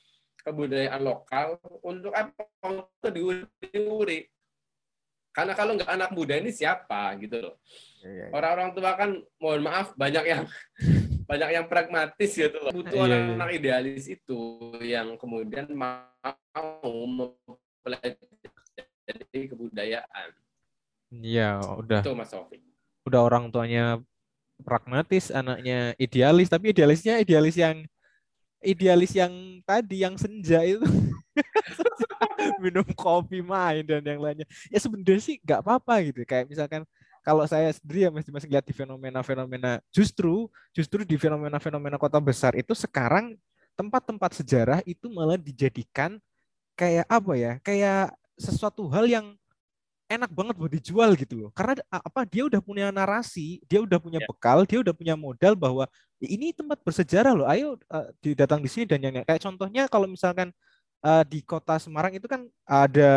kebudayaan 0.43 1.03
lokal 1.03 1.59
untuk 1.83 2.13
apa 2.15 2.47
untuk 2.67 3.11
diuri 3.11 4.27
karena 5.33 5.57
kalau 5.57 5.73
nggak 5.81 5.89
anak 5.89 6.13
muda 6.13 6.37
ini 6.37 6.53
siapa 6.53 7.17
gitu 7.17 7.41
loh. 7.41 7.57
Iya, 8.05 8.09
iya, 8.13 8.25
iya. 8.29 8.37
Orang-orang 8.37 8.77
tua 8.77 8.93
kan 9.01 9.17
mohon 9.41 9.65
maaf 9.65 9.97
banyak 9.97 10.25
yang 10.29 10.45
banyak 11.31 11.51
yang 11.57 11.67
pragmatis 11.73 12.37
gitu 12.37 12.59
loh. 12.61 12.69
Butuh 12.69 13.09
anak-anak 13.09 13.49
idealis 13.57 14.13
itu 14.13 14.41
yang 14.85 15.17
kemudian 15.17 15.73
mau 15.73 16.37
mempelajari 16.85 18.21
kebudayaan. 19.49 20.37
Iya, 21.13 21.65
udah. 21.81 22.05
Itu 22.05 22.13
Mas 22.13 22.29
Sofi. 22.29 22.61
Udah 23.09 23.25
orang 23.25 23.49
tuanya 23.49 24.05
pragmatis, 24.61 25.33
anaknya 25.33 25.97
idealis, 25.97 26.53
tapi 26.53 26.77
idealisnya 26.77 27.19
idealis 27.25 27.57
yang 27.57 27.89
idealis 28.63 29.13
yang 29.13 29.33
tadi 29.67 30.07
yang 30.07 30.15
senja 30.17 30.63
itu. 30.63 30.83
minum 32.63 32.87
kopi 32.95 33.43
main 33.43 33.83
dan 33.87 34.03
yang 34.03 34.21
lainnya. 34.23 34.47
Ya 34.71 34.79
sebenarnya 34.79 35.23
sih 35.23 35.37
nggak 35.43 35.61
apa-apa 35.63 36.03
gitu. 36.07 36.23
Kayak 36.27 36.51
misalkan 36.51 36.83
kalau 37.23 37.47
saya 37.47 37.71
sendiri 37.71 38.09
ya 38.09 38.11
masih 38.11 38.31
masih 38.35 38.49
lihat 38.51 38.67
di 38.67 38.75
fenomena-fenomena 38.75 39.79
justru 39.95 40.51
justru 40.75 41.07
di 41.07 41.15
fenomena-fenomena 41.15 41.95
kota 41.95 42.19
besar 42.19 42.59
itu 42.59 42.75
sekarang 42.75 43.39
tempat-tempat 43.79 44.43
sejarah 44.43 44.81
itu 44.83 45.07
malah 45.07 45.39
dijadikan 45.39 46.19
kayak 46.75 47.07
apa 47.07 47.33
ya? 47.39 47.53
Kayak 47.63 48.15
sesuatu 48.37 48.91
hal 48.91 49.07
yang 49.07 49.27
enak 50.15 50.31
banget 50.31 50.55
buat 50.61 50.73
dijual 50.73 51.11
gitu 51.17 51.35
loh 51.47 51.51
karena 51.57 51.81
apa 51.89 52.29
dia 52.29 52.45
udah 52.45 52.61
punya 52.61 52.87
narasi 52.93 53.63
dia 53.65 53.81
udah 53.81 53.97
punya 53.97 54.21
ya. 54.21 54.27
bekal 54.29 54.65
dia 54.69 54.79
udah 54.85 54.95
punya 54.95 55.15
modal 55.17 55.57
bahwa 55.57 55.85
ini 56.21 56.53
tempat 56.53 56.79
bersejarah 56.85 57.33
loh 57.33 57.47
ayo 57.49 57.81
uh, 57.91 58.09
didatang 58.21 58.61
di 58.61 58.71
sini 58.71 58.85
dan 58.87 59.01
yang 59.01 59.15
kayak 59.25 59.43
contohnya 59.43 59.89
kalau 59.89 60.07
misalkan 60.07 60.53
uh, 61.03 61.25
di 61.27 61.43
kota 61.43 61.77
Semarang 61.77 62.15
itu 62.15 62.25
kan 62.31 62.47
ada 62.65 63.11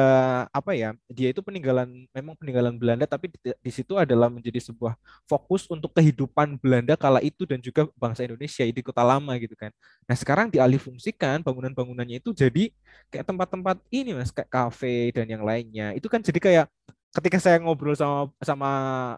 apa 0.51 0.73
ya? 0.75 0.97
Dia 1.07 1.31
itu 1.31 1.39
peninggalan 1.45 2.09
memang 2.11 2.35
peninggalan 2.35 2.75
Belanda 2.75 3.05
tapi 3.05 3.31
di, 3.31 3.37
di 3.53 3.71
situ 3.71 3.95
adalah 3.95 4.27
menjadi 4.27 4.59
sebuah 4.59 4.97
fokus 5.29 5.69
untuk 5.69 5.93
kehidupan 5.93 6.57
Belanda 6.59 6.97
kala 6.97 7.21
itu 7.21 7.45
dan 7.45 7.61
juga 7.61 7.87
bangsa 7.95 8.25
Indonesia 8.25 8.65
di 8.65 8.81
kota 8.83 9.05
lama 9.05 9.37
gitu 9.39 9.53
kan. 9.55 9.71
Nah, 10.09 10.15
sekarang 10.17 10.49
dialihfungsikan 10.51 11.45
bangunan-bangunannya 11.45 12.19
itu 12.19 12.33
jadi 12.35 12.73
kayak 13.13 13.25
tempat-tempat 13.29 13.77
ini 13.93 14.17
Mas, 14.17 14.33
kayak 14.33 14.49
kafe 14.49 15.13
dan 15.15 15.29
yang 15.29 15.45
lainnya. 15.45 15.93
Itu 15.95 16.09
kan 16.11 16.19
jadi 16.25 16.39
kayak 16.41 16.65
ketika 17.15 17.39
saya 17.39 17.57
ngobrol 17.63 17.95
sama 17.95 18.27
sama 18.43 18.69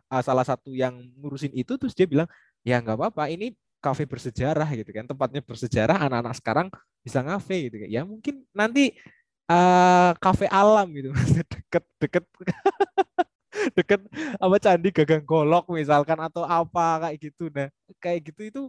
uh, 0.05 0.22
salah 0.22 0.45
satu 0.45 0.70
yang 0.70 0.93
ngurusin 1.18 1.49
itu 1.57 1.74
terus 1.82 1.97
dia 1.97 2.05
bilang 2.05 2.30
ya 2.61 2.78
nggak 2.78 2.93
apa-apa 2.93 3.34
ini 3.34 3.57
kafe 3.88 4.03
bersejarah 4.03 4.67
gitu 4.75 4.91
kan 4.91 5.07
tempatnya 5.07 5.39
bersejarah 5.39 5.95
anak-anak 5.95 6.35
sekarang 6.35 6.67
bisa 6.99 7.23
ngafe 7.23 7.71
gitu 7.71 7.88
kan. 7.88 7.89
Ya 7.89 8.01
mungkin 8.03 8.43
nanti 8.51 8.91
uh, 9.47 10.11
kafe 10.19 10.51
alam 10.51 10.88
gitu 10.91 11.15
deket 11.51 11.83
deket. 12.03 12.25
Deket 13.73 13.99
apa 14.38 14.55
candi 14.61 14.93
gagang 14.93 15.25
golok 15.25 15.65
misalkan 15.73 16.15
atau 16.21 16.45
apa 16.45 17.09
kayak 17.09 17.17
gitu. 17.19 17.49
Nah 17.49 17.73
kayak 17.97 18.29
gitu 18.29 18.41
itu 18.45 18.63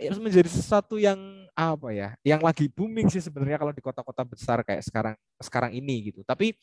ya 0.00 0.16
menjadi 0.16 0.48
sesuatu 0.48 0.96
yang 0.96 1.20
apa 1.52 1.92
ya 1.92 2.16
yang 2.24 2.40
lagi 2.40 2.72
booming 2.72 3.12
sih 3.12 3.20
sebenarnya 3.20 3.60
kalau 3.60 3.76
di 3.76 3.84
kota-kota 3.84 4.24
besar 4.24 4.64
kayak 4.64 4.82
sekarang 4.88 5.14
sekarang 5.36 5.76
ini 5.76 6.10
gitu. 6.10 6.24
Tapi 6.24 6.56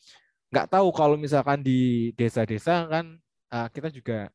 nggak 0.50 0.66
tahu 0.76 0.90
kalau 0.90 1.14
misalkan 1.14 1.62
di 1.62 2.10
desa-desa 2.18 2.90
kan 2.90 3.06
uh, 3.54 3.68
kita 3.70 3.88
juga 3.94 4.28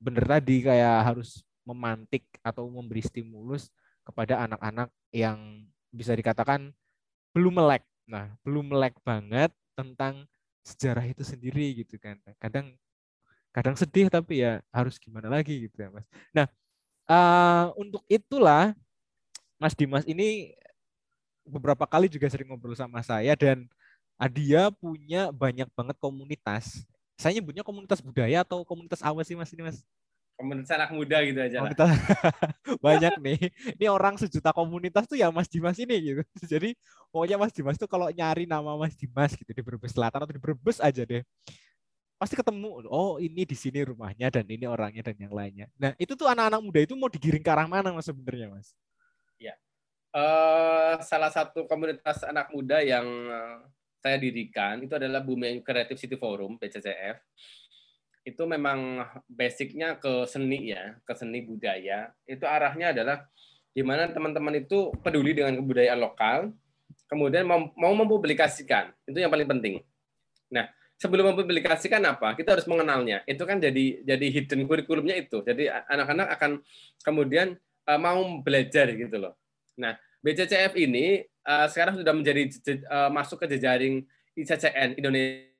bener 0.00 0.24
tadi 0.24 0.64
kayak 0.64 0.98
harus 1.04 1.45
memantik 1.66 2.24
atau 2.40 2.70
memberi 2.70 3.02
stimulus 3.02 3.68
kepada 4.06 4.46
anak-anak 4.46 4.88
yang 5.10 5.66
bisa 5.90 6.14
dikatakan 6.14 6.70
belum 7.34 7.58
melek. 7.58 7.82
Nah, 8.06 8.30
belum 8.46 8.70
melek 8.70 8.94
banget 9.02 9.50
tentang 9.74 10.24
sejarah 10.62 11.04
itu 11.04 11.26
sendiri 11.26 11.82
gitu 11.82 11.98
kan. 11.98 12.16
Kadang 12.38 12.78
kadang 13.50 13.74
sedih 13.74 14.06
tapi 14.06 14.46
ya 14.46 14.62
harus 14.70 14.96
gimana 14.96 15.26
lagi 15.26 15.66
gitu 15.66 15.76
ya, 15.82 15.88
Mas. 15.90 16.06
Nah, 16.30 16.46
uh, 17.10 17.74
untuk 17.74 18.06
itulah 18.06 18.72
Mas 19.58 19.74
Dimas 19.74 20.06
ini 20.06 20.54
beberapa 21.46 21.86
kali 21.86 22.06
juga 22.10 22.30
sering 22.30 22.50
ngobrol 22.50 22.76
sama 22.78 23.00
saya 23.02 23.32
dan 23.34 23.66
dia 24.32 24.68
punya 24.72 25.30
banyak 25.34 25.68
banget 25.72 25.96
komunitas. 26.00 26.84
Saya 27.16 27.36
nyebutnya 27.40 27.64
komunitas 27.64 28.04
budaya 28.04 28.44
atau 28.44 28.64
komunitas 28.64 29.00
apa 29.00 29.20
sih 29.24 29.36
Mas 29.36 29.52
ini 29.52 29.64
Mas? 29.64 29.80
Komunitas 30.36 30.68
anak 30.76 30.92
muda 30.92 31.24
gitu 31.24 31.40
aja 31.40 31.64
lah. 31.64 31.72
banyak 32.84 33.16
nih. 33.24 33.38
Ini 33.80 33.86
orang 33.88 34.20
sejuta 34.20 34.52
komunitas 34.52 35.08
tuh 35.08 35.16
ya 35.16 35.32
Mas 35.32 35.48
Dimas 35.48 35.80
ini 35.80 35.96
gitu. 35.96 36.22
Jadi 36.52 36.76
pokoknya 37.08 37.40
Mas 37.40 37.56
Dimas 37.56 37.80
tuh 37.80 37.88
kalau 37.88 38.12
nyari 38.12 38.44
nama 38.44 38.76
Mas 38.76 38.92
Dimas 38.92 39.32
gitu 39.32 39.48
di 39.48 39.62
Brebes 39.64 39.96
Selatan 39.96 40.20
atau 40.20 40.34
di 40.36 40.42
Brebes 40.42 40.76
aja 40.84 41.02
deh. 41.08 41.24
Pasti 42.16 42.36
ketemu, 42.36 42.84
oh 42.88 43.20
ini 43.20 43.44
di 43.44 43.56
sini 43.56 43.80
rumahnya 43.84 44.32
dan 44.32 44.44
ini 44.48 44.64
orangnya 44.64 45.04
dan 45.04 45.16
yang 45.20 45.32
lainnya. 45.32 45.66
Nah 45.76 45.92
itu 45.96 46.12
tuh 46.16 46.28
anak-anak 46.28 46.60
muda 46.64 46.80
itu 46.84 46.92
mau 46.96 47.12
digiring 47.12 47.44
ke 47.44 47.50
arah 47.52 47.68
mana 47.68 47.92
mas 47.92 48.08
sebenarnya 48.08 48.48
mas? 48.48 48.72
Ya, 49.36 49.52
uh, 50.16 50.96
salah 51.04 51.28
satu 51.28 51.68
komunitas 51.68 52.24
anak 52.24 52.48
muda 52.56 52.80
yang 52.80 53.04
saya 54.06 54.22
dirikan 54.22 54.78
itu 54.86 54.94
adalah 54.94 55.18
Bumi 55.18 55.60
Creative 55.66 55.98
City 55.98 56.14
Forum 56.14 56.54
BCCF. 56.62 57.18
Itu 58.26 58.42
memang 58.42 59.06
basicnya 59.30 59.94
ke 60.02 60.26
seni 60.26 60.74
ya, 60.74 60.98
ke 61.06 61.14
seni 61.14 61.46
budaya. 61.46 62.10
Itu 62.26 62.42
arahnya 62.42 62.90
adalah 62.90 63.22
di 63.70 63.86
mana 63.86 64.10
teman-teman 64.10 64.58
itu 64.58 64.90
peduli 64.98 65.30
dengan 65.30 65.54
kebudayaan 65.62 66.00
lokal, 66.02 66.50
kemudian 67.06 67.46
mau, 67.46 67.70
mempublikasikan. 67.94 68.90
Itu 69.06 69.22
yang 69.22 69.30
paling 69.30 69.46
penting. 69.46 69.74
Nah, 70.50 70.66
sebelum 70.98 71.32
mempublikasikan 71.32 72.02
apa? 72.02 72.34
Kita 72.34 72.58
harus 72.58 72.66
mengenalnya. 72.66 73.22
Itu 73.30 73.46
kan 73.46 73.62
jadi 73.62 74.02
jadi 74.02 74.26
hidden 74.26 74.66
kurikulumnya 74.66 75.14
itu. 75.22 75.46
Jadi 75.46 75.70
anak-anak 75.70 76.28
akan 76.34 76.50
kemudian 77.06 77.54
uh, 77.86 78.00
mau 78.00 78.42
belajar 78.42 78.90
gitu 78.90 79.16
loh. 79.22 79.38
Nah, 79.78 79.94
BCCF 80.24 80.74
ini 80.74 81.22
uh, 81.46 81.70
sekarang 81.70 82.00
sudah 82.00 82.10
menjadi 82.10 82.50
uh, 82.90 83.10
masuk 83.14 83.46
ke 83.46 83.54
jejaring 83.54 84.02
ICCN 84.34 84.98
Indonesia. 84.98 85.54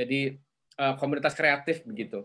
Jadi 0.00 0.40
uh, 0.80 0.94
komunitas 0.96 1.36
kreatif 1.36 1.84
begitu. 1.84 2.24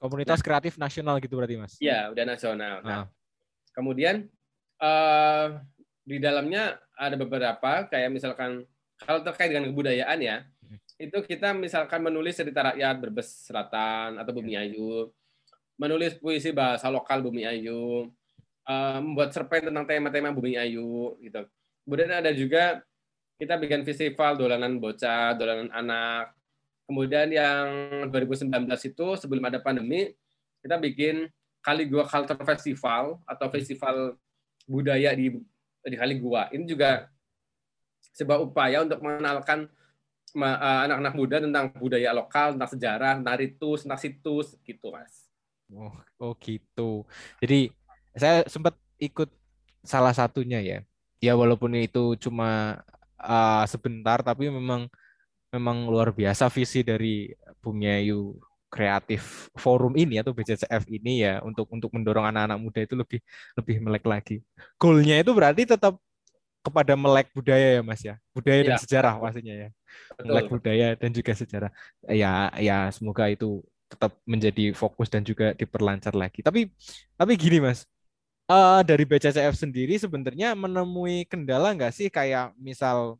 Komunitas 0.00 0.40
nah, 0.40 0.44
kreatif 0.44 0.76
nasional 0.80 1.16
gitu 1.20 1.36
berarti 1.36 1.56
mas? 1.60 1.76
Iya, 1.80 2.12
udah 2.12 2.24
nasional. 2.24 2.76
Nah, 2.84 3.04
ah. 3.04 3.06
kemudian 3.76 4.28
uh, 4.80 5.60
di 6.04 6.16
dalamnya 6.16 6.80
ada 6.96 7.16
beberapa 7.16 7.88
kayak 7.88 8.08
misalkan 8.12 8.64
kalau 9.00 9.24
terkait 9.24 9.52
dengan 9.52 9.68
kebudayaan 9.72 10.18
ya, 10.20 10.36
hmm. 10.44 10.78
itu 11.00 11.18
kita 11.24 11.56
misalkan 11.56 12.00
menulis 12.04 12.36
cerita 12.36 12.72
rakyat 12.72 12.94
Berbes 13.00 13.48
Selatan 13.48 14.20
atau 14.20 14.32
Bumi 14.32 14.56
ya. 14.56 14.64
Ayu, 14.64 15.08
menulis 15.80 16.16
puisi 16.20 16.52
bahasa 16.52 16.92
lokal 16.92 17.24
Bumi 17.24 17.48
Ayu, 17.48 18.12
uh, 18.68 18.98
membuat 19.00 19.32
cerpen 19.32 19.68
tentang 19.68 19.88
tema-tema 19.88 20.32
Bumi 20.32 20.56
Ayu 20.56 21.16
gitu. 21.20 21.44
Kemudian 21.84 22.12
ada 22.12 22.32
juga 22.32 22.84
kita 23.40 23.56
bikin 23.56 23.84
festival 23.88 24.36
dolanan 24.36 24.76
bocah, 24.76 25.32
dolanan 25.36 25.72
anak. 25.72 26.36
Kemudian 26.90 27.30
yang 27.30 27.66
2019 28.10 28.50
itu 28.90 29.06
sebelum 29.14 29.46
ada 29.46 29.62
pandemi 29.62 30.10
kita 30.58 30.74
bikin 30.74 31.30
Kali 31.62 31.86
Gua 31.86 32.02
Culture 32.02 32.42
Festival 32.42 33.22
atau 33.30 33.46
festival 33.46 34.18
budaya 34.66 35.14
di 35.14 35.30
di 35.86 35.94
Kali 35.94 36.18
Gua. 36.18 36.50
Ini 36.50 36.66
juga 36.66 37.06
sebuah 38.10 38.42
upaya 38.42 38.82
untuk 38.82 38.98
mengenalkan 39.06 39.70
eh, 40.34 40.80
anak-anak 40.90 41.14
muda 41.14 41.36
tentang 41.38 41.70
budaya 41.78 42.10
lokal, 42.10 42.58
tentang 42.58 42.70
sejarah, 42.74 43.12
tentang 43.22 43.38
ritus, 43.38 43.86
tentang 43.86 44.00
situs 44.02 44.58
gitu, 44.66 44.90
Mas. 44.90 45.30
Oh, 45.70 45.94
oh 46.18 46.34
gitu. 46.42 47.06
Jadi 47.38 47.70
saya 48.18 48.42
sempat 48.50 48.74
ikut 48.98 49.30
salah 49.86 50.10
satunya 50.10 50.58
ya. 50.58 50.82
Ya 51.22 51.38
walaupun 51.38 51.70
itu 51.78 52.18
cuma 52.18 52.82
uh, 53.22 53.62
sebentar 53.70 54.26
tapi 54.26 54.50
memang 54.50 54.90
memang 55.50 55.90
luar 55.90 56.14
biasa 56.14 56.46
visi 56.50 56.86
dari 56.86 57.30
Bumi 57.58 57.86
Ayu 57.90 58.38
Kreatif 58.70 59.50
Forum 59.58 59.98
ini 59.98 60.22
atau 60.22 60.30
BCCF 60.30 60.86
ini 60.86 61.26
ya 61.26 61.42
untuk 61.42 61.66
untuk 61.74 61.90
mendorong 61.90 62.30
anak-anak 62.30 62.58
muda 62.62 62.80
itu 62.86 62.94
lebih 62.94 63.20
lebih 63.58 63.76
melek 63.82 64.04
lagi. 64.06 64.36
Goalnya 64.78 65.18
itu 65.18 65.34
berarti 65.34 65.66
tetap 65.66 65.98
kepada 66.62 66.94
melek 66.94 67.34
budaya 67.34 67.80
ya 67.80 67.82
Mas 67.82 68.02
ya. 68.06 68.14
Budaya 68.30 68.62
ya. 68.62 68.66
dan 68.70 68.76
sejarah 68.78 69.14
pastinya 69.18 69.54
ya. 69.58 69.68
Betul. 70.14 70.24
Melek 70.30 70.46
budaya 70.46 70.88
dan 70.94 71.10
juga 71.10 71.32
sejarah. 71.34 71.70
Ya 72.06 72.54
ya 72.62 72.94
semoga 72.94 73.26
itu 73.26 73.66
tetap 73.90 74.14
menjadi 74.22 74.70
fokus 74.70 75.10
dan 75.10 75.26
juga 75.26 75.50
diperlancar 75.58 76.14
lagi. 76.14 76.46
Tapi 76.46 76.70
tapi 77.18 77.32
gini 77.34 77.58
Mas, 77.58 77.90
uh, 78.46 78.86
dari 78.86 79.02
BCCF 79.02 79.58
sendiri 79.58 79.98
sebenarnya 79.98 80.54
menemui 80.54 81.26
kendala 81.26 81.74
nggak 81.74 81.90
sih 81.90 82.06
kayak 82.06 82.54
misal 82.54 83.18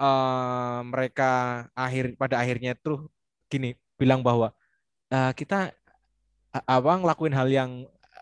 uh, 0.00 0.80
mereka 0.86 1.64
akhir 1.72 2.16
pada 2.16 2.40
akhirnya 2.40 2.76
tuh 2.76 3.08
gini 3.48 3.76
bilang 3.96 4.20
bahwa 4.20 4.52
uh, 5.12 5.32
kita 5.32 5.72
apa 6.52 6.92
ngelakuin 6.96 7.34
hal 7.36 7.48
yang 7.52 7.70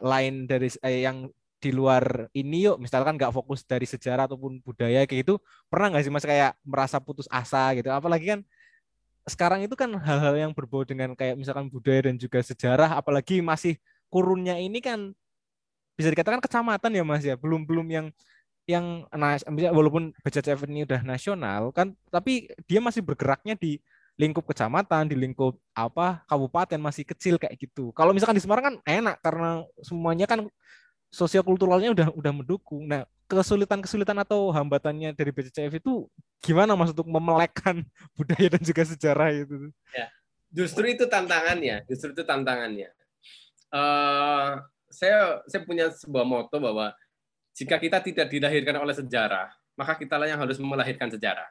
lain 0.02 0.50
dari 0.50 0.66
eh, 0.82 1.06
yang 1.06 1.30
di 1.62 1.70
luar 1.70 2.28
ini 2.34 2.68
yuk. 2.68 2.76
Misalkan 2.82 3.16
nggak 3.16 3.32
fokus 3.32 3.62
dari 3.64 3.86
sejarah 3.86 4.26
ataupun 4.28 4.60
budaya 4.60 5.06
kayak 5.06 5.22
gitu. 5.24 5.34
Pernah 5.70 5.94
nggak 5.94 6.04
sih 6.04 6.12
mas 6.12 6.26
kayak 6.26 6.58
merasa 6.66 6.98
putus 6.98 7.30
asa 7.30 7.72
gitu? 7.78 7.88
Apalagi 7.88 8.36
kan 8.36 8.40
sekarang 9.24 9.64
itu 9.64 9.72
kan 9.72 9.88
hal-hal 9.88 10.36
yang 10.36 10.52
berbau 10.52 10.84
dengan 10.84 11.16
kayak 11.16 11.40
misalkan 11.40 11.72
budaya 11.72 12.12
dan 12.12 12.20
juga 12.20 12.44
sejarah 12.44 13.00
apalagi 13.00 13.40
masih 13.40 13.80
kurunnya 14.12 14.60
ini 14.60 14.84
kan 14.84 15.16
bisa 15.96 16.12
dikatakan 16.12 16.44
kecamatan 16.44 16.90
ya 16.92 17.04
Mas 17.06 17.24
ya, 17.24 17.38
belum 17.38 17.64
belum 17.64 17.86
yang 17.88 18.06
yang 18.64 19.04
nah, 19.12 19.36
walaupun 19.72 20.16
BCCF 20.24 20.64
ini 20.68 20.88
udah 20.88 21.04
nasional 21.04 21.68
kan, 21.70 21.92
tapi 22.08 22.48
dia 22.64 22.80
masih 22.80 23.04
bergeraknya 23.04 23.56
di 23.56 23.76
lingkup 24.14 24.46
kecamatan, 24.46 25.10
di 25.10 25.16
lingkup 25.18 25.58
apa 25.74 26.22
kabupaten 26.30 26.78
masih 26.78 27.04
kecil 27.04 27.36
kayak 27.36 27.58
gitu. 27.58 27.90
Kalau 27.92 28.14
misalkan 28.14 28.38
di 28.38 28.42
Semarang 28.42 28.64
kan 28.64 28.76
enak 28.86 29.20
karena 29.20 29.66
semuanya 29.82 30.24
kan 30.24 30.46
sosiokulturalnya 31.10 31.92
udah 31.92 32.08
udah 32.14 32.32
mendukung. 32.32 32.86
Nah, 32.86 33.04
kesulitan-kesulitan 33.26 34.18
atau 34.22 34.54
hambatannya 34.54 35.12
dari 35.12 35.34
BCCF 35.34 35.82
itu 35.82 36.06
gimana 36.38 36.78
Mas 36.78 36.94
untuk 36.94 37.10
memelekkan 37.10 37.82
budaya 38.18 38.54
dan 38.54 38.62
juga 38.62 38.82
sejarah 38.86 39.28
itu? 39.34 39.74
Ya, 39.92 40.06
justru 40.54 40.94
itu 40.94 41.04
tantangannya, 41.10 41.82
justru 41.90 42.14
itu 42.14 42.22
tantangannya. 42.22 42.94
Uh, 43.74 44.62
saya 44.94 45.42
saya 45.50 45.66
punya 45.66 45.90
sebuah 45.90 46.22
moto 46.22 46.54
bahwa 46.62 46.94
jika 47.54 47.78
kita 47.78 48.02
tidak 48.02 48.26
dilahirkan 48.26 48.74
oleh 48.82 48.92
sejarah, 48.92 49.54
maka 49.78 49.94
kita 49.94 50.18
lah 50.18 50.26
yang 50.26 50.42
harus 50.42 50.58
melahirkan 50.58 51.06
sejarah. 51.06 51.46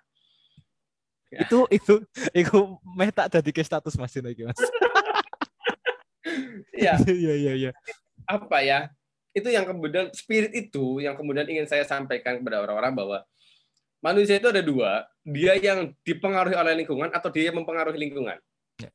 Ya. 1.31 1.47
Itu 1.47 1.65
itu 1.71 1.93
itu 2.35 2.57
meta 2.93 3.25
jadi 3.25 3.49
ke 3.49 3.63
status 3.65 3.97
Mas 3.97 4.13
lagi 4.19 4.43
Mas. 4.45 4.59
Iya. 6.73 6.97
Iya 7.07 7.33
iya 7.37 7.53
iya. 7.53 7.71
Apa 8.25 8.65
ya? 8.65 8.89
Itu 9.31 9.49
yang 9.49 9.65
kemudian 9.65 10.09
spirit 10.13 10.51
itu 10.53 10.99
yang 10.99 11.13
kemudian 11.13 11.45
ingin 11.47 11.65
saya 11.69 11.85
sampaikan 11.87 12.41
kepada 12.41 12.61
orang-orang 12.65 12.93
bahwa 12.93 13.17
manusia 14.03 14.35
itu 14.37 14.49
ada 14.51 14.59
dua, 14.59 15.07
dia 15.23 15.55
yang 15.55 15.95
dipengaruhi 16.03 16.57
oleh 16.57 16.83
lingkungan 16.83 17.09
atau 17.13 17.31
dia 17.31 17.49
yang 17.49 17.57
mempengaruhi 17.61 17.95
lingkungan. 17.95 18.37
Ya. 18.81 18.91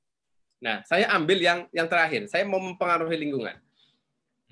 Nah, 0.61 0.77
saya 0.85 1.09
ambil 1.17 1.39
yang 1.41 1.59
yang 1.73 1.89
terakhir, 1.89 2.29
saya 2.29 2.45
mau 2.45 2.61
mempengaruhi 2.61 3.17
lingkungan. 3.17 3.57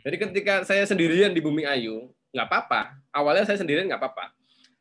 Jadi 0.07 0.17
ketika 0.23 0.55
saya 0.63 0.87
sendirian 0.87 1.35
di 1.35 1.43
Bumi 1.43 1.67
Ayu, 1.67 2.15
nggak 2.35 2.47
apa-apa. 2.47 2.81
Awalnya 3.15 3.45
saya 3.47 3.59
sendirian 3.61 3.87
nggak 3.87 4.03
apa-apa. 4.03 4.33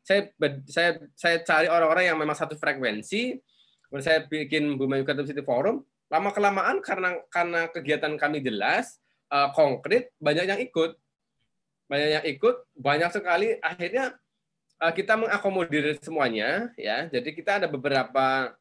saya 0.06 0.30
saya 0.70 1.02
saya 1.18 1.42
cari 1.42 1.66
orang-orang 1.66 2.14
yang 2.14 2.14
memang 2.14 2.38
satu 2.38 2.54
frekuensi 2.54 3.42
kemudian 3.86 4.06
saya 4.06 4.20
bikin 4.26 4.74
Bumi 4.78 5.02
Creative 5.06 5.30
City 5.30 5.42
Forum. 5.42 5.82
Lama 6.06 6.30
kelamaan 6.30 6.78
karena 6.82 7.18
karena 7.26 7.66
kegiatan 7.70 8.14
kami 8.14 8.38
jelas 8.38 8.98
uh, 9.30 9.50
konkret 9.54 10.14
banyak 10.22 10.46
yang 10.46 10.60
ikut. 10.62 10.94
Banyak 11.86 12.08
yang 12.18 12.24
ikut 12.26 12.56
banyak 12.74 13.10
sekali. 13.14 13.58
Akhirnya 13.62 14.14
uh, 14.82 14.92
kita 14.94 15.18
mengakomodir 15.18 15.98
semuanya 16.02 16.70
ya. 16.78 17.10
Jadi 17.10 17.34
kita 17.34 17.62
ada 17.62 17.66
beberapa 17.70 18.54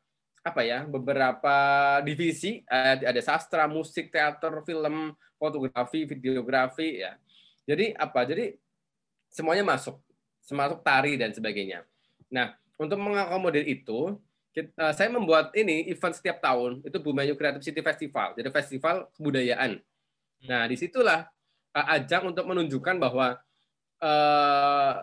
apa 0.46 0.62
ya 0.62 0.86
beberapa 0.86 1.58
divisi. 2.06 2.62
Ada 2.70 3.22
sastra 3.22 3.66
musik 3.66 4.14
teater 4.14 4.62
film 4.66 5.14
fotografi 5.38 6.06
videografi 6.06 7.02
ya. 7.02 7.18
Jadi 7.66 7.94
apa? 7.98 8.26
Jadi 8.26 8.54
semuanya 9.36 9.68
masuk 9.68 10.00
termasuk 10.48 10.80
tari 10.80 11.20
dan 11.20 11.36
sebagainya. 11.36 11.84
Nah 12.32 12.56
untuk 12.80 12.96
mengakomodir 13.04 13.68
itu 13.68 14.16
kita, 14.56 14.96
saya 14.96 15.12
membuat 15.12 15.52
ini 15.52 15.92
event 15.92 16.16
setiap 16.16 16.40
tahun 16.40 16.80
itu 16.88 16.96
Bumayu 17.04 17.36
Creative 17.36 17.60
City 17.60 17.84
Festival 17.84 18.32
jadi 18.40 18.48
festival 18.56 19.12
kebudayaan. 19.20 19.84
Nah 20.48 20.64
di 20.72 20.80
situlah 20.80 21.28
uh, 21.76 21.86
ajang 22.00 22.32
untuk 22.32 22.48
menunjukkan 22.48 22.96
bahwa 22.96 23.36
uh, 24.00 24.94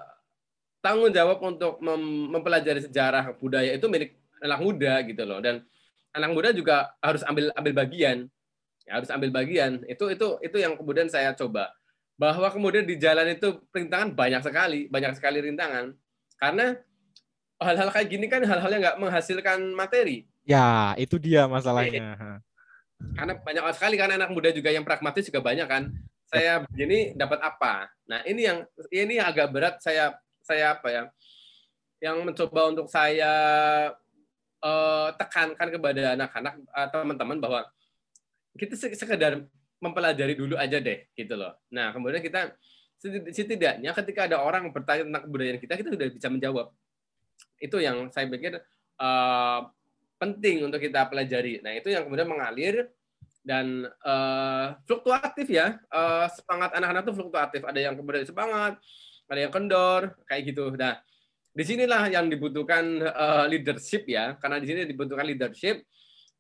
tanggung 0.80 1.12
jawab 1.12 1.38
untuk 1.44 1.76
mem 1.84 2.32
mempelajari 2.32 2.80
sejarah 2.88 3.36
budaya 3.36 3.76
itu 3.76 3.86
milik 3.92 4.16
anak 4.40 4.58
muda 4.64 4.92
gitu 5.04 5.22
loh. 5.28 5.38
Dan 5.44 5.60
anak 6.16 6.30
muda 6.32 6.48
juga 6.56 6.96
harus 7.04 7.20
ambil 7.28 7.52
ambil 7.54 7.72
bagian. 7.84 8.26
Ya, 8.82 8.98
harus 8.98 9.12
ambil 9.14 9.30
bagian. 9.30 9.84
Itu 9.86 10.10
itu 10.10 10.40
itu 10.42 10.56
yang 10.58 10.74
kemudian 10.74 11.06
saya 11.06 11.36
coba 11.36 11.70
bahwa 12.22 12.46
kemudian 12.54 12.86
di 12.86 12.94
jalan 13.02 13.34
itu 13.34 13.58
rintangan 13.74 14.14
banyak 14.14 14.46
sekali 14.46 14.86
banyak 14.86 15.18
sekali 15.18 15.42
rintangan. 15.42 15.90
Karena 16.38 16.78
hal-hal 17.58 17.90
kayak 17.90 18.08
gini 18.14 18.30
kan 18.30 18.46
hal-hal 18.46 18.70
yang 18.70 18.82
nggak 18.86 19.00
menghasilkan 19.02 19.58
materi. 19.74 20.30
Ya 20.46 20.94
itu 20.94 21.18
dia 21.18 21.50
masalahnya. 21.50 22.38
Karena 23.18 23.34
banyak 23.34 23.62
sekali 23.74 23.98
kan 23.98 24.14
anak 24.14 24.30
muda 24.30 24.54
juga 24.54 24.70
yang 24.70 24.86
pragmatis 24.86 25.26
juga 25.26 25.42
banyak 25.42 25.66
kan. 25.66 25.90
Saya 26.30 26.62
begini 26.62 27.18
dapat 27.18 27.42
apa? 27.42 27.90
Nah 28.06 28.22
ini 28.22 28.46
yang 28.46 28.62
ini 28.94 29.18
agak 29.18 29.50
berat 29.50 29.74
saya 29.82 30.14
saya 30.46 30.78
apa 30.78 30.88
ya? 30.94 31.02
Yang 31.98 32.16
mencoba 32.22 32.70
untuk 32.70 32.86
saya 32.86 33.34
uh, 34.62 35.10
tekankan 35.18 35.68
kepada 35.74 36.14
anak-anak 36.14 36.54
uh, 36.70 36.86
teman-teman 36.86 37.38
bahwa 37.42 37.60
kita 38.54 38.78
sekedar 38.78 39.42
mempelajari 39.82 40.38
dulu 40.38 40.54
aja 40.54 40.78
deh 40.78 41.10
gitu 41.18 41.34
loh. 41.34 41.58
Nah 41.74 41.90
kemudian 41.90 42.22
kita 42.22 42.54
setidaknya 43.34 43.90
ketika 43.98 44.30
ada 44.30 44.38
orang 44.38 44.70
bertanya 44.70 45.02
tentang 45.10 45.22
kebudayaan 45.26 45.58
kita 45.58 45.74
kita 45.74 45.90
sudah 45.90 46.06
bisa 46.06 46.28
menjawab. 46.30 46.66
Itu 47.58 47.82
yang 47.82 48.06
saya 48.14 48.30
pikir 48.30 48.62
uh, 49.02 49.60
penting 50.22 50.62
untuk 50.62 50.78
kita 50.78 51.10
pelajari. 51.10 51.58
Nah 51.66 51.74
itu 51.74 51.90
yang 51.90 52.06
kemudian 52.06 52.30
mengalir 52.30 52.94
dan 53.42 53.90
uh, 54.06 54.78
fluktuatif 54.86 55.50
ya 55.50 55.82
uh, 55.90 56.30
semangat 56.30 56.78
anak-anak 56.78 57.02
itu 57.02 57.14
fluktuatif. 57.18 57.60
Ada 57.66 57.80
yang 57.90 57.94
kemudian 57.98 58.22
semangat, 58.22 58.78
ada 59.26 59.40
yang 59.42 59.50
kendor 59.50 60.14
kayak 60.30 60.54
gitu. 60.54 60.70
Nah 60.78 61.02
di 61.52 61.64
sinilah 61.66 62.06
yang 62.08 62.30
dibutuhkan 62.30 63.02
uh, 63.02 63.44
leadership 63.50 64.06
ya, 64.06 64.38
karena 64.38 64.56
di 64.62 64.66
sini 64.70 64.80
dibutuhkan 64.86 65.26
leadership 65.26 65.82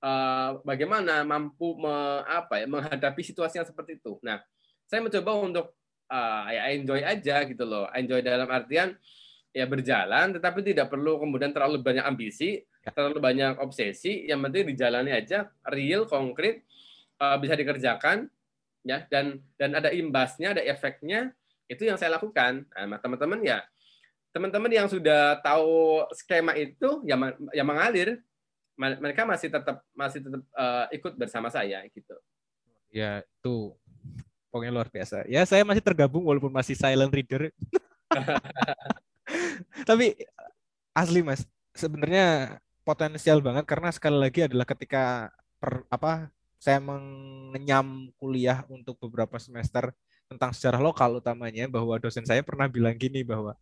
uh, 0.02 0.60
bagaimana 0.66 1.22
mampu 1.22 1.78
me, 1.78 2.26
apa 2.26 2.60
ya 2.60 2.66
menghadapi 2.66 3.22
situasi 3.22 3.62
yang 3.62 3.68
seperti 3.68 4.02
itu. 4.02 4.18
Nah, 4.20 4.42
saya 4.90 5.00
mencoba 5.00 5.30
untuk 5.38 5.66
uh, 6.10 6.46
ya 6.50 6.74
enjoy 6.74 7.00
aja 7.00 7.46
gitu 7.46 7.64
loh, 7.64 7.88
enjoy 7.94 8.20
dalam 8.20 8.50
artian 8.50 8.98
ya 9.54 9.64
berjalan, 9.64 10.34
tetapi 10.36 10.60
tidak 10.66 10.90
perlu 10.90 11.22
kemudian 11.22 11.54
terlalu 11.54 11.80
banyak 11.80 12.04
ambisi, 12.04 12.60
ya. 12.82 12.90
terlalu 12.92 13.22
banyak 13.22 13.62
obsesi. 13.62 14.26
Yang 14.26 14.40
penting 14.50 14.62
dijalani 14.74 15.10
aja, 15.14 15.48
real, 15.70 16.04
konkret, 16.10 16.66
uh, 17.22 17.38
bisa 17.38 17.54
dikerjakan, 17.54 18.26
ya 18.82 19.06
dan 19.08 19.40
dan 19.56 19.78
ada 19.78 19.88
imbasnya, 19.94 20.58
ada 20.58 20.62
efeknya. 20.64 21.32
Itu 21.70 21.88
yang 21.88 21.96
saya 21.96 22.20
lakukan. 22.20 22.68
Nah, 22.68 23.00
teman-teman 23.00 23.40
ya 23.40 23.64
teman-teman 24.32 24.72
yang 24.72 24.88
sudah 24.88 25.36
tahu 25.44 26.08
skema 26.16 26.56
itu 26.56 27.04
yang 27.04 27.36
yang 27.52 27.68
mengalir 27.68 28.24
mereka 28.76 29.22
masih 29.28 29.52
tetap 29.52 29.84
masih 29.92 30.20
tetap 30.24 30.42
uh, 30.56 30.86
ikut 30.90 31.12
bersama 31.16 31.52
saya 31.52 31.84
gitu. 31.92 32.16
Ya, 32.92 33.24
itu 33.24 33.76
pokoknya 34.52 34.72
luar 34.72 34.88
biasa. 34.92 35.24
Ya, 35.28 35.44
saya 35.48 35.64
masih 35.64 35.80
tergabung 35.80 36.24
walaupun 36.28 36.52
masih 36.52 36.76
silent 36.76 37.12
reader. 37.12 37.48
Tapi 39.88 40.12
asli 40.92 41.24
Mas, 41.24 41.48
sebenarnya 41.72 42.58
potensial 42.84 43.40
banget 43.40 43.64
karena 43.64 43.88
sekali 43.94 44.18
lagi 44.18 44.44
adalah 44.44 44.66
ketika 44.68 45.32
per, 45.56 45.86
apa 45.88 46.28
saya 46.58 46.78
mengenyam 46.78 48.10
kuliah 48.18 48.62
untuk 48.70 48.98
beberapa 49.02 49.38
semester 49.38 49.90
tentang 50.30 50.50
sejarah 50.54 50.82
lokal 50.82 51.18
utamanya 51.18 51.66
bahwa 51.66 51.98
dosen 51.98 52.26
saya 52.26 52.42
pernah 52.42 52.66
bilang 52.70 52.94
gini 52.94 53.22
bahwa 53.22 53.54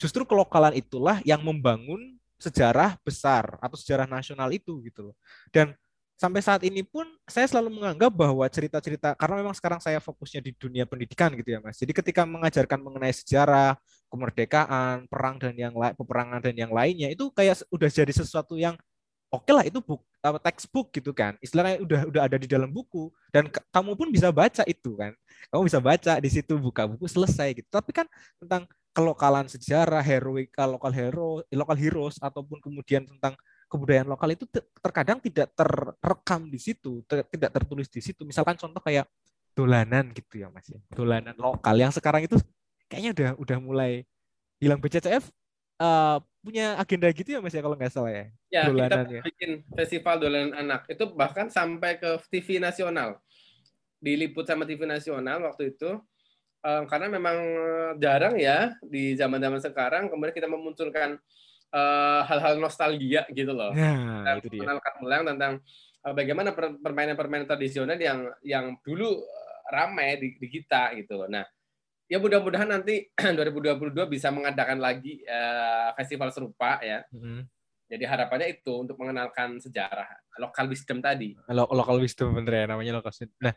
justru 0.00 0.24
kelokalan 0.24 0.72
itulah 0.76 1.20
yang 1.24 1.40
membangun 1.40 2.19
sejarah 2.40 2.96
besar 3.04 3.60
atau 3.60 3.76
sejarah 3.76 4.08
nasional 4.08 4.48
itu 4.50 4.80
gitu 4.82 5.12
loh. 5.12 5.16
Dan 5.52 5.76
sampai 6.20 6.44
saat 6.44 6.60
ini 6.68 6.84
pun 6.84 7.08
saya 7.24 7.48
selalu 7.48 7.80
menganggap 7.80 8.12
bahwa 8.12 8.44
cerita-cerita 8.48 9.16
karena 9.16 9.40
memang 9.40 9.56
sekarang 9.56 9.80
saya 9.80 10.00
fokusnya 10.04 10.44
di 10.44 10.52
dunia 10.52 10.84
pendidikan 10.84 11.32
gitu 11.32 11.56
ya 11.56 11.60
Mas. 11.64 11.80
Jadi 11.80 11.96
ketika 11.96 12.28
mengajarkan 12.28 12.76
mengenai 12.76 13.12
sejarah, 13.12 13.76
kemerdekaan, 14.12 15.08
perang 15.08 15.40
dan 15.40 15.56
yang 15.56 15.72
lain, 15.72 15.96
peperangan 15.96 16.40
dan 16.44 16.52
yang 16.56 16.72
lainnya 16.72 17.08
itu 17.08 17.32
kayak 17.32 17.64
udah 17.72 17.88
jadi 17.88 18.12
sesuatu 18.12 18.60
yang 18.60 18.76
oke 19.32 19.46
okay 19.46 19.52
lah 19.54 19.64
itu 19.64 19.80
book 19.80 20.04
apa 20.20 20.36
textbook 20.36 20.92
gitu 20.92 21.16
kan. 21.16 21.40
Istilahnya 21.40 21.80
udah 21.80 22.00
udah 22.12 22.22
ada 22.28 22.36
di 22.36 22.44
dalam 22.44 22.68
buku 22.68 23.08
dan 23.32 23.48
kamu 23.48 23.96
pun 23.96 24.08
bisa 24.12 24.28
baca 24.28 24.60
itu 24.68 25.00
kan. 25.00 25.16
Kamu 25.48 25.62
bisa 25.64 25.80
baca 25.80 26.20
di 26.20 26.28
situ 26.28 26.52
buka 26.60 26.84
buku 26.84 27.08
selesai 27.08 27.56
gitu. 27.56 27.68
Tapi 27.72 27.96
kan 27.96 28.04
tentang 28.36 28.68
kelokalan 28.90 29.46
sejarah, 29.46 30.02
heroik, 30.02 30.50
lokal 30.58 30.92
hero, 30.92 31.30
lokal 31.54 31.78
heroes 31.78 32.18
ataupun 32.18 32.58
kemudian 32.58 33.06
tentang 33.06 33.38
kebudayaan 33.70 34.10
lokal 34.10 34.34
itu 34.34 34.50
terkadang 34.82 35.22
tidak 35.22 35.54
terekam 35.54 36.50
di 36.50 36.58
situ, 36.58 37.06
ter, 37.06 37.22
tidak 37.30 37.54
tertulis 37.54 37.86
di 37.86 38.02
situ. 38.02 38.26
Misalkan 38.26 38.58
contoh 38.58 38.82
kayak 38.82 39.06
dolanan 39.54 40.10
gitu 40.10 40.42
ya 40.42 40.50
Mas 40.50 40.66
ya. 40.66 40.82
Dolanan 40.90 41.38
lokal 41.38 41.78
yang 41.78 41.94
sekarang 41.94 42.26
itu 42.26 42.34
kayaknya 42.90 43.10
udah 43.14 43.30
udah 43.38 43.58
mulai 43.62 43.92
hilang 44.58 44.82
BCCF 44.82 45.30
uh, 45.78 45.86
eh, 45.86 46.16
punya 46.42 46.74
agenda 46.74 47.06
gitu 47.14 47.30
ya 47.30 47.38
Mas 47.38 47.54
ya 47.54 47.62
kalau 47.62 47.78
nggak 47.78 47.94
salah 47.94 48.10
ya. 48.10 48.26
Ya, 48.50 48.62
dolanan, 48.66 49.06
kita 49.06 49.14
ya. 49.14 49.22
bikin 49.22 49.50
festival 49.78 50.14
dolanan 50.18 50.52
anak. 50.58 50.90
Itu 50.90 51.14
bahkan 51.14 51.46
sampai 51.46 52.02
ke 52.02 52.18
TV 52.26 52.58
nasional. 52.58 53.22
Diliput 54.02 54.50
sama 54.50 54.66
TV 54.66 54.82
nasional 54.82 55.46
waktu 55.46 55.78
itu 55.78 56.02
um, 56.64 56.82
karena 56.88 57.06
memang 57.08 57.36
jarang 58.00 58.36
ya 58.36 58.74
di 58.84 59.16
zaman-zaman 59.16 59.60
sekarang 59.60 60.08
kemudian 60.08 60.36
kita 60.36 60.48
memunculkan 60.48 61.20
uh, 61.74 62.20
hal-hal 62.26 62.58
nostalgia 62.58 63.24
gitu 63.32 63.54
loh. 63.54 63.72
Nah, 63.74 64.36
itu 64.38 64.48
dia. 64.52 64.66
Ulang 65.00 65.22
tentang 65.26 65.62
uh, 66.04 66.14
bagaimana 66.14 66.52
permainan-permainan 66.54 67.48
tradisional 67.48 67.98
yang 67.98 68.28
yang 68.44 68.76
dulu 68.84 69.22
ramai 69.70 70.18
di, 70.18 70.28
di 70.36 70.48
kita 70.50 70.94
gitu 70.98 71.24
loh. 71.24 71.28
Nah, 71.30 71.46
ya 72.10 72.18
mudah-mudahan 72.18 72.68
nanti 72.68 73.06
2022 73.38 73.94
bisa 74.10 74.28
mengadakan 74.34 74.82
lagi 74.82 75.22
uh, 75.26 75.94
festival 75.94 76.34
serupa 76.34 76.82
ya. 76.82 77.06
Mm 77.14 77.20
-hmm. 77.22 77.40
Jadi 77.90 78.06
harapannya 78.06 78.54
itu 78.54 78.86
untuk 78.86 78.94
mengenalkan 79.02 79.58
sejarah 79.58 80.06
lokal 80.38 80.70
wisdom 80.70 81.02
tadi. 81.02 81.34
Lo 81.50 81.66
lokal 81.74 81.98
wisdom 81.98 82.38
bener 82.38 82.62
ya 82.62 82.64
namanya 82.70 83.02
lokal 83.02 83.10
wisdom. 83.10 83.34
Nah, 83.42 83.54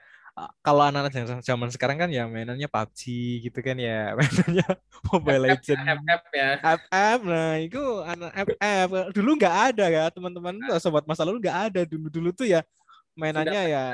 kalau 0.65 0.81
anak-anak 0.89 1.45
zaman 1.45 1.69
sekarang 1.69 1.97
kan 2.01 2.09
ya 2.09 2.25
mainannya 2.25 2.65
PUBG 2.65 3.01
gitu 3.45 3.59
kan 3.61 3.77
ya, 3.77 4.11
mainannya 4.17 4.65
Mobile 5.13 5.41
Legends. 5.45 5.86
FF 5.86 6.23
ya. 6.34 6.49
FF, 6.57 7.19
nah 7.21 7.53
itu 7.61 7.81
anak 8.01 8.31
FF. 8.49 8.88
Dulu 9.13 9.29
nggak 9.38 9.55
ada 9.73 9.86
ya 9.93 10.03
teman-teman, 10.09 10.57
nah. 10.57 10.81
sobat 10.81 11.05
masa 11.05 11.21
lalu 11.21 11.38
nggak 11.45 11.59
ada 11.69 11.81
dulu-dulu 11.86 12.34
tuh 12.34 12.49
ya 12.49 12.65
mainannya 13.13 13.61
Sudah 13.61 13.65
ya. 13.69 13.86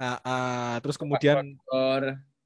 Uh, 0.00 0.16
uh, 0.24 0.72
terus 0.80 0.96
kemudian 0.96 1.54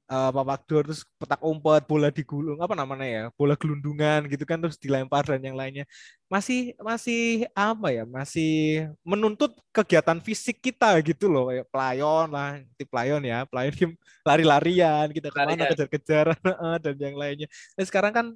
uh, 0.09 0.29
papak 0.29 0.61
dor 0.69 0.83
terus 0.85 1.01
petak 1.17 1.41
umpet 1.41 1.83
bola 1.89 2.09
digulung 2.13 2.61
apa 2.61 2.73
namanya 2.77 3.05
ya 3.05 3.23
bola 3.33 3.57
gelundungan 3.57 4.29
gitu 4.29 4.43
kan 4.45 4.57
terus 4.61 4.77
dilempar 4.77 5.25
dan 5.25 5.41
yang 5.41 5.57
lainnya. 5.57 5.85
Masih 6.29 6.73
masih 6.81 7.45
apa 7.53 7.93
ya 7.93 8.03
masih 8.05 8.85
menuntut 9.05 9.53
kegiatan 9.69 10.17
fisik 10.21 10.61
kita 10.61 10.97
gitu 11.05 11.29
loh 11.29 11.53
kayak 11.53 11.65
pelayon 11.69 12.27
lah 12.33 12.61
tip 12.77 12.89
pelayon 12.89 13.21
ya 13.21 13.45
pelayon 13.45 13.93
lari-larian 14.25 15.07
kita 15.13 15.29
ke 15.29 15.37
mana 15.37 15.63
kejar-kejar 15.69 16.25
dan 16.83 16.95
yang 16.97 17.15
lainnya. 17.17 17.47
Nah, 17.77 17.85
sekarang 17.85 18.13
kan 18.13 18.27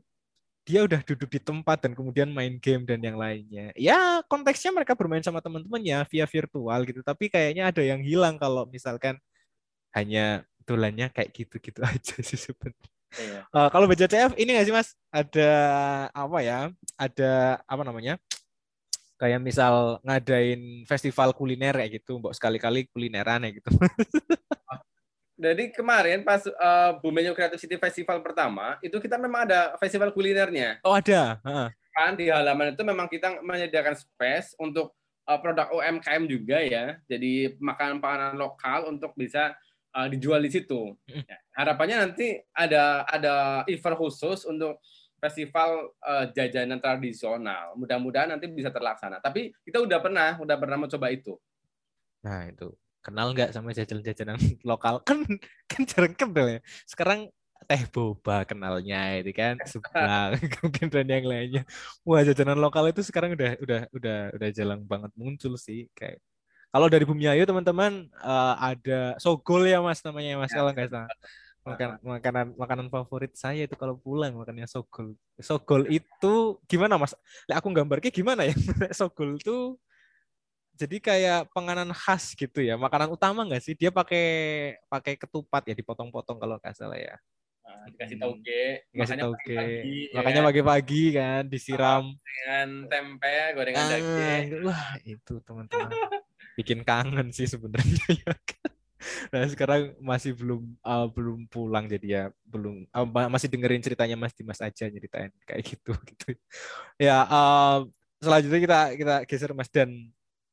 dia 0.70 0.86
udah 0.86 1.02
duduk 1.02 1.34
di 1.34 1.42
tempat 1.42 1.82
dan 1.82 1.98
kemudian 1.98 2.30
main 2.30 2.62
game 2.62 2.86
dan 2.86 3.02
yang 3.02 3.18
lainnya. 3.18 3.74
Ya 3.74 4.22
konteksnya 4.30 4.70
mereka 4.70 4.94
bermain 4.94 5.26
sama 5.26 5.42
teman-temannya 5.42 6.06
via 6.06 6.30
virtual 6.30 6.80
gitu, 6.86 7.02
tapi 7.02 7.26
kayaknya 7.26 7.74
ada 7.74 7.82
yang 7.82 8.06
hilang 8.06 8.38
kalau 8.38 8.70
misalkan 8.70 9.18
hanya 9.98 10.46
dolannya 10.70 11.10
kayak 11.10 11.34
gitu-gitu 11.34 11.82
aja 11.90 12.16
sih 12.22 12.38
sebenarnya. 12.38 12.90
Iya. 13.18 13.42
Uh, 13.50 13.68
kalau 13.74 13.90
BCCF 13.90 14.38
ini 14.38 14.54
nggak 14.54 14.68
sih 14.70 14.76
mas? 14.76 14.94
Ada 15.10 15.52
apa 16.14 16.38
ya? 16.46 16.70
Ada 16.94 17.58
apa 17.66 17.82
namanya? 17.82 18.22
Kayak 19.18 19.42
misal 19.42 19.98
ngadain 20.06 20.86
festival 20.86 21.34
kuliner 21.34 21.76
kayak 21.76 22.00
gitu, 22.00 22.22
mbok 22.22 22.38
sekali-kali 22.38 22.88
kulineran 22.94 23.50
ya 23.50 23.52
gitu. 23.52 23.70
Jadi 25.40 25.72
kemarin 25.72 26.22
pas 26.28 26.44
uh, 26.44 27.00
Bumenyo 27.00 27.32
Creative 27.32 27.60
City 27.60 27.80
Festival 27.80 28.20
pertama, 28.20 28.76
itu 28.84 29.00
kita 29.00 29.16
memang 29.16 29.48
ada 29.48 29.72
festival 29.80 30.12
kulinernya. 30.12 30.84
Oh 30.84 30.92
ada. 30.92 31.40
Uh-huh. 31.44 31.68
Kan 31.96 32.20
di 32.20 32.28
halaman 32.28 32.76
itu 32.76 32.84
memang 32.84 33.08
kita 33.08 33.40
menyediakan 33.40 33.96
space 33.96 34.56
untuk 34.60 34.92
uh, 35.24 35.40
produk 35.40 35.72
UMKM 35.72 36.24
juga 36.28 36.60
ya. 36.60 37.00
Jadi 37.08 37.56
makanan-makanan 37.56 38.36
lokal 38.36 38.92
untuk 38.92 39.16
bisa 39.16 39.56
uh, 39.94 40.08
dijual 40.10 40.42
di 40.44 40.52
situ. 40.52 40.94
Ya, 41.06 41.38
harapannya 41.58 42.10
nanti 42.10 42.40
ada 42.54 43.06
ada 43.08 43.64
event 43.70 43.98
khusus 43.98 44.46
untuk 44.46 44.82
festival 45.20 45.92
uh, 46.02 46.26
jajanan 46.32 46.80
tradisional. 46.80 47.76
Mudah-mudahan 47.76 48.32
nanti 48.32 48.48
bisa 48.48 48.72
terlaksana. 48.72 49.20
Tapi 49.20 49.52
kita 49.68 49.84
udah 49.84 50.00
pernah, 50.00 50.40
udah 50.40 50.56
pernah 50.56 50.78
mencoba 50.80 51.12
itu. 51.12 51.36
Nah 52.24 52.48
itu 52.48 52.72
kenal 53.00 53.32
nggak 53.32 53.56
sama 53.56 53.72
jajanan-jajanan 53.72 54.36
lokal 54.70 55.00
kan 55.04 55.24
kan 55.68 55.82
jarang 55.86 56.16
kenal 56.16 56.48
ya. 56.48 56.60
Sekarang 56.88 57.28
teh 57.68 57.84
boba 57.92 58.48
kenalnya 58.48 59.20
itu 59.20 59.36
kan 59.36 59.60
sebelah 59.72 60.34
mungkin 60.64 60.88
dan 60.88 61.08
yang 61.08 61.26
lainnya. 61.28 61.64
Wah 62.08 62.24
jajanan 62.24 62.58
lokal 62.58 62.90
itu 62.90 63.04
sekarang 63.04 63.36
udah 63.36 63.60
udah 63.60 63.82
udah 63.92 64.20
udah 64.40 64.50
jarang 64.56 64.82
banget 64.88 65.12
muncul 65.20 65.60
sih 65.60 65.92
kayak 65.94 66.24
kalau 66.70 66.88
dari 66.88 67.06
Bumi 67.06 67.26
Ayu 67.26 67.50
teman-teman 67.50 68.06
uh, 68.22 68.56
ada 68.62 69.18
sogol 69.18 69.66
ya 69.66 69.82
Mas 69.82 70.06
namanya 70.06 70.38
Mas 70.38 70.54
ya, 70.54 70.62
kalau 70.62 70.72
nggak 70.74 70.90
salah. 70.90 71.10
Makan, 71.60 71.90
makanan 72.02 72.46
makanan 72.56 72.88
favorit 72.88 73.36
saya 73.36 73.68
itu 73.68 73.76
kalau 73.76 74.00
pulang 74.00 74.32
makannya 74.32 74.66
sogol. 74.66 75.14
Sogol 75.38 75.86
itu 75.92 76.58
gimana 76.66 76.96
Mas? 76.96 77.14
Aku 77.52 77.70
gambarnya 77.76 78.10
gimana 78.10 78.48
ya? 78.48 78.56
sogol 79.00 79.38
itu 79.38 79.76
jadi 80.80 80.98
kayak 81.04 81.42
penganan 81.52 81.92
khas 81.92 82.32
gitu 82.34 82.64
ya. 82.64 82.80
Makanan 82.80 83.12
utama 83.12 83.44
nggak 83.44 83.62
sih? 83.62 83.76
Dia 83.76 83.92
pakai 83.92 84.26
pakai 84.88 85.20
ketupat 85.20 85.68
ya 85.68 85.76
dipotong-potong 85.76 86.40
kalau 86.40 86.56
nggak 86.58 86.74
salah 86.74 86.98
ya. 86.98 87.20
Nah, 87.70 87.86
dikasih 87.92 88.18
tauge, 88.18 88.64
dikasih 88.90 89.18
tauge. 89.20 89.62
Ya 90.10 90.16
Makanya 90.18 90.42
kan? 90.42 90.48
pagi-pagi 90.50 91.04
kan 91.14 91.44
disiram 91.46 92.04
dengan 92.18 92.90
tempe, 92.90 93.36
gorengan 93.54 93.84
ah, 93.84 93.90
daging. 93.94 94.46
Wah, 94.66 94.90
itu 95.06 95.34
teman-teman 95.46 95.92
bikin 96.60 96.84
kangen 96.84 97.32
sih 97.32 97.48
sebenarnya 97.48 98.04
ya 98.28 98.36
kan. 98.36 98.72
Nah 99.32 99.48
sekarang 99.48 99.96
masih 100.04 100.36
belum 100.36 100.76
uh, 100.84 101.08
belum 101.08 101.48
pulang 101.48 101.88
jadi 101.88 102.08
ya 102.08 102.24
belum 102.44 102.84
uh, 102.92 103.08
masih 103.32 103.48
dengerin 103.48 103.80
ceritanya 103.80 104.20
Mas 104.20 104.36
Dimas 104.36 104.60
aja 104.60 104.92
nyeritain 104.92 105.32
kayak 105.48 105.64
gitu 105.64 105.96
gitu. 106.12 106.36
Ya 107.00 107.24
uh, 107.24 107.88
selanjutnya 108.20 108.60
kita 108.60 108.80
kita 109.00 109.16
geser 109.24 109.52
Mas 109.56 109.72
dan 109.72 109.88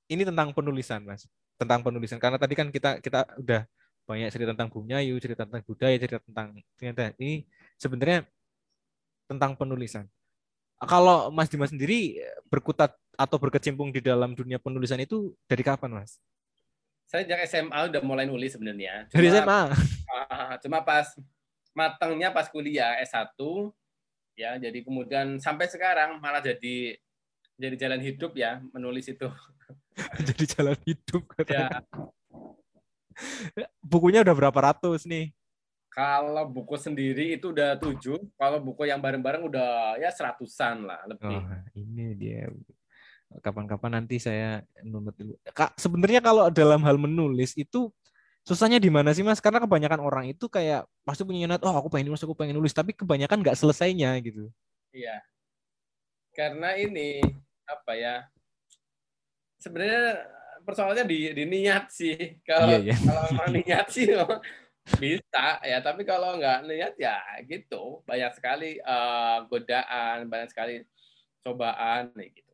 ini 0.06 0.22
tentang 0.22 0.54
penulisan 0.54 1.02
Mas 1.02 1.26
tentang 1.58 1.82
penulisan 1.82 2.22
karena 2.22 2.38
tadi 2.38 2.54
kan 2.54 2.70
kita 2.70 3.02
kita 3.02 3.26
udah 3.42 3.66
banyak 4.06 4.30
cerita 4.30 4.54
tentang 4.54 4.70
Bumyayu, 4.70 5.18
cerita 5.18 5.42
tentang 5.42 5.66
budaya, 5.66 5.96
cerita 5.98 6.22
tentang 6.22 6.54
ternyata 6.78 7.10
ini 7.18 7.42
sebenarnya 7.74 8.22
tentang 9.26 9.58
penulisan. 9.58 10.06
Kalau 10.76 11.32
Mas 11.32 11.48
Dimas 11.48 11.72
sendiri 11.72 12.20
berkutat 12.52 12.92
atau 13.16 13.40
berkecimpung 13.40 13.88
di 13.88 14.04
dalam 14.04 14.36
dunia 14.36 14.60
penulisan 14.60 15.00
itu 15.00 15.32
dari 15.48 15.64
kapan, 15.64 15.96
Mas? 15.96 16.20
Saya 17.08 17.24
sejak 17.24 17.40
SMA 17.48 17.78
udah 17.88 18.02
mulai 18.04 18.28
nulis 18.28 18.52
sebenarnya. 18.52 19.08
Dari 19.08 19.32
SMA. 19.32 19.72
Uh, 19.72 20.54
cuma 20.60 20.84
pas 20.84 21.08
matangnya 21.72 22.28
pas 22.28 22.50
kuliah 22.52 22.98
S1 23.00 23.36
ya, 24.36 24.60
jadi 24.60 24.84
kemudian 24.84 25.40
sampai 25.40 25.70
sekarang 25.70 26.20
malah 26.20 26.44
jadi 26.44 27.00
jadi 27.56 27.76
jalan 27.88 28.00
hidup 28.04 28.36
ya 28.36 28.60
menulis 28.76 29.08
itu. 29.08 29.28
jadi 30.28 30.44
jalan 30.44 30.76
hidup 30.84 31.22
katanya. 31.32 31.80
Ya. 33.56 33.66
Bukunya 33.80 34.20
udah 34.20 34.34
berapa 34.36 34.58
ratus 34.60 35.08
nih? 35.08 35.32
Kalau 35.96 36.44
buku 36.52 36.76
sendiri 36.76 37.40
itu 37.40 37.56
udah 37.56 37.80
tujuh, 37.80 38.20
kalau 38.36 38.60
buku 38.60 38.84
yang 38.84 39.00
bareng-bareng 39.00 39.48
udah 39.48 39.96
ya 39.96 40.12
seratusan 40.12 40.84
lah 40.84 41.00
lebih. 41.08 41.40
Oh, 41.40 41.56
ini 41.72 42.12
dia. 42.12 42.52
Kapan-kapan 43.40 44.04
nanti 44.04 44.20
saya 44.20 44.60
nunut 44.84 45.16
dulu. 45.16 45.40
Kak, 45.56 45.72
sebenarnya 45.80 46.20
kalau 46.20 46.52
dalam 46.52 46.84
hal 46.84 47.00
menulis 47.00 47.56
itu 47.56 47.88
susahnya 48.44 48.76
di 48.76 48.92
mana 48.92 49.16
sih 49.16 49.24
mas? 49.24 49.40
Karena 49.40 49.56
kebanyakan 49.56 50.04
orang 50.04 50.28
itu 50.28 50.52
kayak 50.52 50.84
pasti 51.00 51.24
punya 51.24 51.48
niat, 51.48 51.64
oh 51.64 51.72
aku 51.72 51.88
pengen 51.88 52.12
nulis, 52.12 52.20
aku 52.20 52.36
pengen 52.36 52.60
nulis, 52.60 52.76
tapi 52.76 52.92
kebanyakan 52.92 53.40
nggak 53.40 53.56
selesainya 53.56 54.20
gitu. 54.20 54.52
Iya. 54.92 55.24
Karena 56.36 56.76
ini 56.76 57.24
apa 57.64 57.96
ya? 57.96 58.28
Sebenarnya 59.56 60.28
persoalannya 60.60 61.08
di, 61.08 61.32
di 61.32 61.44
niat 61.48 61.88
sih. 61.88 62.36
Kalau 62.44 62.84
iya, 62.84 62.92
iya. 62.92 62.96
kalau 63.00 63.48
niat 63.48 63.86
sih 63.88 64.12
bisa 64.94 65.58
ya 65.66 65.82
tapi 65.82 66.06
kalau 66.06 66.38
nggak 66.38 66.62
niat 66.70 66.94
ya 66.94 67.18
gitu. 67.50 68.06
Banyak 68.06 68.32
sekali 68.38 68.78
uh, 68.86 69.42
godaan 69.50 70.30
banyak 70.30 70.48
sekali 70.54 70.86
cobaan 71.42 72.14
nih 72.14 72.30
gitu. 72.38 72.52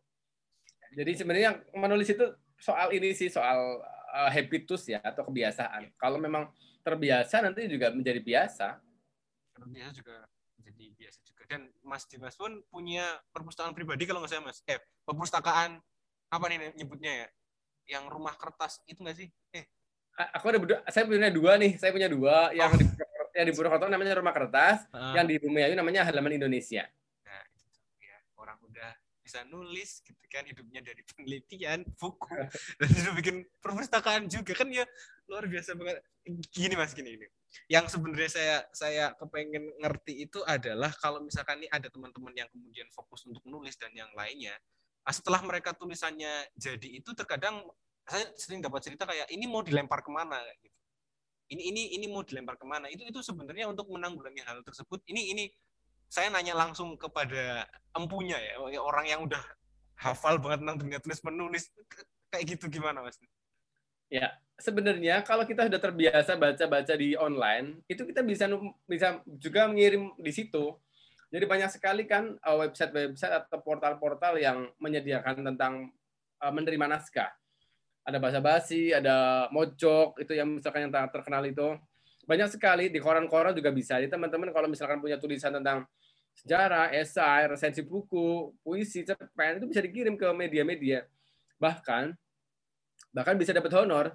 Jadi 0.92 1.12
sebenarnya 1.16 1.60
menulis 1.76 2.08
itu 2.08 2.24
soal 2.56 2.92
ini 2.92 3.12
sih 3.12 3.28
soal 3.28 3.80
uh, 4.12 4.30
habitus 4.32 4.88
ya 4.88 5.00
atau 5.04 5.28
kebiasaan. 5.28 5.92
Kalau 5.96 6.16
memang 6.16 6.48
terbiasa 6.84 7.40
nanti 7.40 7.68
juga 7.68 7.92
menjadi 7.92 8.20
biasa. 8.20 8.80
Terbiasa 9.56 9.92
juga 9.96 10.16
menjadi 10.60 10.84
biasa 10.96 11.18
juga. 11.24 11.42
Dan 11.48 11.62
Mas 11.84 12.04
Dimas 12.08 12.36
pun 12.36 12.60
punya 12.68 13.20
perpustakaan 13.32 13.72
pribadi 13.76 14.04
kalau 14.04 14.20
nggak 14.20 14.32
salah 14.32 14.46
Mas. 14.52 14.60
Eh 14.68 14.80
perpustakaan 15.04 15.80
apa 16.32 16.44
nih 16.48 16.72
nyebutnya 16.76 17.12
ya? 17.24 17.28
Yang 17.98 18.04
rumah 18.12 18.34
kertas 18.36 18.80
itu 18.88 19.00
nggak 19.00 19.16
sih? 19.16 19.28
Eh 19.56 19.64
aku 20.16 20.44
ada 20.52 20.58
saya 20.92 21.04
punya 21.08 21.32
dua 21.32 21.56
nih, 21.56 21.80
saya 21.80 21.90
punya 21.90 22.08
dua 22.08 22.52
yang 22.52 22.72
oh. 22.72 22.78
di 22.78 22.84
yang 23.32 23.46
di 23.48 23.54
Purwokerto 23.56 23.88
namanya 23.88 24.20
Rumah 24.20 24.34
Kertas, 24.36 24.84
uh. 24.92 25.16
yang 25.16 25.24
di 25.24 25.40
Bumiayu 25.40 25.72
namanya 25.72 26.04
Halaman 26.04 26.36
Indonesia. 26.36 26.84
Nah, 27.24 27.44
ya, 27.96 28.16
orang 28.36 28.60
udah 28.60 28.92
bisa 29.22 29.48
nulis 29.48 30.04
gitu 30.04 30.20
kan 30.28 30.44
hidupnya 30.44 30.82
dari 30.82 31.00
penelitian 31.08 31.86
buku 31.96 32.36
dan 32.82 32.88
sudah 32.90 33.14
bikin 33.16 33.46
perpustakaan 33.62 34.26
juga 34.26 34.52
kan 34.52 34.68
ya 34.68 34.84
luar 35.30 35.46
biasa 35.46 35.78
banget 35.78 36.02
gini 36.50 36.74
mas 36.74 36.92
gini 36.92 37.16
ini 37.16 37.26
yang 37.70 37.86
sebenarnya 37.86 38.28
saya 38.28 38.56
saya 38.74 39.04
kepengen 39.14 39.72
ngerti 39.78 40.26
itu 40.26 40.42
adalah 40.42 40.90
kalau 40.98 41.22
misalkan 41.22 41.62
nih 41.62 41.70
ada 41.70 41.86
teman-teman 41.88 42.34
yang 42.34 42.50
kemudian 42.50 42.90
fokus 42.90 43.22
untuk 43.24 43.40
nulis 43.46 43.78
dan 43.78 43.94
yang 43.94 44.10
lainnya 44.12 44.52
ah, 45.06 45.14
setelah 45.14 45.40
mereka 45.46 45.70
tulisannya 45.72 46.52
jadi 46.58 46.88
itu 47.00 47.14
terkadang 47.14 47.62
saya 48.06 48.24
sering 48.34 48.60
dapat 48.60 48.82
cerita 48.82 49.06
kayak 49.06 49.30
ini 49.30 49.46
mau 49.46 49.62
dilempar 49.62 50.02
ke 50.02 50.10
mana? 50.10 50.38
gitu. 50.58 50.78
Ini 51.52 51.62
ini 51.68 51.82
ini 52.00 52.06
mau 52.08 52.24
dilempar 52.24 52.56
ke 52.56 52.66
mana? 52.66 52.88
Itu 52.88 53.04
itu 53.04 53.20
sebenarnya 53.20 53.68
untuk 53.68 53.92
menanggulangi 53.92 54.42
hal 54.42 54.64
tersebut. 54.64 55.04
Ini 55.06 55.36
ini 55.36 55.44
saya 56.08 56.28
nanya 56.28 56.56
langsung 56.56 56.96
kepada 56.96 57.68
empunya 57.96 58.36
ya 58.36 58.60
orang 58.80 59.06
yang 59.08 59.20
udah 59.24 59.40
hafal 59.96 60.36
banget 60.40 60.60
tentang 60.64 60.78
dunia 60.80 60.98
tulis 61.00 61.20
menulis 61.24 61.64
kayak 62.32 62.56
gitu 62.56 62.68
gimana 62.68 63.04
mas? 63.04 63.16
Ya 64.12 64.36
sebenarnya 64.60 65.24
kalau 65.24 65.48
kita 65.48 65.68
sudah 65.68 65.80
terbiasa 65.80 66.36
baca-baca 66.36 66.94
di 66.96 67.16
online 67.16 67.80
itu 67.88 68.04
kita 68.04 68.20
bisa 68.20 68.48
bisa 68.88 69.20
juga 69.40 69.68
mengirim 69.68 70.12
di 70.20 70.32
situ. 70.32 70.76
Jadi 71.32 71.48
banyak 71.48 71.72
sekali 71.72 72.04
kan 72.04 72.36
uh, 72.44 72.60
website-website 72.60 73.32
atau 73.32 73.56
portal-portal 73.64 74.36
yang 74.36 74.68
menyediakan 74.76 75.40
tentang 75.40 75.88
uh, 76.44 76.52
menerima 76.52 76.92
naskah 76.92 77.32
ada 78.02 78.18
bahasa 78.18 78.42
basi, 78.42 78.90
ada 78.90 79.46
mojok, 79.54 80.18
itu 80.18 80.34
yang 80.34 80.58
misalkan 80.58 80.86
yang 80.86 80.92
terkenal 81.10 81.42
itu. 81.46 81.78
Banyak 82.26 82.54
sekali 82.54 82.90
di 82.90 82.98
koran-koran 82.98 83.54
juga 83.54 83.70
bisa. 83.70 83.98
Jadi 83.98 84.10
teman-teman 84.10 84.50
kalau 84.50 84.66
misalkan 84.66 84.98
punya 84.98 85.18
tulisan 85.18 85.54
tentang 85.54 85.86
sejarah, 86.34 86.90
esai, 86.94 87.46
resensi 87.46 87.82
buku, 87.84 88.54
puisi, 88.62 89.06
cerpen, 89.06 89.62
itu 89.62 89.66
bisa 89.70 89.80
dikirim 89.82 90.14
ke 90.18 90.28
media-media. 90.34 91.06
Bahkan 91.58 92.14
bahkan 93.12 93.34
bisa 93.38 93.54
dapat 93.54 93.70
honor. 93.78 94.06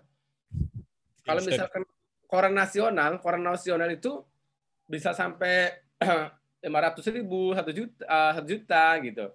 Kalau 1.23 1.41
misalkan 1.43 1.83
koran 2.27 2.55
nasional, 2.55 3.19
koran 3.19 3.43
nasional 3.43 3.91
itu 3.91 4.23
bisa 4.87 5.11
sampai 5.11 5.75
lima 6.65 6.79
ratus 6.83 7.07
ribu, 7.11 7.55
satu 7.55 7.71
juta, 7.71 8.03
eh, 8.03 8.31
satu 8.35 8.47
juta 8.47 8.83
gitu. 9.03 9.25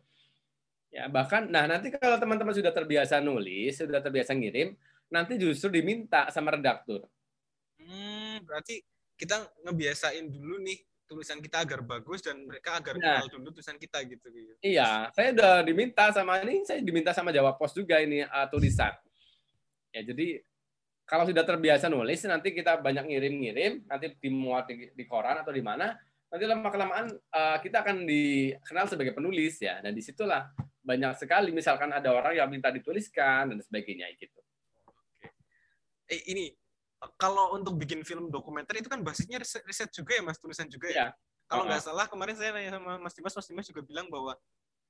Ya, 0.92 1.08
bahkan 1.08 1.48
nah 1.48 1.64
nanti 1.64 1.88
kalau 1.88 2.20
teman-teman 2.20 2.52
sudah 2.52 2.68
terbiasa 2.68 3.16
nulis, 3.24 3.80
sudah 3.80 4.04
terbiasa 4.04 4.36
ngirim, 4.36 4.76
nanti 5.08 5.40
justru 5.40 5.72
diminta 5.72 6.28
sama 6.28 6.52
redaktur. 6.52 7.08
Hmm, 7.80 8.44
berarti 8.44 8.84
kita 9.16 9.40
ngebiasain 9.64 10.28
dulu 10.28 10.60
nih 10.60 10.84
tulisan 11.08 11.40
kita 11.40 11.64
agar 11.64 11.80
bagus 11.80 12.20
dan 12.20 12.44
mereka 12.44 12.76
agar 12.76 13.00
nah, 13.00 13.24
kenal 13.24 13.40
dulu 13.40 13.56
tulisan 13.56 13.80
kita 13.80 14.04
gitu, 14.04 14.28
gitu. 14.28 14.52
Iya, 14.60 15.08
saya 15.16 15.32
udah 15.32 15.64
diminta 15.64 16.12
sama 16.12 16.44
ini, 16.44 16.60
saya 16.68 16.84
diminta 16.84 17.16
sama 17.16 17.32
Jawa 17.32 17.56
Pos 17.56 17.72
juga 17.72 17.96
ini 17.96 18.20
uh, 18.28 18.48
tulisan. 18.52 18.92
Ya, 19.96 20.04
jadi 20.04 20.44
kalau 21.08 21.24
sudah 21.24 21.44
terbiasa 21.44 21.88
nulis, 21.88 22.20
nanti 22.28 22.52
kita 22.52 22.80
banyak 22.80 23.08
ngirim-ngirim, 23.08 23.88
nanti 23.88 24.12
dimuat 24.20 24.68
di, 24.68 24.92
di 24.92 25.04
koran 25.08 25.40
atau 25.40 25.52
di 25.52 25.64
mana, 25.64 25.92
nanti 26.32 26.44
lama 26.48 26.68
kelamaan 26.72 27.12
uh, 27.12 27.56
kita 27.60 27.84
akan 27.84 28.08
dikenal 28.08 28.88
sebagai 28.88 29.12
penulis 29.12 29.60
ya 29.60 29.84
dan 29.84 29.92
di 29.92 30.00
situlah 30.00 30.48
banyak 30.82 31.14
sekali 31.14 31.54
misalkan 31.54 31.94
ada 31.94 32.10
orang 32.10 32.34
yang 32.34 32.50
minta 32.50 32.68
dituliskan 32.74 33.54
dan 33.54 33.58
sebagainya 33.62 34.10
gitu. 34.18 34.40
Oke. 34.90 35.30
Eh, 36.10 36.22
ini 36.34 36.50
kalau 37.18 37.54
untuk 37.54 37.78
bikin 37.78 38.02
film 38.02 38.30
dokumenter 38.30 38.78
itu 38.78 38.90
kan 38.90 39.02
basisnya 39.02 39.38
riset, 39.42 39.62
riset 39.66 39.90
juga 39.94 40.18
ya 40.18 40.22
mas 40.22 40.38
tulisan 40.42 40.66
juga 40.66 40.90
ya. 40.90 40.94
ya. 40.94 41.06
Kalau 41.46 41.68
nggak 41.68 41.78
uh 41.78 41.84
-huh. 41.84 41.94
salah 41.94 42.06
kemarin 42.10 42.34
saya 42.34 42.50
nanya 42.56 42.80
sama 42.80 42.96
Mas 42.96 43.12
Dimas, 43.12 43.34
Mas 43.36 43.46
Dimas 43.46 43.66
juga 43.68 43.82
bilang 43.84 44.08
bahwa 44.08 44.32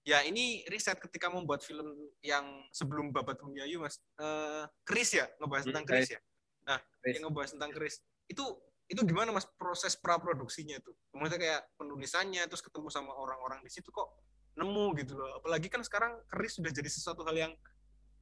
ya 0.02 0.22
ini 0.26 0.62
riset 0.66 0.98
ketika 0.98 1.30
membuat 1.30 1.62
film 1.62 1.94
yang 2.22 2.44
sebelum 2.74 3.14
Babat 3.14 3.38
Humyayu 3.38 3.82
mas 3.82 4.02
uh, 4.18 4.66
Chris 4.82 5.14
ya 5.14 5.30
ngebahas 5.38 5.62
hmm, 5.66 5.70
tentang 5.70 5.86
Chris 5.86 6.08
ya. 6.10 6.20
Nah 6.66 6.78
Chris. 7.02 7.12
yang 7.18 7.22
ngebahas 7.30 7.50
tentang 7.54 7.70
Chris 7.70 7.94
itu 8.26 8.44
itu 8.90 9.00
gimana 9.06 9.30
mas 9.30 9.46
proses 9.56 9.94
pra 9.96 10.18
produksinya 10.18 10.76
itu 10.76 10.90
maksudnya 11.14 11.40
kayak 11.40 11.60
penulisannya 11.78 12.42
terus 12.50 12.60
ketemu 12.60 12.90
sama 12.90 13.14
orang-orang 13.14 13.62
di 13.62 13.70
situ 13.70 13.88
kok 13.88 14.10
nemu 14.58 14.86
gitu 15.00 15.16
loh 15.16 15.40
apalagi 15.40 15.72
kan 15.72 15.80
sekarang 15.80 16.20
keris 16.28 16.60
sudah 16.60 16.72
jadi 16.72 16.88
sesuatu 16.90 17.24
hal 17.24 17.36
yang 17.36 17.52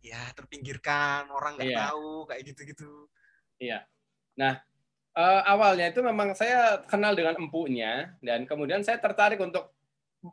ya 0.01 0.21
terpinggirkan 0.33 1.29
orang 1.29 1.59
nggak 1.59 1.71
iya. 1.75 1.91
tahu 1.91 2.25
kayak 2.31 2.43
gitu-gitu 2.47 3.11
iya 3.61 3.85
nah 4.39 4.63
uh, 5.19 5.43
awalnya 5.45 5.91
itu 5.91 6.01
memang 6.01 6.33
saya 6.39 6.81
kenal 6.87 7.13
dengan 7.13 7.37
empunya 7.37 8.15
dan 8.23 8.47
kemudian 8.47 8.81
saya 8.87 9.03
tertarik 9.03 9.43
untuk 9.43 9.75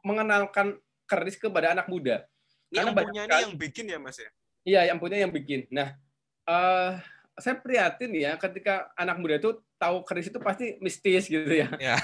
mengenalkan 0.05 0.77
keris 1.09 1.39
kepada 1.39 1.73
anak 1.73 1.89
muda 1.89 2.23
ini 2.71 2.83
Karena 2.83 2.91
empunya 2.93 3.21
ini 3.25 3.37
yang 3.49 3.55
bikin 3.57 3.85
ya 3.89 3.97
mas 3.97 4.17
ya 4.21 4.29
iya 4.67 4.81
yang 4.91 5.01
empunya 5.01 5.17
yang 5.25 5.33
bikin 5.33 5.65
nah 5.73 5.97
uh, 6.47 6.99
saya 7.37 7.55
prihatin 7.61 8.11
ya 8.17 8.33
ketika 8.41 8.89
anak 8.97 9.17
muda 9.21 9.37
itu 9.37 9.61
tahu 9.77 10.01
keris 10.01 10.33
itu 10.33 10.39
pasti 10.41 10.75
mistis 10.81 11.29
gitu 11.29 11.45
ya. 11.45 11.69
Ya. 11.93 11.95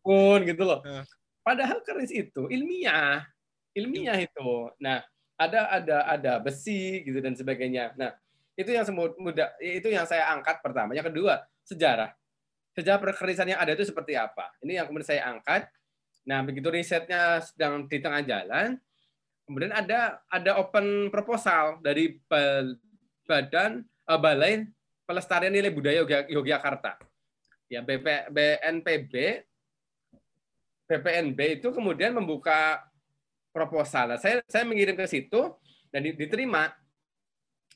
pun 0.00 0.40
gitu 0.42 0.64
loh. 0.64 0.80
Padahal 1.46 1.78
keris 1.86 2.10
itu 2.10 2.50
ilmiah, 2.50 3.22
ilmiah 3.70 4.18
itu. 4.18 4.66
Nah, 4.82 4.98
ada 5.38 5.70
ada 5.70 5.96
ada 6.10 6.32
besi 6.42 7.06
gitu 7.06 7.22
dan 7.22 7.38
sebagainya. 7.38 7.94
Nah, 7.94 8.10
itu 8.58 8.74
yang 8.74 8.82
muda 9.14 9.54
itu 9.62 9.86
yang 9.86 10.02
saya 10.10 10.34
angkat 10.34 10.58
pertama. 10.58 10.98
Yang 10.98 11.14
kedua, 11.14 11.46
sejarah. 11.62 12.10
Sejarah 12.74 12.98
perkerisan 12.98 13.54
yang 13.54 13.62
ada 13.62 13.78
itu 13.78 13.86
seperti 13.86 14.18
apa? 14.18 14.58
Ini 14.58 14.82
yang 14.82 14.90
kemudian 14.90 15.06
saya 15.06 15.22
angkat. 15.30 15.70
Nah, 16.26 16.42
begitu 16.42 16.66
risetnya 16.66 17.38
sedang 17.38 17.86
di 17.86 18.02
tengah 18.02 18.26
jalan, 18.26 18.74
kemudian 19.46 19.70
ada 19.70 20.18
ada 20.26 20.58
open 20.58 21.14
proposal 21.14 21.78
dari 21.78 22.18
badan 23.22 23.86
uh, 24.10 24.18
balai 24.18 24.66
Pelestarian 25.06 25.54
Nilai 25.54 25.70
Budaya 25.70 26.02
Yogyakarta. 26.26 26.98
Ya, 27.70 27.86
BP, 27.86 28.34
BNPB 28.34 29.14
BPNB 30.86 31.60
itu 31.60 31.68
kemudian 31.74 32.14
membuka 32.14 32.82
proposal. 33.50 34.14
Nah, 34.14 34.18
saya 34.20 34.42
saya 34.46 34.62
mengirim 34.62 34.94
ke 34.94 35.06
situ 35.06 35.54
dan 35.90 36.06
diterima. 36.06 36.74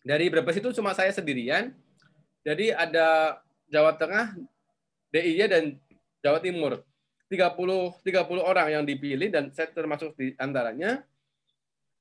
Dari 0.01 0.33
Brebes 0.33 0.57
itu 0.57 0.73
cuma 0.73 0.97
saya 0.97 1.13
sendirian. 1.13 1.77
Jadi 2.41 2.73
ada 2.73 3.37
Jawa 3.69 3.93
Tengah, 4.01 4.33
DIY 5.13 5.41
dan 5.51 5.65
Jawa 6.25 6.41
Timur. 6.41 6.81
30 7.31 8.03
30 8.03 8.43
orang 8.43 8.69
yang 8.75 8.83
dipilih 8.83 9.31
dan 9.31 9.55
saya 9.55 9.71
termasuk 9.71 10.19
di 10.19 10.35
antaranya. 10.35 11.07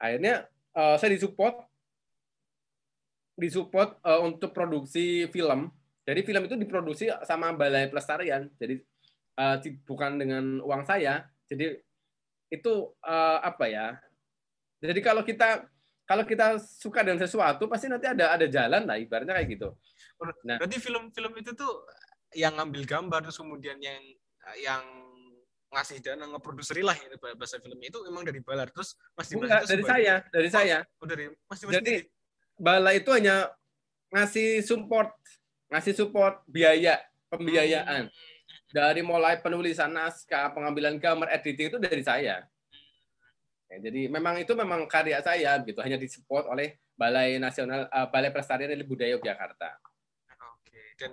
Akhirnya 0.02 0.50
uh, 0.74 0.98
saya 0.98 1.14
disupport 1.14 1.70
disupport 3.38 3.96
uh, 4.02 4.26
untuk 4.26 4.52
produksi 4.52 5.30
film. 5.30 5.70
Jadi 6.04 6.26
film 6.26 6.50
itu 6.50 6.56
diproduksi 6.58 7.06
sama 7.30 7.54
Balai 7.54 7.86
Pelestarian. 7.88 8.50
Jadi 8.58 8.82
uh, 9.40 9.56
bukan 9.88 10.20
dengan 10.20 10.60
uang 10.60 10.84
saya. 10.84 11.24
Jadi 11.48 11.80
itu 12.52 12.74
uh, 13.08 13.40
apa 13.40 13.72
ya? 13.72 13.96
Jadi 14.84 15.00
kalau 15.00 15.24
kita 15.24 15.64
kalau 16.04 16.26
kita 16.28 16.60
suka 16.60 17.06
dengan 17.06 17.24
sesuatu 17.24 17.72
pasti 17.72 17.88
nanti 17.88 18.10
ada 18.10 18.36
ada 18.36 18.46
jalan 18.50 18.84
lah 18.84 19.00
ibaratnya 19.00 19.38
kayak 19.40 19.50
gitu. 19.56 19.70
Nah, 20.44 20.60
berarti 20.60 20.78
film-film 20.84 21.32
itu 21.40 21.56
tuh 21.56 21.88
yang 22.36 22.60
ngambil 22.60 22.84
gambar 22.84 23.20
terus 23.24 23.40
kemudian 23.40 23.80
yang 23.80 24.04
yang 24.60 24.84
ngasih 25.70 26.02
dana 26.02 26.26
ngeproduksi 26.26 26.82
lah 26.82 26.98
ini 26.98 27.16
bahasa 27.38 27.62
film 27.62 27.78
itu 27.78 28.02
emang 28.10 28.26
dari 28.26 28.42
Balar 28.42 28.74
terus 28.74 28.98
Mas 29.14 29.30
Dimas 29.30 29.46
Enggak, 29.46 29.62
dari 29.70 29.84
saya 29.86 30.16
dari 30.34 30.50
saya 30.50 30.78
oh, 30.98 31.06
dari 31.06 31.30
Mas 31.46 31.62
Dimas 31.62 31.78
jadi 31.78 32.10
Bala 32.60 32.92
itu 32.92 33.08
hanya 33.16 33.48
ngasih 34.12 34.60
support, 34.68 35.16
ngasih 35.72 35.96
support 35.96 36.44
biaya 36.44 37.00
pembiayaan. 37.32 38.12
Dari 38.70 39.02
mulai 39.02 39.42
penulisan 39.42 39.90
naskah, 39.90 40.54
pengambilan 40.54 41.02
gambar, 41.02 41.34
editing 41.34 41.74
itu 41.74 41.80
dari 41.82 42.06
saya. 42.06 42.46
Ya, 43.70 43.78
jadi 43.82 44.10
memang 44.10 44.42
itu 44.42 44.54
memang 44.58 44.90
karya 44.90 45.22
saya 45.22 45.58
gitu, 45.62 45.78
hanya 45.82 45.98
disupport 45.98 46.50
oleh 46.50 46.78
Balai 46.98 47.38
Nasional 47.38 47.86
uh, 47.90 48.10
Balai 48.10 48.34
Pelestarian 48.34 48.74
Budaya 48.86 49.14
Yogyakarta. 49.18 49.78
Oke. 50.58 50.82
Dan 50.98 51.12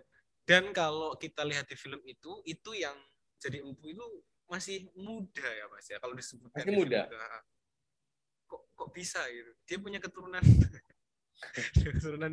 dan 0.48 0.64
kalau 0.72 1.12
kita 1.20 1.44
lihat 1.44 1.68
di 1.68 1.76
film 1.76 2.00
itu, 2.08 2.40
itu 2.48 2.70
yang 2.72 2.96
jadi 3.36 3.60
empu 3.60 3.92
itu 3.92 4.04
masih 4.46 4.86
muda 4.94 5.42
ya 5.42 5.66
Mas 5.68 5.86
ya 5.90 5.98
kalau 5.98 6.14
disebutkan 6.16 6.64
masih 6.64 6.72
muda. 6.72 7.00
Kok 8.48 8.62
kok 8.72 8.88
bisa 8.94 9.20
gitu? 9.28 9.50
Dia 9.68 9.78
punya 9.82 9.98
keturunan 10.00 10.40
turunan 12.02 12.32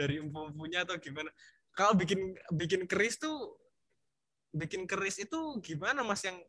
dari 0.00 0.22
empu-empunya 0.22 0.88
atau 0.88 0.96
gimana 0.96 1.28
kalau 1.76 1.94
bikin 1.94 2.34
bikin 2.56 2.88
keris 2.88 3.20
tuh 3.20 3.54
bikin 4.54 4.88
keris 4.88 5.20
itu 5.20 5.58
gimana 5.60 6.04
mas? 6.04 6.24
Yang 6.24 6.44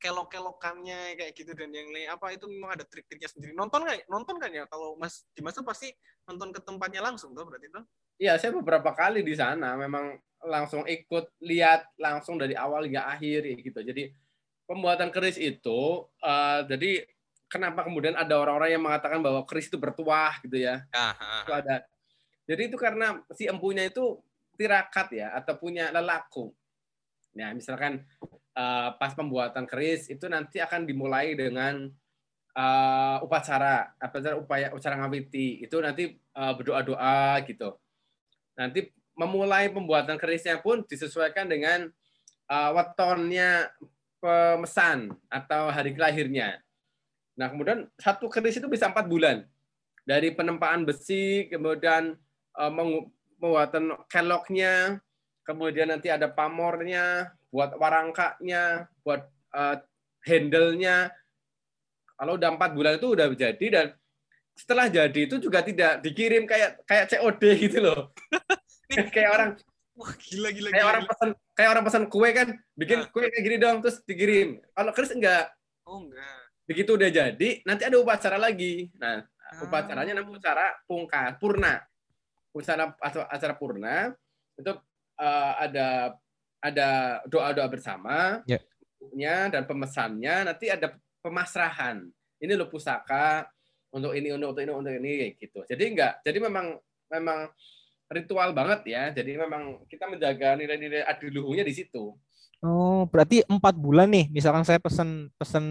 kelok-kelokannya 0.00 1.20
kayak 1.20 1.32
gitu 1.36 1.52
dan 1.52 1.68
yang 1.76 1.92
lain 1.92 2.08
apa 2.08 2.32
itu 2.32 2.48
memang 2.48 2.72
ada 2.72 2.84
trik-triknya 2.88 3.28
sendiri. 3.28 3.52
Nonton 3.52 3.84
nggak? 3.84 4.08
Nonton 4.08 4.40
kan 4.40 4.48
ya? 4.48 4.64
Kalau 4.64 4.96
mas 4.96 5.28
Dimas 5.36 5.52
tuh 5.52 5.62
pasti 5.62 5.92
nonton 6.24 6.56
ke 6.56 6.60
tempatnya 6.64 7.04
langsung 7.04 7.36
tuh 7.36 7.44
berarti 7.44 7.68
tuh? 7.68 7.84
Iya 8.16 8.40
saya 8.40 8.56
beberapa 8.56 8.96
kali 8.96 9.20
di 9.20 9.36
sana 9.36 9.76
memang 9.76 10.16
langsung 10.40 10.88
ikut 10.88 11.36
lihat 11.44 11.84
langsung 12.00 12.40
dari 12.40 12.56
awal 12.56 12.88
hingga 12.88 13.12
akhir 13.12 13.44
gitu. 13.60 13.80
Jadi 13.84 14.08
pembuatan 14.64 15.12
keris 15.12 15.36
itu 15.36 16.08
uh, 16.24 16.64
jadi 16.64 17.04
kenapa 17.50 17.84
kemudian 17.84 18.16
ada 18.16 18.40
orang-orang 18.40 18.70
yang 18.72 18.84
mengatakan 18.86 19.20
bahwa 19.20 19.44
keris 19.44 19.68
itu 19.68 19.76
bertuah 19.76 20.40
gitu 20.40 20.56
ya. 20.64 20.86
Ah, 20.96 21.12
ah, 21.12 21.42
itu 21.44 21.52
ada. 21.52 21.76
Jadi 22.48 22.62
itu 22.72 22.76
karena 22.80 23.20
si 23.36 23.50
empunya 23.50 23.84
itu 23.84 24.16
tirakat 24.56 25.12
ya 25.12 25.34
atau 25.36 25.58
punya 25.60 25.92
lelaku. 25.92 26.54
Nah, 27.36 27.54
misalkan 27.54 28.02
uh, 28.58 28.94
pas 28.98 29.14
pembuatan 29.14 29.66
keris 29.66 30.10
itu 30.10 30.26
nanti 30.26 30.58
akan 30.58 30.86
dimulai 30.86 31.38
dengan 31.38 31.86
uh, 32.54 33.16
upacara, 33.22 33.94
apa 33.98 34.38
upaya 34.38 34.74
upacara 34.74 34.98
ngawiti. 34.98 35.62
Itu 35.62 35.78
nanti 35.78 36.18
uh, 36.34 36.52
berdoa-doa 36.58 37.38
gitu. 37.46 37.78
Nanti 38.58 38.90
memulai 39.14 39.70
pembuatan 39.70 40.16
kerisnya 40.16 40.58
pun 40.58 40.82
disesuaikan 40.86 41.46
dengan 41.46 41.92
uh, 42.50 42.70
wetonnya 42.74 43.70
pemesan 44.20 45.14
atau 45.30 45.70
hari 45.72 45.94
kelahirnya. 45.96 46.60
Nah, 47.38 47.48
kemudian 47.48 47.88
satu 47.96 48.28
keris 48.28 48.60
itu 48.60 48.68
bisa 48.68 48.90
empat 48.90 49.08
bulan. 49.08 49.46
Dari 50.04 50.34
penempaan 50.34 50.82
besi, 50.84 51.46
kemudian 51.46 52.18
uh, 52.58 52.72
pembuatan 53.38 53.96
keloknya, 54.10 54.98
kemudian 55.44 55.90
nanti 55.90 56.12
ada 56.12 56.28
pamornya, 56.30 57.34
buat 57.50 57.74
warangkanya, 57.76 58.86
buat 59.02 59.26
uh, 59.54 59.76
handle-nya. 60.24 61.10
Kalau 62.16 62.36
udah 62.36 62.48
empat 62.52 62.70
bulan 62.76 63.00
itu 63.00 63.08
udah 63.16 63.26
jadi 63.32 63.66
dan 63.72 63.86
setelah 64.52 64.92
jadi 64.92 65.20
itu 65.24 65.40
juga 65.40 65.64
tidak 65.64 66.04
dikirim 66.04 66.44
kayak 66.44 66.84
kayak 66.84 67.08
COD 67.16 67.42
gitu 67.56 67.78
loh. 67.80 68.12
kayak 69.14 69.30
orang 69.32 69.50
wah 69.96 70.12
gila 70.16 70.48
gila 70.52 70.68
kayak 70.68 70.82
gila, 70.84 70.92
orang 70.92 71.04
pesan 71.08 71.28
kayak 71.56 71.70
orang 71.72 71.84
pesan 71.84 72.04
kue 72.08 72.28
kan 72.32 72.48
bikin 72.76 72.98
nah. 73.04 73.08
kue 73.08 73.24
kayak 73.28 73.44
gini 73.44 73.56
dong 73.56 73.76
terus 73.80 74.04
dikirim. 74.04 74.60
Kalau 74.76 74.92
keris 74.92 75.16
enggak. 75.16 75.48
Oh 75.88 76.04
enggak 76.04 76.40
Begitu 76.70 76.94
udah 76.94 77.10
jadi, 77.10 77.66
nanti 77.66 77.82
ada 77.82 77.98
upacara 77.98 78.38
lagi. 78.38 78.86
Nah, 78.94 79.26
ah. 79.26 79.66
upacaranya 79.66 80.14
namanya 80.14 80.38
upacara 80.38 80.66
pungkas, 80.86 81.34
purna. 81.42 81.82
Upacara 82.54 82.94
acara 83.26 83.54
purna 83.58 84.14
itu 84.54 84.72
uh, 85.20 85.52
ada 85.60 86.16
ada 86.60 86.88
doa-doa 87.28 87.68
bersama, 87.68 88.40
yeah. 88.48 88.60
dan 89.52 89.68
pemesannya. 89.68 90.48
Nanti 90.48 90.72
ada 90.72 90.96
pemasrahan. 91.20 92.08
Ini 92.40 92.56
lo 92.56 92.72
pusaka 92.72 93.44
untuk 93.92 94.16
ini, 94.16 94.32
untuk 94.32 94.56
ini, 94.56 94.72
untuk 94.72 94.92
ini, 94.96 95.36
gitu. 95.36 95.60
Jadi 95.68 95.82
enggak. 95.92 96.24
Jadi 96.24 96.38
memang 96.40 96.80
memang 97.12 97.52
ritual 98.08 98.56
banget 98.56 98.80
ya. 98.88 99.12
Jadi 99.12 99.36
memang 99.36 99.84
kita 99.88 100.08
menjaga 100.08 100.56
nilai-nilai 100.56 101.04
adiluhunya 101.04 101.64
di 101.64 101.74
situ. 101.76 102.16
Oh, 102.60 103.08
berarti 103.08 103.40
empat 103.48 103.76
bulan 103.76 104.08
nih. 104.12 104.28
Misalkan 104.28 104.64
saya 104.68 104.76
pesen 104.76 105.32
pesen 105.36 105.64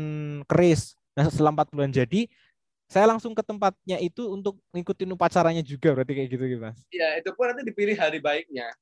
keris. 0.50 0.98
Nah, 1.14 1.30
setelah 1.30 1.54
empat 1.54 1.70
bulan 1.70 1.94
jadi, 1.94 2.26
saya 2.90 3.06
langsung 3.06 3.38
ke 3.38 3.46
tempatnya 3.46 4.02
itu 4.02 4.26
untuk 4.30 4.58
ngikutin 4.74 5.14
upacaranya 5.14 5.62
juga. 5.62 5.94
Berarti 5.94 6.14
kayak 6.18 6.30
gitu, 6.34 6.44
gitu 6.50 6.62
Mas? 6.66 6.82
Iya, 6.90 7.22
itu 7.22 7.30
pun 7.38 7.46
nanti 7.46 7.62
dipilih 7.62 7.94
hari 7.94 8.18
baiknya. 8.18 8.74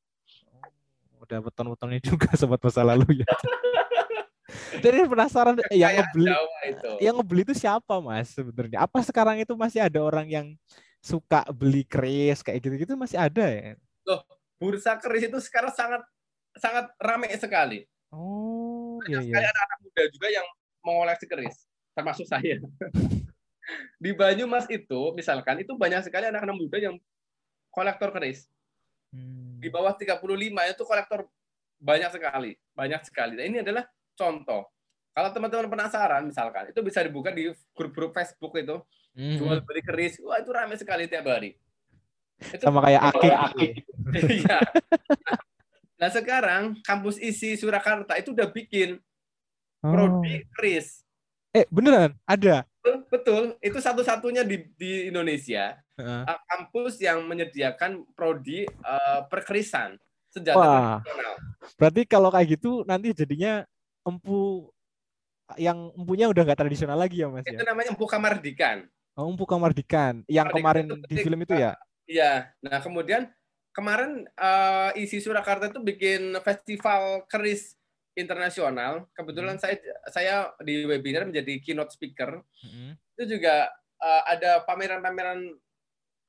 Udah 1.21 1.39
beton-betonnya 1.41 1.99
juga 2.01 2.29
sobat 2.39 2.61
masa 2.61 2.81
lalu 2.85 3.23
ya. 3.23 3.27
Jadi 4.83 5.09
penasaran 5.09 5.57
yang 5.73 5.91
ngebeli 5.99 6.31
itu. 6.69 6.91
yang 7.03 7.15
ngebeli 7.17 7.41
itu 7.43 7.55
siapa 7.57 7.99
Mas 7.99 8.31
sebenarnya? 8.31 8.85
Apa 8.85 9.01
sekarang 9.03 9.41
itu 9.41 9.57
masih 9.57 9.81
ada 9.83 9.99
orang 9.99 10.27
yang 10.29 10.47
suka 11.01 11.43
beli 11.51 11.83
keris 11.83 12.45
kayak 12.45 12.61
gitu-gitu 12.61 12.93
masih 12.95 13.17
ada 13.17 13.45
ya? 13.47 13.73
Bursa 14.57 14.97
keris 14.97 15.29
itu 15.29 15.37
sekarang 15.41 15.73
sangat 15.73 16.01
sangat 16.57 16.89
ramai 16.97 17.29
sekali. 17.37 17.85
Oh, 18.09 18.97
Banyak 19.03 19.21
iya 19.21 19.21
sekali 19.29 19.45
iya. 19.45 19.51
anak-anak 19.53 19.79
muda 19.83 20.03
juga 20.09 20.27
yang 20.31 20.47
mengoleksi 20.81 21.25
keris, 21.29 21.57
termasuk 21.93 22.25
saya. 22.25 22.55
Di 24.03 24.11
Banyumas 24.15 24.65
itu, 24.71 25.11
misalkan, 25.11 25.59
itu 25.59 25.75
banyak 25.75 26.07
sekali 26.07 26.31
anak-anak 26.31 26.55
muda 26.55 26.77
yang 26.79 26.95
kolektor 27.69 28.15
keris. 28.15 28.47
Hmm. 29.11 29.57
Di 29.57 29.69
bawah 29.71 29.95
35 29.95 30.19
itu 30.67 30.83
kolektor 30.83 31.25
banyak 31.77 32.11
sekali, 32.11 32.51
banyak 32.73 33.01
sekali. 33.05 33.33
Nah, 33.37 33.45
ini 33.45 33.57
adalah 33.61 33.83
contoh. 34.13 34.67
Kalau 35.13 35.29
teman-teman 35.33 35.69
penasaran, 35.69 36.23
misalkan, 36.29 36.69
itu 36.69 36.79
bisa 36.85 37.01
dibuka 37.01 37.33
di 37.33 37.49
grup-grup 37.73 38.13
Facebook 38.13 38.53
itu, 38.57 38.77
Hmm. 39.17 39.33
jual 39.41 39.57
beli 39.65 39.81
keris. 39.81 40.21
Wah, 40.21 40.37
itu 40.37 40.53
ramai 40.53 40.77
sekali 40.77 41.09
tiap 41.09 41.25
hari. 41.25 41.57
Itu 42.37 42.61
Sama 42.61 42.85
kayak 42.85 43.01
Aki. 43.01 43.69
Iya. 44.45 44.61
Nah 45.97 46.09
sekarang 46.13 46.63
kampus 46.85 47.17
isi 47.17 47.57
Surakarta 47.57 48.13
itu 48.15 48.29
udah 48.31 48.45
bikin 48.45 49.01
Oh. 49.81 49.89
prodi 49.93 50.45
keris. 50.53 51.01
Eh, 51.57 51.65
beneran 51.73 52.13
ada. 52.29 52.61
Betul, 52.85 52.95
Betul, 53.09 53.43
itu 53.65 53.79
satu-satunya 53.81 54.45
di, 54.45 54.69
di 54.77 55.09
Indonesia 55.09 55.73
Heeh. 55.97 56.21
uh, 56.29 56.39
kampus 56.45 57.01
yang 57.01 57.25
menyediakan 57.25 58.05
prodi 58.13 58.69
uh, 58.85 59.25
perkerisan 59.25 59.97
senjata 60.29 60.57
Wah. 60.59 61.01
tradisional. 61.01 61.33
Berarti 61.81 62.01
kalau 62.05 62.29
kayak 62.29 62.47
gitu 62.61 62.85
nanti 62.85 63.11
jadinya 63.17 63.65
empu 64.05 64.69
yang 65.57 65.89
empunya 65.95 66.27
udah 66.27 66.43
nggak 66.43 66.59
tradisional 66.59 66.99
lagi 66.99 67.23
ya 67.23 67.31
Mas 67.31 67.47
Itu 67.47 67.63
ya? 67.63 67.71
namanya 67.71 67.95
Empu 67.95 68.03
Kamardikan. 68.03 68.83
Oh, 69.15 69.31
empu 69.31 69.47
Kamardikan 69.47 70.21
yang 70.27 70.51
Kamardikan 70.51 70.85
kemarin 70.85 70.85
itu 71.01 71.07
di 71.07 71.15
film 71.23 71.39
itu 71.41 71.53
ya? 71.55 71.71
Iya. 72.05 72.31
Nah 72.61 72.77
kemudian 72.83 73.31
kemarin 73.71 74.27
uh, 74.35 74.91
isi 74.99 75.23
Surakarta 75.23 75.71
itu 75.71 75.79
bikin 75.79 76.35
festival 76.43 77.23
keris 77.31 77.76
internasional. 78.17 79.05
Kebetulan 79.13 79.61
saya 79.61 79.77
saya 80.09 80.35
di 80.65 80.83
webinar 80.83 81.29
menjadi 81.29 81.61
keynote 81.61 81.93
speaker. 81.93 82.41
Mm-mm. 82.65 82.97
itu 83.17 83.37
juga 83.37 83.69
uh, 83.97 84.23
ada 84.29 84.61
pameran-pameran 84.61 85.57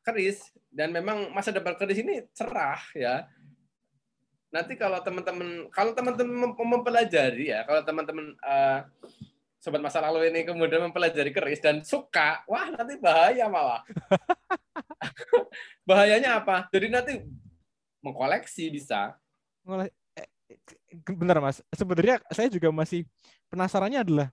keris 0.01 0.41
dan 0.73 0.89
memang 0.89 1.29
masa 1.37 1.53
depan 1.53 1.77
keris 1.77 2.01
ini 2.01 2.25
cerah 2.33 2.81
ya. 2.93 3.29
Nanti 4.49 4.81
kalau 4.81 4.97
teman-teman 5.05 5.69
kalau 5.69 5.93
teman-teman 5.93 6.49
mem- 6.49 6.57
mempelajari 6.57 7.53
ya, 7.53 7.69
kalau 7.69 7.85
teman-teman 7.85 8.33
uh, 8.41 8.89
sobat 9.61 9.85
masa 9.85 10.01
lalu 10.01 10.33
ini 10.33 10.49
kemudian 10.49 10.89
mempelajari 10.89 11.35
keris 11.35 11.61
dan 11.61 11.85
suka, 11.85 12.41
wah 12.49 12.73
nanti 12.73 12.97
bahaya 12.97 13.45
malah. 13.51 13.85
Bahayanya 15.89 16.41
apa? 16.41 16.71
Jadi 16.73 16.87
nanti 16.89 17.13
mengkoleksi 18.01 18.73
bisa. 18.73 19.19
Eh, 20.89 20.97
eh, 20.97 21.17
Bener 21.17 21.39
Mas. 21.41 21.61
Sebenarnya 21.73 22.21
saya 22.33 22.49
juga 22.49 22.73
masih 22.73 23.05
penasarannya 23.53 24.01
adalah 24.01 24.29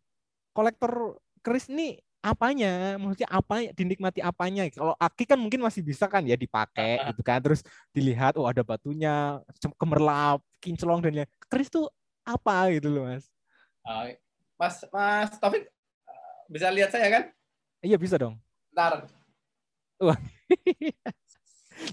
kolektor 0.56 1.20
keris 1.44 1.68
ini 1.68 2.00
apanya? 2.24 2.96
Maksudnya 2.98 3.30
apa 3.30 3.70
dinikmati 3.76 4.24
apanya? 4.24 4.66
Kalau 4.72 4.96
aki 4.98 5.28
kan 5.28 5.38
mungkin 5.38 5.62
masih 5.62 5.84
bisa 5.84 6.08
kan 6.08 6.24
ya 6.24 6.40
dipakai 6.40 7.04
gitu 7.12 7.22
kan. 7.22 7.44
Terus 7.44 7.62
dilihat 7.92 8.40
oh 8.40 8.48
ada 8.48 8.64
batunya, 8.64 9.44
kemerlap, 9.78 10.40
kinclong 10.64 11.04
dan 11.04 11.24
lain. 11.24 11.30
Keris 11.52 11.70
tuh 11.70 11.92
apa 12.26 12.74
gitu 12.74 12.90
loh 12.90 13.06
Mas? 13.06 13.30
Uh, 13.86 14.18
Mas 14.58 14.82
Mas 14.90 15.38
Taufik 15.38 15.70
uh, 16.10 16.36
bisa 16.50 16.74
lihat 16.74 16.90
saya 16.90 17.08
kan? 17.12 17.24
Iya 17.86 18.02
bisa 18.02 18.18
dong. 18.18 18.42
Ntar 18.74 19.06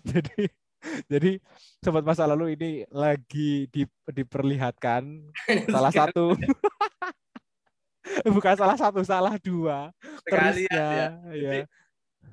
jadi 0.09 0.51
jadi 1.13 1.39
sobat 1.79 2.03
masa 2.03 2.27
lalu 2.27 2.55
ini 2.59 2.71
lagi 2.91 3.67
di, 3.71 3.83
diperlihatkan 4.07 5.03
salah 5.75 5.93
satu 5.95 6.35
bukan 8.37 8.55
salah 8.59 8.77
satu 8.77 9.01
salah 9.07 9.39
dua 9.39 9.95
sekalian 10.27 10.69
ya. 10.69 10.91
ya 10.91 11.09
Jadi, 11.33 11.61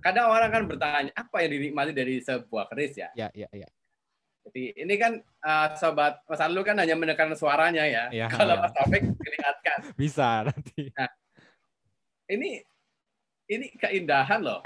kadang 0.02 0.28
orang 0.34 0.50
kan 0.50 0.64
bertanya 0.66 1.12
apa 1.14 1.36
yang 1.45 1.52
dinikmati 1.56 1.91
dari 1.93 2.22
sebuah 2.22 2.70
keris 2.70 2.97
ya. 2.97 3.10
ya 3.14 3.30
ya 3.34 3.50
ya 3.54 3.70
Jadi 4.50 4.74
ini 4.82 4.95
kan 4.97 5.14
uh, 5.45 5.68
sobat 5.78 6.26
Mas 6.26 6.41
Arlu 6.41 6.66
kan 6.66 6.74
hanya 6.82 6.97
menekan 6.97 7.30
suaranya 7.38 7.86
ya. 7.86 8.10
Ya, 8.10 8.26
Kalau 8.32 8.58
ya. 8.58 8.62
Mas 8.66 8.74
Taufik 8.74 9.04
melihatkan. 9.06 9.80
bisa 9.93 10.41
nanti 10.47 10.89
Ini 12.26 12.62
ini 13.45 13.66
keindahan 13.78 14.41
loh. 14.41 14.62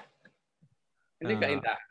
Ini 1.19 1.35
Ah. 1.35 1.39
keindahan. 1.41 1.87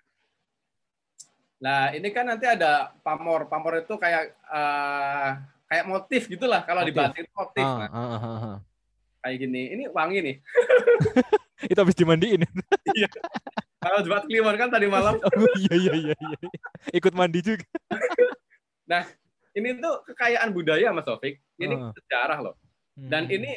Nah, 1.62 1.94
ini 1.94 2.10
kan 2.10 2.26
nanti 2.26 2.42
ada 2.44 2.90
pamor. 3.06 3.46
Pamor 3.46 3.86
itu 3.86 3.94
kayak 3.94 4.34
uh, 4.50 5.38
kayak 5.70 5.86
motif 5.86 6.26
gitulah 6.26 6.66
kalau 6.66 6.82
dibanting 6.82 7.24
motif. 7.30 7.62
Ah, 7.62 7.86
Nah, 7.86 7.88
ah, 7.88 8.18
ah, 8.18 8.36
ah, 8.42 8.56
kayak 9.22 9.36
gini. 9.46 9.62
Ini 9.78 9.82
wangi 9.94 10.18
nih. 10.18 10.36
itu 11.70 11.78
habis 11.78 11.94
dimandiin 11.94 12.42
Kalau 13.82 14.02
buat 14.02 14.26
kliwon 14.26 14.58
kan 14.58 14.66
tadi 14.66 14.90
malam 14.90 15.14
oh 15.26 15.54
iya 15.54 15.74
iya 15.78 15.94
iya 15.94 16.14
iya 16.18 16.38
ikut 16.90 17.14
mandi 17.14 17.38
juga 17.38 17.62
ini 19.52 19.78
tuh 19.78 20.02
kekayaan 20.10 20.50
budaya 20.50 20.90
Mas 20.90 21.04
Taufik. 21.06 21.38
Ini 21.60 21.74
Ah. 21.76 21.92
sejarah 21.94 22.38
loh. 22.40 22.54
Dan 22.96 23.28
Hmm. 23.28 23.36
ini 23.36 23.50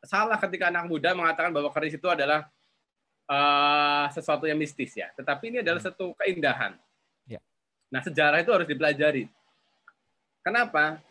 salah 0.00 0.38
ketika 0.40 0.70
anak 0.72 0.86
muda 0.88 1.12
mengatakan 1.12 1.52
bahwa 1.52 1.68
keris 1.74 1.94
itu 1.98 2.08
adalah 2.08 2.48
eh, 3.30 4.06
sesuatu 4.10 4.42
yang 4.46 4.58
mistis 4.58 4.90
ya. 4.98 5.06
Tetapi 5.14 5.54
ini 5.54 5.58
adalah 5.62 5.78
satu 5.78 6.14
keindahan. 6.18 6.74
Nah 7.90 8.00
sejarah 8.00 8.38
itu 8.38 8.50
harus 8.54 8.66
dipelajari. 8.66 9.26
Kenapa? 10.40 11.02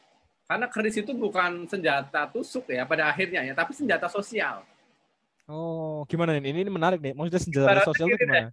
Karena 0.49 0.65
keris 0.65 0.97
itu 0.97 1.13
bukan 1.13 1.69
senjata 1.69 2.25
tusuk 2.25 2.65
ya 2.73 2.81
pada 2.81 3.05
akhirnya 3.05 3.45
ya, 3.45 3.53
tapi 3.53 3.75
senjata 3.77 4.09
sosial. 4.09 4.65
oh 5.49 6.05
gimana 6.05 6.37
nih 6.37 6.53
ini, 6.53 6.61
ini 6.61 6.69
menarik 6.69 7.01
nih 7.01 7.17
maksudnya 7.17 7.41
senjata 7.41 7.65
Ibaratnya 7.65 7.89
sosial 7.89 8.05
itu 8.05 8.15
deh. 8.17 8.25
gimana 8.25 8.49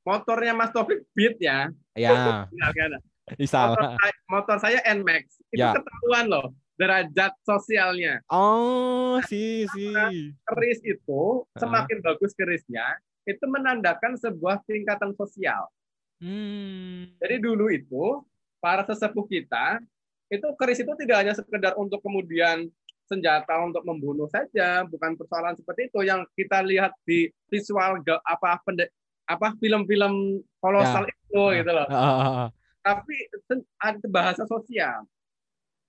Motornya 0.00 0.52
Mas 0.52 0.72
Taufik 0.72 1.00
Beat 1.12 1.36
ya, 1.40 1.68
ya 1.96 2.44
misalkan. 3.40 3.76
motor, 3.80 3.96
saya, 3.96 4.14
motor 4.28 4.56
saya 4.60 4.78
Nmax. 4.84 5.24
Itu 5.48 5.60
Ya. 5.60 5.72
ketahuan 5.72 6.24
loh 6.28 6.46
derajat 6.76 7.32
sosialnya. 7.40 8.20
oh 8.28 9.20
si 9.24 9.64
si 9.72 9.92
Keris 10.44 10.80
itu 10.84 11.44
semakin 11.56 12.00
bagus 12.00 12.32
kerisnya, 12.32 12.84
itu 13.24 13.44
menandakan 13.48 14.16
sebuah 14.16 14.60
tingkatan 14.64 15.12
sosial. 15.16 15.68
Hmm. 16.20 17.18
Jadi 17.18 17.36
dulu 17.40 17.70
itu 17.70 18.22
para 18.60 18.84
sesepuh 18.86 19.26
kita 19.26 19.80
itu 20.32 20.46
keris 20.56 20.80
itu 20.80 20.92
tidak 20.98 21.16
hanya 21.20 21.34
sekedar 21.36 21.72
untuk 21.78 22.00
kemudian 22.00 22.66
senjata 23.04 23.60
untuk 23.60 23.84
membunuh 23.84 24.24
saja, 24.32 24.80
bukan 24.88 25.12
persoalan 25.14 25.52
seperti 25.54 25.92
itu 25.92 26.00
yang 26.08 26.24
kita 26.32 26.64
lihat 26.64 26.96
di 27.04 27.28
visual 27.52 28.00
apa 28.24 28.56
pende- 28.64 28.88
apa 29.28 29.52
film-film 29.60 30.40
kolosal 30.60 31.04
itu 31.04 31.42
Ah. 31.44 31.52
gitu 31.60 31.70
loh. 31.70 31.86
Ah. 31.92 32.48
Tapi 32.80 33.16
ada 33.80 34.06
bahasa 34.08 34.44
sosial. 34.48 35.04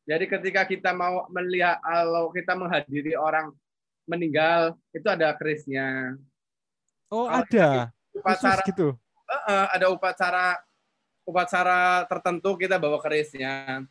Jadi 0.06 0.28
ketika 0.30 0.68
kita 0.68 0.92
mau 0.94 1.26
melihat 1.34 1.80
kalau 1.82 2.30
kita 2.30 2.54
menghadiri 2.54 3.18
orang 3.18 3.52
meninggal 4.06 4.78
itu 4.94 5.08
ada 5.10 5.34
kerisnya. 5.34 6.14
oh 7.10 7.26
Kalau 7.26 7.42
ada 7.42 7.68
khusus 8.14 8.22
Upacara 8.22 8.64
gitu 8.68 8.88
Eh, 9.26 9.68
ada 9.74 9.90
upacara 9.90 10.62
upacara 11.26 12.06
tertentu 12.06 12.54
kita 12.56 12.78
bawa 12.78 13.02
kerisnya. 13.02 13.82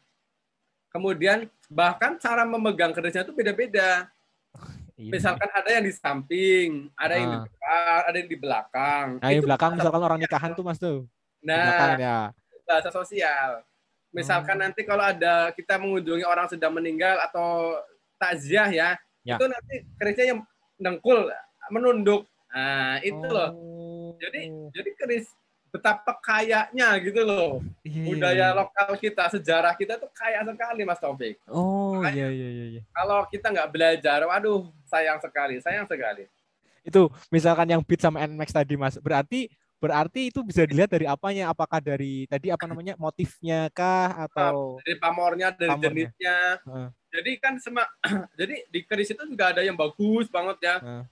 Kemudian 0.89 1.51
bahkan 1.67 2.15
cara 2.23 2.47
memegang 2.47 2.95
kerisnya 2.95 3.27
itu 3.27 3.35
beda-beda. 3.35 4.07
Iya. 4.95 5.11
Misalkan 5.11 5.51
ada 5.51 5.67
yang 5.75 5.83
di 5.83 5.91
samping, 5.91 6.87
ada 6.95 7.19
yang 7.19 7.27
di 7.35 7.39
Ah. 7.39 7.45
depan, 7.51 8.01
ada 8.07 8.17
yang 8.23 8.31
di 8.31 8.39
belakang. 8.39 9.07
Nah, 9.19 9.31
di 9.35 9.43
belakang 9.43 9.71
misalkan 9.75 10.03
orang 10.07 10.19
nikahan 10.23 10.51
tuh 10.55 10.63
mas 10.63 10.79
tuh. 10.79 11.03
Di 11.43 11.51
belakang 11.51 11.99
Nah, 11.99 11.99
ya. 11.99 12.19
bahasa 12.63 12.91
sosial. 12.95 13.67
Misalkan 14.15 14.55
Oh. 14.55 14.63
nanti 14.63 14.87
kalau 14.87 15.03
ada 15.03 15.51
kita 15.51 15.75
mengunjungi 15.83 16.23
orang 16.23 16.47
sudah 16.47 16.71
meninggal 16.71 17.19
atau 17.19 17.75
takziah 18.15 18.71
ya, 18.71 18.89
Ya. 19.27 19.35
itu 19.35 19.45
nanti 19.51 19.83
kerisnya 19.99 20.31
yang 20.31 20.41
dengkul, 20.79 21.27
menunduk. 21.75 22.23
Nah, 22.55 23.03
itu 23.03 23.27
loh. 23.27 23.51
Jadi 24.21 24.41
jadi 24.75 24.91
keris 24.99 25.27
betapa 25.75 26.15
kayanya 26.23 26.95
gitu 27.03 27.27
loh. 27.27 27.59
Iya, 27.83 27.91
iya, 27.91 28.07
budaya 28.07 28.47
iya. 28.47 28.55
lokal 28.55 28.95
kita, 28.95 29.27
sejarah 29.27 29.75
kita 29.75 29.99
tuh 29.99 30.07
kaya 30.15 30.47
sekali 30.47 30.87
Mas 30.87 31.03
Taufik. 31.03 31.43
Oh 31.51 31.99
iya 32.07 32.31
iya 32.31 32.49
iya. 32.49 32.65
iya. 32.79 32.83
Kalau 32.95 33.27
kita 33.27 33.51
nggak 33.51 33.71
belajar, 33.75 34.23
waduh 34.23 34.71
sayang 34.87 35.19
sekali, 35.19 35.59
sayang 35.59 35.91
sekali. 35.91 36.31
Itu 36.87 37.11
misalkan 37.35 37.67
yang 37.67 37.83
Beat 37.83 37.99
sama 37.99 38.23
Nmax 38.23 38.55
tadi 38.55 38.79
mas, 38.79 38.95
berarti 39.03 39.51
berarti 39.83 40.31
itu 40.31 40.47
bisa 40.47 40.63
dilihat 40.63 40.95
dari 40.95 41.11
apanya? 41.11 41.51
Apakah 41.51 41.83
dari 41.83 42.31
tadi 42.31 42.55
apa 42.55 42.71
namanya 42.71 42.95
motifnya 42.95 43.67
kah 43.75 44.31
atau 44.31 44.79
Dari 44.79 44.95
pamornya, 45.03 45.51
dari 45.59 45.75
Pamornya. 45.75 45.91
jenisnya. 45.91 46.39
Heeh. 46.63 46.89
jadi 47.15 47.31
kan 47.43 47.55
sema, 47.59 47.85
jadi 48.39 48.63
di 48.71 48.81
keris 48.87 49.11
itu 49.11 49.23
juga 49.27 49.51
ada 49.51 49.67
yang 49.67 49.75
bagus 49.75 50.31
banget 50.31 50.59
ya. 50.63 50.77
Uh. 50.79 51.05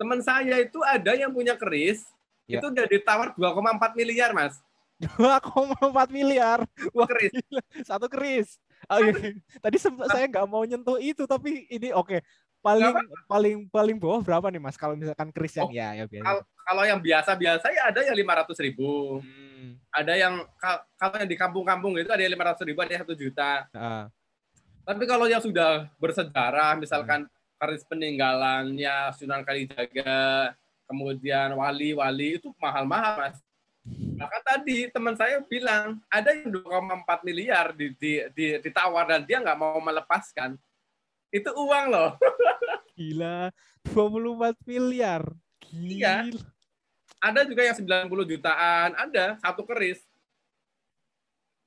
Teman 0.00 0.22
saya 0.24 0.62
itu 0.62 0.78
ada 0.86 1.12
yang 1.12 1.34
punya 1.34 1.58
keris, 1.58 2.06
Ya. 2.48 2.58
itu 2.58 2.66
udah 2.66 2.86
ditawar 2.86 3.28
2,4 3.36 3.92
miliar, 3.94 4.32
Mas. 4.32 4.56
2,4 4.98 5.78
miliar. 6.08 6.64
Wah, 6.96 7.06
Keris. 7.06 7.30
gila. 7.30 7.62
Satu 7.84 8.08
keris. 8.08 8.56
Oh, 8.88 8.98
iya. 9.04 9.36
Tadi 9.60 9.76
sempat 9.76 10.08
saya 10.08 10.24
nggak 10.26 10.46
mau 10.46 10.64
nyentuh 10.64 10.96
itu, 10.96 11.22
tapi 11.22 11.68
ini 11.68 11.92
oke. 11.92 12.18
Paling 12.58 12.90
paling 13.28 13.56
paling 13.70 13.96
bawah 13.96 14.18
berapa 14.18 14.50
nih 14.50 14.58
Mas? 14.58 14.74
Kalau 14.74 14.98
misalkan 14.98 15.30
keris 15.30 15.54
yang 15.54 15.68
Oh, 15.68 15.70
ya 15.70 15.94
ya 15.94 16.04
biasa. 16.04 16.24
Kal- 16.26 16.46
Kalau 16.68 16.82
yang 16.84 17.00
biasa-biasa 17.00 17.66
ya 17.70 17.82
ada 17.86 18.00
yang 18.02 18.16
500 18.18 18.58
ribu. 18.60 19.22
Hmm. 19.22 19.78
Ada 19.88 20.12
yang 20.16 20.34
kal- 20.56 20.84
kalau 20.94 21.16
yang 21.16 21.30
di 21.30 21.38
kampung-kampung 21.38 21.94
itu 21.96 22.10
ada 22.10 22.18
yang 22.18 22.34
500 22.34 22.66
ribu, 22.66 22.78
ada 22.82 22.92
yang 22.92 23.02
1 23.06 23.14
juta. 23.14 23.50
Ah. 23.70 24.04
Tapi 24.82 25.04
kalau 25.04 25.24
yang 25.24 25.40
sudah 25.40 25.86
bersejarah, 25.96 26.74
misalkan 26.74 27.24
Hmm. 27.24 27.32
keris 27.56 27.86
peninggalannya 27.86 29.14
Sunan 29.14 29.42
Kalijaga, 29.42 30.52
kemudian 30.88 31.52
wali-wali 31.52 32.40
itu 32.40 32.48
mahal-mahal, 32.56 33.20
Mas. 33.20 33.38
Maka 34.18 34.40
tadi 34.44 34.88
teman 34.88 35.14
saya 35.16 35.40
bilang 35.44 36.00
ada 36.08 36.32
yang 36.32 36.48
2,4 36.50 37.24
miliar 37.24 37.72
di, 37.76 37.92
di, 37.96 38.12
di- 38.32 38.58
ditawar 38.64 39.04
dan 39.08 39.22
dia 39.24 39.38
nggak 39.40 39.58
mau 39.60 39.78
melepaskan. 39.78 40.56
Itu 41.28 41.52
uang 41.52 41.84
loh. 41.92 42.10
Gila, 42.98 43.52
24 43.92 44.56
miliar. 44.64 45.22
Gila. 45.60 45.92
Iya. 45.92 46.16
Ada 47.18 47.46
juga 47.46 47.62
yang 47.66 47.76
90 47.76 48.30
jutaan, 48.34 48.90
ada 48.94 49.36
satu 49.42 49.62
keris. 49.66 50.02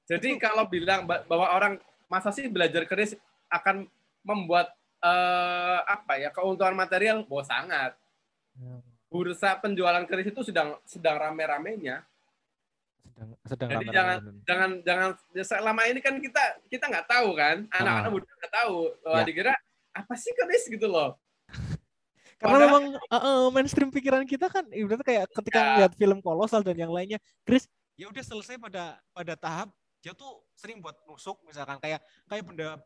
Jadi 0.07 0.35
kalau 0.35 0.67
bilang 0.67 1.07
ba- 1.07 1.23
bahwa 1.23 1.47
orang 1.55 1.73
masa 2.11 2.31
sih 2.35 2.51
belajar 2.51 2.83
keris 2.83 3.15
akan 3.47 3.87
membuat 4.21 4.71
eh, 5.01 5.79
apa 5.87 6.19
ya 6.21 6.29
keuntungan 6.29 6.75
material, 6.75 7.23
bahwa 7.25 7.43
sangat. 7.47 7.91
Bursa 9.11 9.59
penjualan 9.59 10.07
keris 10.07 10.31
itu 10.31 10.41
sedang 10.41 10.79
sedang 10.87 11.19
rame-ramenya. 11.19 11.99
Sedang 13.03 13.29
sedang 13.43 13.67
Jadi 13.69 13.75
rame-rame. 13.83 13.91
jangan 13.91 14.17
jangan 14.47 14.69
jangan 14.81 15.09
ya 15.35 15.43
selama 15.43 15.81
ini 15.85 15.99
kan 15.99 16.15
kita 16.17 16.43
kita 16.65 16.85
nggak 16.87 17.07
tahu 17.11 17.35
kan, 17.35 17.67
anak-anak 17.69 18.07
Ah. 18.07 18.13
muda 18.15 18.25
nggak 18.31 18.53
tahu. 18.55 18.75
Wah, 19.03 19.19
Ya. 19.19 19.23
dikira 19.27 19.53
apa 19.91 20.13
sih 20.15 20.31
keris 20.31 20.63
gitu 20.65 20.87
loh. 20.87 21.19
Karena 22.39 22.55
Padahal- 22.57 22.71
memang 22.71 22.85
uh, 22.97 23.15
uh, 23.19 23.41
mainstream 23.51 23.91
pikiran 23.91 24.23
kita 24.23 24.47
kan 24.47 24.63
ibaratnya 24.71 25.03
kayak 25.03 25.25
ketika 25.35 25.59
Ya. 25.59 25.67
ngeliat 25.75 25.93
film 25.93 26.19
kolosal 26.19 26.63
dan 26.63 26.73
yang 26.73 26.89
lainnya, 26.89 27.19
Chris 27.43 27.67
ya 27.93 28.07
udah 28.07 28.23
selesai 28.23 28.55
pada 28.57 28.95
pada 29.11 29.35
tahap 29.35 29.69
dia 30.01 30.15
tuh 30.15 30.41
sering 30.55 30.81
buat 30.81 30.97
nusuk 31.05 31.37
misalkan 31.45 31.77
kayak 31.77 31.99
kayak 32.25 32.41
benda 32.41 32.81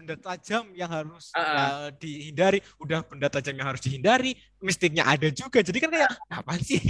benda 0.00 0.16
tajam 0.16 0.72
yang 0.72 0.88
harus 0.88 1.28
uh, 1.36 1.92
dihindari, 2.00 2.64
udah 2.80 3.04
benda 3.04 3.28
tajam 3.28 3.52
yang 3.52 3.68
harus 3.68 3.84
dihindari, 3.84 4.32
mistiknya 4.64 5.04
ada 5.04 5.28
juga. 5.28 5.60
Jadi 5.60 5.76
kan 5.76 5.92
kayak 5.92 6.16
apa 6.32 6.56
sih? 6.56 6.80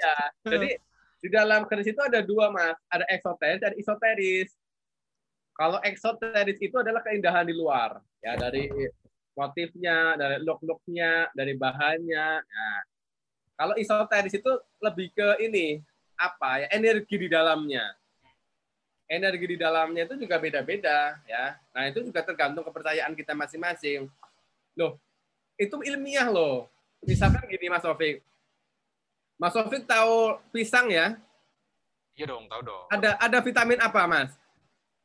Iya. 0.00 0.16
Jadi 0.48 0.70
di 1.20 1.28
dalam 1.28 1.68
keris 1.68 1.92
itu 1.92 2.00
ada 2.00 2.24
dua 2.24 2.48
mas, 2.48 2.72
ada 2.88 3.04
eksoteris 3.12 3.60
dan 3.60 3.76
esoteris. 3.76 4.48
Kalau 5.52 5.76
eksoteris 5.84 6.56
itu 6.56 6.72
adalah 6.80 7.04
keindahan 7.04 7.44
di 7.44 7.52
luar, 7.52 8.00
ya 8.24 8.32
dari 8.40 8.72
motifnya, 9.36 10.16
dari 10.16 10.40
look-looknya, 10.40 11.28
dari 11.36 11.52
bahannya. 11.52 12.28
Nah, 12.40 12.80
kalau 13.60 13.76
esoteris 13.76 14.32
itu 14.32 14.52
lebih 14.80 15.12
ke 15.12 15.44
ini 15.44 15.84
apa 16.16 16.64
ya 16.64 16.66
energi 16.72 17.20
di 17.20 17.28
dalamnya. 17.28 17.84
Energi 19.10 19.42
di 19.42 19.56
dalamnya 19.58 20.06
itu 20.06 20.14
juga 20.14 20.38
beda-beda 20.38 21.18
ya. 21.26 21.58
Nah 21.74 21.90
itu 21.90 21.98
juga 22.06 22.22
tergantung 22.22 22.62
kepercayaan 22.62 23.10
kita 23.18 23.34
masing-masing. 23.34 24.06
Loh, 24.78 25.02
itu 25.58 25.82
ilmiah 25.82 26.30
loh. 26.30 26.70
Misalkan 27.02 27.42
gini 27.50 27.66
Mas 27.66 27.82
Sofik, 27.82 28.22
Mas 29.34 29.50
Sofik 29.50 29.82
tahu 29.88 30.38
pisang 30.54 30.86
ya? 30.92 31.18
Iya 32.14 32.30
dong, 32.30 32.46
tahu 32.46 32.60
dong. 32.62 32.86
Ada 32.92 33.18
ada 33.18 33.38
vitamin 33.42 33.80
apa, 33.82 34.06
Mas? 34.06 34.30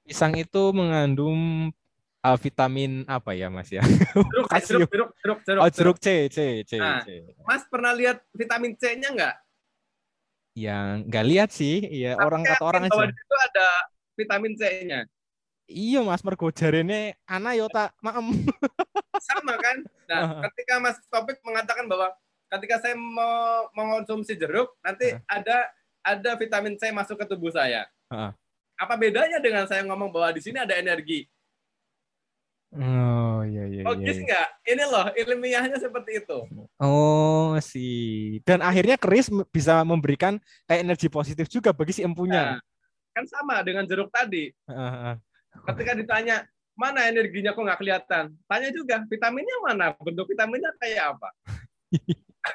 Pisang 0.05 0.37
itu 0.37 0.63
mengandung 0.69 1.73
uh, 2.21 2.37
vitamin 2.37 3.07
apa 3.09 3.33
ya, 3.33 3.49
Mas 3.49 3.73
ya? 3.73 3.81
Jeruk, 3.81 4.51
jeruk, 4.53 4.89
jeruk, 4.91 5.11
jeruk, 5.17 5.39
jeruk. 5.47 5.61
Oh, 5.65 5.71
jeruk 5.71 5.97
C, 5.97 6.29
C, 6.29 6.61
C, 6.61 6.77
Nah. 6.77 7.01
C. 7.01 7.25
Mas 7.41 7.65
pernah 7.65 7.89
lihat 7.95 8.21
vitamin 8.35 8.77
C-nya 8.77 9.09
nggak? 9.15 9.35
Yang 10.55 10.87
nggak 11.09 11.25
lihat 11.31 11.49
sih, 11.55 11.75
ya 11.89 12.19
orang 12.19 12.43
kata 12.43 12.63
orang 12.63 12.83
bahwa 12.91 13.07
aja. 13.07 13.11
di 13.11 13.15
situ 13.17 13.35
ada 13.49 13.67
vitamin 14.15 14.55
C-nya. 14.55 15.05
Iya 15.65 15.99
mas, 16.01 16.21
mergo 16.21 16.49
jarene 16.49 17.17
anak 17.25 17.53
yo 17.55 17.65
tak 17.67 17.93
maem. 17.99 18.31
Sama 19.27 19.57
kan? 19.57 19.77
Nah, 20.05 20.19
Ah. 20.21 20.41
ketika 20.49 20.77
Mas 20.77 21.01
Topik 21.07 21.41
mengatakan 21.41 21.89
bahwa 21.89 22.13
ketika 22.51 22.77
saya 22.77 22.93
mau 22.93 23.65
mengonsumsi 23.73 24.37
jeruk, 24.37 24.69
nanti 24.79 25.17
ada 25.25 25.65
ada 25.99 26.31
vitamin 26.37 26.77
C 26.77 26.93
masuk 26.93 27.17
ke 27.17 27.25
tubuh 27.25 27.49
saya. 27.49 27.89
Ah. 28.07 28.37
Apa 28.77 28.93
bedanya 28.93 29.41
dengan 29.41 29.65
saya 29.65 29.81
ngomong 29.81 30.13
bahwa 30.13 30.29
di 30.29 30.41
sini 30.43 30.61
ada 30.61 30.77
energi? 30.77 31.25
Oh 32.75 33.39
iya 33.47 33.63
iya. 33.65 33.81
Logis 33.87 34.19
nggak? 34.19 34.47
Ini 34.67 34.83
loh 34.83 35.07
ilmiahnya 35.15 35.79
seperti 35.79 36.19
itu. 36.19 36.39
Oh 36.75 37.55
sih. 37.63 38.43
Dan 38.43 38.59
akhirnya 38.59 38.99
keris 38.99 39.31
m- 39.31 39.47
bisa 39.47 39.79
memberikan 39.81 40.37
kayak 40.67 40.83
energi 40.83 41.07
positif 41.07 41.47
juga 41.47 41.71
bagi 41.71 41.95
si 41.95 42.03
empunya. 42.03 42.59
Nah, 42.59 42.61
kan 43.15 43.23
sama 43.25 43.63
dengan 43.63 43.87
jeruk 43.87 44.11
tadi. 44.11 44.51
Ketika 45.63 45.95
ditanya 45.95 46.43
mana 46.75 47.07
energinya 47.07 47.55
kok 47.55 47.63
nggak 47.63 47.79
kelihatan, 47.79 48.35
tanya 48.45 48.69
juga 48.69 48.99
vitaminnya 49.07 49.57
mana, 49.63 49.95
bentuk 49.95 50.27
vitaminnya 50.27 50.75
kayak 50.77 51.15
apa. 51.15 51.29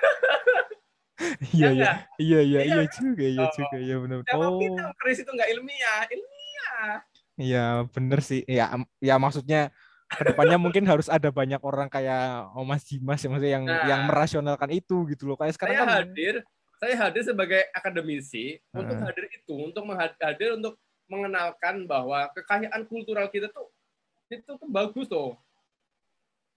Iya 1.52 1.52
Ya 1.52 1.68
iya 1.68 1.68
nggak? 1.76 1.96
iya 2.16 2.40
iya 2.40 2.60
Iya 2.60 2.60
iya 2.64 2.84
juga 2.88 3.24
iya 3.26 3.44
Oh. 3.44 3.52
juga 3.52 3.76
iya 3.76 3.96
benar. 4.00 4.16
Oh 4.32 4.56
bilang 4.56 4.92
keris 4.96 5.20
itu 5.20 5.28
nggak 5.28 5.50
ilmiah? 5.52 6.00
Ilmiah. 6.08 6.92
iya 7.36 7.64
bener 7.92 8.20
sih. 8.20 8.40
Ya 8.48 8.72
ya 9.00 9.20
maksudnya 9.20 9.68
ke 10.08 10.22
depannya 10.26 10.56
mungkin 10.56 10.88
harus 10.88 11.12
ada 11.12 11.28
banyak 11.28 11.60
orang 11.60 11.92
kayak 11.92 12.48
oh 12.56 12.64
Mas 12.64 12.88
Dimas 12.88 13.20
ya 13.20 13.28
maksudnya 13.28 13.52
yang 13.52 13.64
Nah. 13.68 13.84
yang 13.84 14.00
merasionalkan 14.08 14.72
itu 14.72 15.04
gitu 15.12 15.28
loh. 15.28 15.36
Kayak 15.36 15.60
sekarang 15.60 15.74
Saya 15.76 15.84
kan 15.84 15.92
hadir, 16.08 16.34
saya 16.80 16.94
hadir 16.96 17.22
sebagai 17.28 17.60
akademisi 17.76 18.56
untuk 18.72 18.96
Heeh. 18.96 19.04
hadir 19.04 19.24
itu, 19.28 19.54
untuk 19.68 19.84
hadir 20.16 20.56
untuk 20.56 20.80
mengenalkan 21.12 21.84
bahwa 21.84 22.24
kekayaan 22.32 22.88
kultural 22.88 23.28
kita 23.28 23.52
tuh 23.52 23.68
itu 24.32 24.48
tuh 24.48 24.68
bagus 24.70 25.04
tuh. 25.04 25.36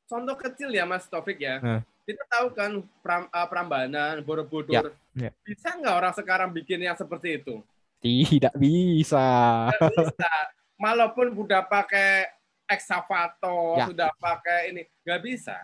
Contoh 0.08 0.36
kecil 0.40 0.72
ya 0.72 0.88
Mas 0.88 1.10
Taufik 1.12 1.44
ya. 1.44 1.60
Heeh. 1.60 1.82
Kita 2.04 2.24
tahu 2.28 2.52
kan 2.52 2.72
Pram, 3.00 3.32
uh, 3.32 3.48
Prambanan, 3.48 4.20
Borobudur. 4.24 4.92
Ya, 5.16 5.28
ya. 5.28 5.32
Bisa 5.44 5.76
nggak 5.76 5.96
orang 5.96 6.14
sekarang 6.16 6.50
bikin 6.56 6.80
yang 6.80 6.96
seperti 6.96 7.44
itu? 7.44 7.60
tidak 8.04 8.52
bisa. 8.60 9.24
Nggak 9.72 9.92
bisa. 9.96 10.32
Walaupun 10.76 11.32
udah 11.32 11.64
pakai 11.64 12.28
eksavator, 12.68 13.80
Ya. 13.80 13.86
sudah 13.88 14.10
pakai 14.20 14.76
ini, 14.76 14.84
nggak 15.08 15.22
bisa. 15.24 15.56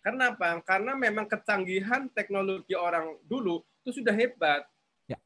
Kenapa? 0.00 0.56
Karena 0.64 0.96
memang 0.96 1.28
kecanggihan 1.28 2.08
teknologi 2.16 2.72
orang 2.72 3.20
dulu 3.28 3.60
itu 3.82 3.98
sudah 3.98 4.14
hebat. 4.14 4.62
Ya. 5.10 5.18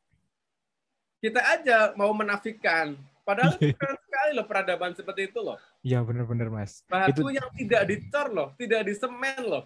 Kita 1.20 1.40
aja 1.44 1.92
mau 1.94 2.10
menafikan. 2.16 2.96
Padahal 3.22 3.54
itu 3.60 3.76
keren 3.76 3.98
sekali 4.00 4.30
loh 4.32 4.46
peradaban 4.48 4.92
seperti 4.96 5.28
itu 5.28 5.38
loh. 5.44 5.60
Iya 5.84 6.00
bener-bener 6.02 6.48
Mas. 6.48 6.82
Batu 6.88 7.28
yang 7.28 7.46
tidak 7.52 7.82
dicor 7.86 8.26
loh, 8.32 8.48
tidak 8.56 8.88
disemen 8.88 9.42
loh. 9.44 9.64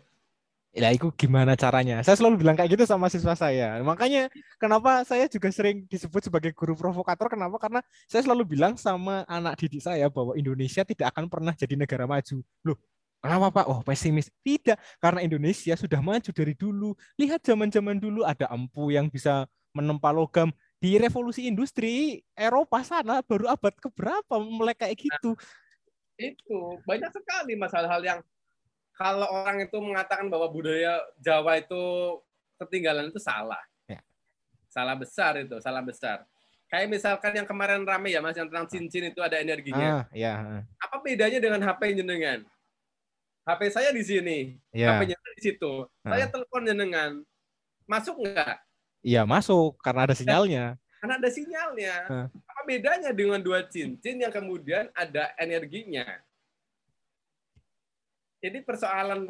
Ya 0.71 0.87
itu 0.95 1.11
gimana 1.19 1.59
caranya? 1.59 1.99
Saya 2.07 2.15
selalu 2.15 2.47
bilang 2.47 2.55
kayak 2.55 2.71
gitu 2.79 2.87
sama 2.87 3.11
siswa 3.11 3.35
saya. 3.35 3.83
Makanya 3.83 4.31
kenapa 4.55 5.03
saya 5.03 5.27
juga 5.27 5.51
sering 5.51 5.83
disebut 5.91 6.31
sebagai 6.31 6.55
guru 6.55 6.79
provokator. 6.79 7.27
Kenapa? 7.27 7.59
Karena 7.59 7.83
saya 8.07 8.23
selalu 8.23 8.55
bilang 8.55 8.79
sama 8.79 9.27
anak 9.27 9.59
didik 9.59 9.83
saya 9.83 10.07
bahwa 10.07 10.39
Indonesia 10.39 10.87
tidak 10.87 11.11
akan 11.11 11.27
pernah 11.27 11.59
jadi 11.59 11.75
negara 11.75 12.07
maju. 12.07 12.39
Loh, 12.63 12.79
kenapa 13.21 13.63
Pak? 13.63 13.67
Oh 13.69 13.81
pesimis. 13.85 14.33
Tidak, 14.43 14.77
karena 14.99 15.21
Indonesia 15.23 15.77
sudah 15.77 16.01
maju 16.01 16.31
dari 16.33 16.55
dulu. 16.57 16.97
Lihat 17.21 17.45
zaman-zaman 17.45 18.01
dulu 18.01 18.25
ada 18.25 18.49
empu 18.51 18.91
yang 18.91 19.07
bisa 19.13 19.47
menempa 19.77 20.11
logam. 20.11 20.51
Di 20.81 20.97
revolusi 20.97 21.45
industri 21.45 22.25
Eropa 22.33 22.81
sana 22.81 23.21
baru 23.21 23.53
abad 23.53 23.77
keberapa 23.77 24.41
mulai 24.41 24.73
kayak 24.73 24.97
gitu. 24.97 25.37
Itu 26.17 26.81
banyak 26.89 27.13
sekali 27.13 27.53
masalah 27.57 27.89
hal 27.89 28.03
yang 28.03 28.21
kalau 28.97 29.29
orang 29.29 29.65
itu 29.65 29.77
mengatakan 29.81 30.29
bahwa 30.29 30.49
budaya 30.53 31.01
Jawa 31.21 31.57
itu 31.61 31.81
ketinggalan 32.61 33.09
itu 33.09 33.21
salah. 33.21 33.61
Ya. 33.89 34.01
Salah 34.69 34.97
besar 34.97 35.41
itu, 35.41 35.57
salah 35.61 35.81
besar. 35.81 36.25
Kayak 36.69 36.87
misalkan 36.93 37.33
yang 37.35 37.49
kemarin 37.49 37.83
rame 37.83 38.15
ya 38.15 38.23
Mas 38.23 38.37
yang 38.39 38.47
tentang 38.47 38.69
cincin 38.69 39.11
itu 39.11 39.21
ada 39.25 39.41
energinya. 39.41 40.05
Ah, 40.05 40.15
ya, 40.15 40.63
Apa 40.79 41.03
bedanya 41.03 41.43
dengan 41.43 41.65
HP 41.65 41.99
jenengan? 41.99 42.47
HP 43.45 43.61
saya 43.73 43.91
di 43.91 44.03
sini, 44.05 44.39
ya, 44.71 44.95
HP 44.95 45.15
jenengan 45.15 45.35
di 45.35 45.43
situ. 45.43 45.73
Saya 46.05 46.27
telepon 46.29 46.63
jenengan. 46.67 47.13
Masuk 47.89 48.21
nggak? 48.23 48.57
iya 49.01 49.25
masuk 49.25 49.81
karena 49.81 50.05
ada 50.05 50.15
sinyalnya. 50.15 50.65
Karena 51.01 51.17
ada 51.17 51.31
sinyalnya. 51.33 52.29
Apa 52.29 52.61
bedanya 52.69 53.09
dengan 53.17 53.41
dua 53.41 53.65
cincin 53.65 54.21
yang 54.21 54.29
kemudian 54.29 54.93
ada 54.93 55.33
energinya? 55.41 56.21
ini 58.41 58.59
persoalan 58.65 59.29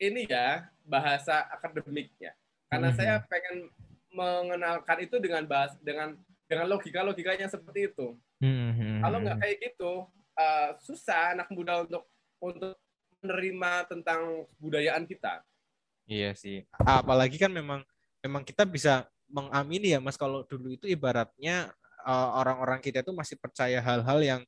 ini 0.00 0.24
ya 0.26 0.66
bahasa 0.84 1.44
akademiknya. 1.52 2.32
Karena 2.68 2.92
hmm. 2.92 2.96
saya 2.96 3.14
pengen 3.28 3.68
mengenalkan 4.12 4.98
itu 5.04 5.16
dengan 5.20 5.44
bahas 5.44 5.76
dengan 5.84 6.16
dengan 6.48 6.66
logika 6.68 7.04
logikanya 7.04 7.48
seperti 7.48 7.92
itu. 7.92 8.16
Hmm. 8.40 9.04
Kalau 9.04 9.18
nggak 9.20 9.38
kayak 9.40 9.56
gitu, 9.60 9.92
uh, 10.36 10.70
susah 10.80 11.36
anak 11.36 11.48
muda 11.52 11.84
untuk 11.84 12.04
untuk 12.40 12.74
menerima 13.22 13.72
tentang 13.90 14.46
budayaan 14.62 15.04
kita. 15.04 15.42
Iya 16.08 16.32
sih. 16.32 16.64
Apalagi 16.80 17.36
kan 17.36 17.52
memang 17.52 17.84
memang 18.24 18.42
kita 18.42 18.64
bisa 18.64 19.06
mengamini 19.28 19.92
ya 19.92 20.00
Mas 20.00 20.16
kalau 20.16 20.42
dulu 20.48 20.72
itu 20.72 20.88
ibaratnya 20.88 21.68
eh, 22.02 22.28
orang-orang 22.32 22.80
uh, 22.80 22.84
kita 22.84 23.04
itu 23.04 23.12
masih 23.12 23.36
percaya 23.36 23.78
hal-hal 23.84 24.18
yang 24.24 24.40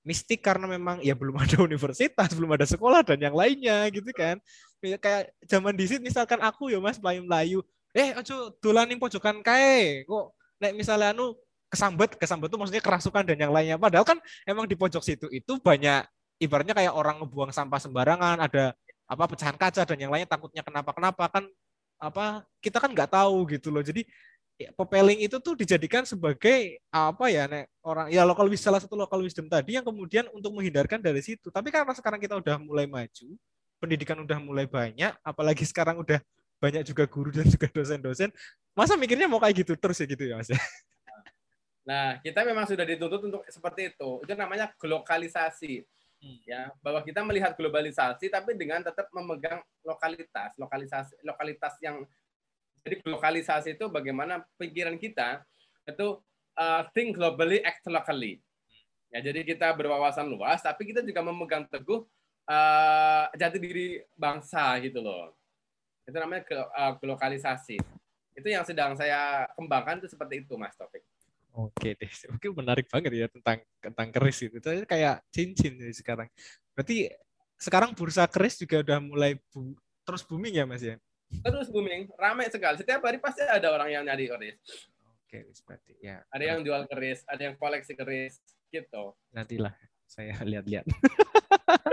mistik 0.00 0.40
karena 0.40 0.64
memang 0.64 1.02
ya 1.04 1.12
belum 1.12 1.36
ada 1.36 1.60
universitas, 1.68 2.32
belum 2.32 2.56
ada 2.56 2.64
sekolah 2.64 3.04
dan 3.04 3.18
yang 3.20 3.36
lainnya 3.36 3.84
gitu 3.90 4.08
kan. 4.14 4.40
Ya, 4.80 4.96
kayak 4.96 5.34
zaman 5.44 5.76
di 5.76 5.84
sini 5.84 6.08
misalkan 6.08 6.40
aku 6.40 6.72
ya 6.72 6.80
Mas 6.80 6.96
Melayu-melayu, 6.96 7.60
eh 7.92 8.16
ojo 8.16 8.56
dolan 8.64 8.88
ning 8.88 8.96
pojokan 8.96 9.44
kae. 9.44 10.08
Kok 10.08 10.32
nek 10.62 10.72
misalnya 10.72 11.12
anu 11.12 11.36
kesambet, 11.68 12.16
kesambet 12.16 12.48
itu 12.48 12.56
maksudnya 12.56 12.82
kerasukan 12.82 13.22
dan 13.28 13.36
yang 13.36 13.52
lainnya. 13.52 13.76
Padahal 13.76 14.06
kan 14.08 14.18
emang 14.48 14.64
di 14.64 14.74
pojok 14.74 15.04
situ 15.04 15.26
itu 15.28 15.60
banyak 15.60 16.06
ibaratnya 16.40 16.72
kayak 16.72 16.96
orang 16.96 17.20
ngebuang 17.20 17.52
sampah 17.52 17.78
sembarangan, 17.78 18.40
ada 18.40 18.72
apa 19.04 19.24
pecahan 19.28 19.54
kaca 19.54 19.84
dan 19.84 19.98
yang 20.00 20.10
lainnya 20.10 20.30
takutnya 20.30 20.64
kenapa-kenapa 20.64 21.28
kan 21.28 21.44
apa 22.00 22.46
kita 22.64 22.80
kan 22.80 22.90
nggak 22.96 23.12
tahu 23.12 23.44
gitu 23.52 23.68
loh. 23.68 23.84
Jadi 23.84 24.08
ya, 24.56 24.72
pepeling 24.72 25.20
itu 25.20 25.36
tuh 25.36 25.52
dijadikan 25.52 26.08
sebagai 26.08 26.80
apa 26.88 27.28
ya 27.28 27.44
nek 27.44 27.68
orang 27.84 28.08
ya 28.08 28.24
lokal 28.24 28.48
wisdom 28.48 28.72
salah 28.72 28.80
satu 28.80 28.96
lokal 28.96 29.20
wisdom 29.20 29.52
tadi 29.52 29.76
yang 29.76 29.84
kemudian 29.84 30.24
untuk 30.32 30.56
menghindarkan 30.56 31.04
dari 31.04 31.20
situ. 31.20 31.52
Tapi 31.52 31.68
karena 31.68 31.92
sekarang 31.92 32.16
kita 32.16 32.40
udah 32.40 32.56
mulai 32.56 32.88
maju, 32.88 33.28
pendidikan 33.76 34.16
udah 34.24 34.38
mulai 34.40 34.64
banyak, 34.64 35.12
apalagi 35.20 35.68
sekarang 35.68 36.00
udah 36.00 36.18
banyak 36.60 36.84
juga 36.84 37.04
guru 37.08 37.32
dan 37.32 37.48
juga 37.48 37.68
dosen-dosen, 37.72 38.28
masa 38.76 38.96
mikirnya 38.96 39.28
mau 39.28 39.40
kayak 39.40 39.64
gitu 39.64 39.72
terus 39.80 39.96
ya 40.00 40.06
gitu 40.08 40.24
ya 40.28 40.36
Mas? 40.40 40.52
Nah, 41.80 42.20
kita 42.20 42.44
memang 42.44 42.68
sudah 42.68 42.84
dituntut 42.84 43.24
untuk 43.24 43.42
seperti 43.48 43.96
itu. 43.96 44.10
Itu 44.22 44.32
namanya 44.36 44.68
globalisasi 44.76 45.80
Hmm. 46.20 46.36
ya 46.44 46.68
bahwa 46.84 47.00
kita 47.00 47.24
melihat 47.24 47.56
globalisasi 47.56 48.28
tapi 48.28 48.52
dengan 48.52 48.84
tetap 48.84 49.08
memegang 49.08 49.64
lokalitas 49.80 50.52
lokalisasi 50.60 51.16
lokalitas 51.24 51.80
yang 51.80 52.04
jadi 52.84 53.00
lokalisasi 53.08 53.80
itu 53.80 53.88
bagaimana 53.88 54.44
pikiran 54.60 55.00
kita 55.00 55.40
itu 55.88 56.20
uh, 56.60 56.82
think 56.92 57.16
globally 57.16 57.60
act 57.60 57.84
locally. 57.88 58.40
Ya 59.08 59.24
jadi 59.24 59.44
kita 59.44 59.72
berwawasan 59.72 60.28
luas 60.28 60.60
tapi 60.60 60.92
kita 60.92 61.00
juga 61.04 61.24
memegang 61.24 61.64
teguh 61.68 62.04
uh, 62.48 63.24
jati 63.36 63.56
diri 63.56 64.00
bangsa 64.16 64.76
gitu 64.84 65.00
loh. 65.00 65.32
Itu 66.04 66.16
namanya 66.20 66.44
uh, 66.72 66.96
globalisasi 67.00 67.80
itu 68.40 68.48
yang 68.48 68.64
sedang 68.64 68.96
saya 68.96 69.44
kembangkan 69.58 70.00
itu 70.00 70.08
seperti 70.08 70.46
itu 70.46 70.54
mas 70.56 70.72
Taufik 70.78 71.04
Oke 71.50 71.98
deh, 71.98 72.10
oke 72.34 72.46
menarik 72.54 72.86
banget 72.86 73.12
ya 73.14 73.26
tentang 73.26 73.58
tentang 73.82 74.08
keris 74.14 74.38
itu. 74.46 74.56
Itu 74.56 74.86
kayak 74.86 75.24
cincin 75.34 75.76
sekarang. 75.90 76.30
Berarti 76.74 77.10
sekarang 77.60 77.92
bursa 77.92 78.24
keris 78.30 78.56
juga 78.56 78.80
udah 78.80 78.98
mulai 79.02 79.36
bu 79.50 79.74
terus 80.06 80.22
booming 80.24 80.54
ya 80.56 80.64
Mas 80.64 80.82
ya? 80.82 80.96
Terus 81.30 81.70
booming, 81.70 82.10
ramai 82.18 82.50
sekali. 82.50 82.82
Setiap 82.82 83.06
hari 83.06 83.22
pasti 83.22 83.46
ada 83.46 83.70
orang 83.70 83.90
yang 83.94 84.02
nyari 84.02 84.26
keris. 84.26 84.58
Oke, 85.30 85.46
berarti 85.62 85.94
ya. 86.02 86.26
Ada 86.26 86.44
yang 86.56 86.60
jual 86.66 86.82
keris, 86.90 87.22
ada 87.30 87.38
yang 87.46 87.54
koleksi 87.54 87.94
keris, 87.94 88.42
gitu. 88.74 89.14
Nantilah 89.30 89.74
saya 90.10 90.34
lihat-lihat. 90.50 90.86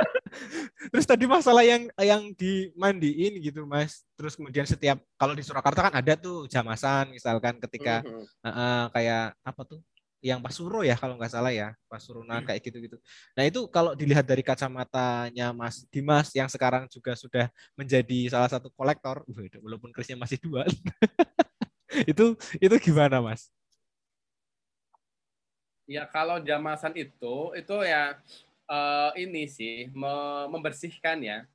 Terus 0.94 1.06
tadi 1.06 1.26
masalah 1.26 1.64
yang 1.66 1.90
yang 2.00 2.32
dimandiin 2.34 3.40
gitu 3.42 3.64
mas. 3.68 4.04
Terus 4.16 4.38
kemudian 4.38 4.66
setiap 4.66 5.02
kalau 5.18 5.34
di 5.34 5.44
Surakarta 5.44 5.90
kan 5.90 5.94
ada 5.98 6.14
tuh 6.18 6.46
jamasan 6.48 7.12
misalkan 7.14 7.58
ketika 7.62 8.02
mm 8.02 8.10
-hmm. 8.10 8.26
uh, 8.48 8.86
kayak 8.94 9.36
apa 9.44 9.62
tuh 9.68 9.80
yang 10.22 10.42
Pasuro 10.42 10.82
ya 10.82 10.98
kalau 10.98 11.14
nggak 11.16 11.30
salah 11.30 11.54
ya 11.54 11.78
Pasurunan 11.86 12.42
hmm. 12.42 12.48
kayak 12.50 12.62
gitu-gitu. 12.66 12.98
Nah 13.38 13.44
itu 13.46 13.70
kalau 13.70 13.94
dilihat 13.94 14.26
dari 14.26 14.42
kacamatanya 14.42 15.54
Mas 15.54 15.86
Dimas 15.94 16.34
yang 16.34 16.50
sekarang 16.50 16.90
juga 16.90 17.14
sudah 17.14 17.48
menjadi 17.78 18.34
salah 18.34 18.50
satu 18.50 18.74
kolektor, 18.74 19.22
walaupun 19.62 19.94
kerisnya 19.94 20.18
masih 20.18 20.42
dua, 20.42 20.66
itu 22.12 22.34
itu 22.58 22.76
gimana 22.82 23.22
Mas? 23.22 23.54
Ya 25.88 26.04
kalau 26.04 26.42
jamasan 26.44 26.98
itu 27.00 27.56
itu 27.56 27.76
ya 27.86 28.20
uh, 28.68 29.12
ini 29.16 29.48
sih 29.48 29.90
membersihkan 30.52 31.24
ya. 31.24 31.48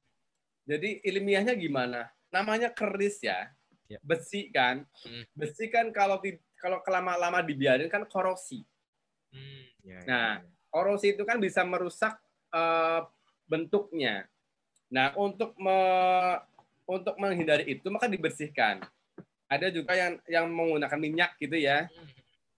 Jadi 0.66 1.02
ilmiahnya 1.04 1.54
gimana? 1.54 2.10
Namanya 2.32 2.72
keris 2.72 3.20
ya, 3.20 3.50
ya. 3.90 3.98
besi 4.00 4.48
kan. 4.48 4.88
Hmm. 5.04 5.24
Besi 5.36 5.68
kan 5.68 5.92
kalau 5.92 6.18
di, 6.22 6.38
kalau 6.56 6.80
lama-lama 6.88 7.44
dibiarin 7.44 7.92
kan 7.92 8.08
korosi. 8.08 8.64
Hmm. 9.32 9.64
Ya, 9.82 9.98
ya, 9.98 10.00
nah, 10.06 10.30
ya. 10.40 10.48
korosi 10.70 11.12
itu 11.12 11.22
kan 11.26 11.42
bisa 11.42 11.66
merusak 11.66 12.16
uh, 12.54 13.04
bentuknya. 13.44 14.24
Nah, 14.92 15.12
untuk 15.18 15.56
me, 15.58 15.76
untuk 16.88 17.16
menghindari 17.18 17.76
itu 17.78 17.86
maka 17.90 18.08
dibersihkan. 18.08 18.80
Ada 19.50 19.68
juga 19.68 19.92
yang 19.92 20.16
yang 20.30 20.46
menggunakan 20.48 21.00
minyak 21.00 21.36
gitu 21.36 21.58
ya. 21.58 21.90
Hmm. 21.90 22.08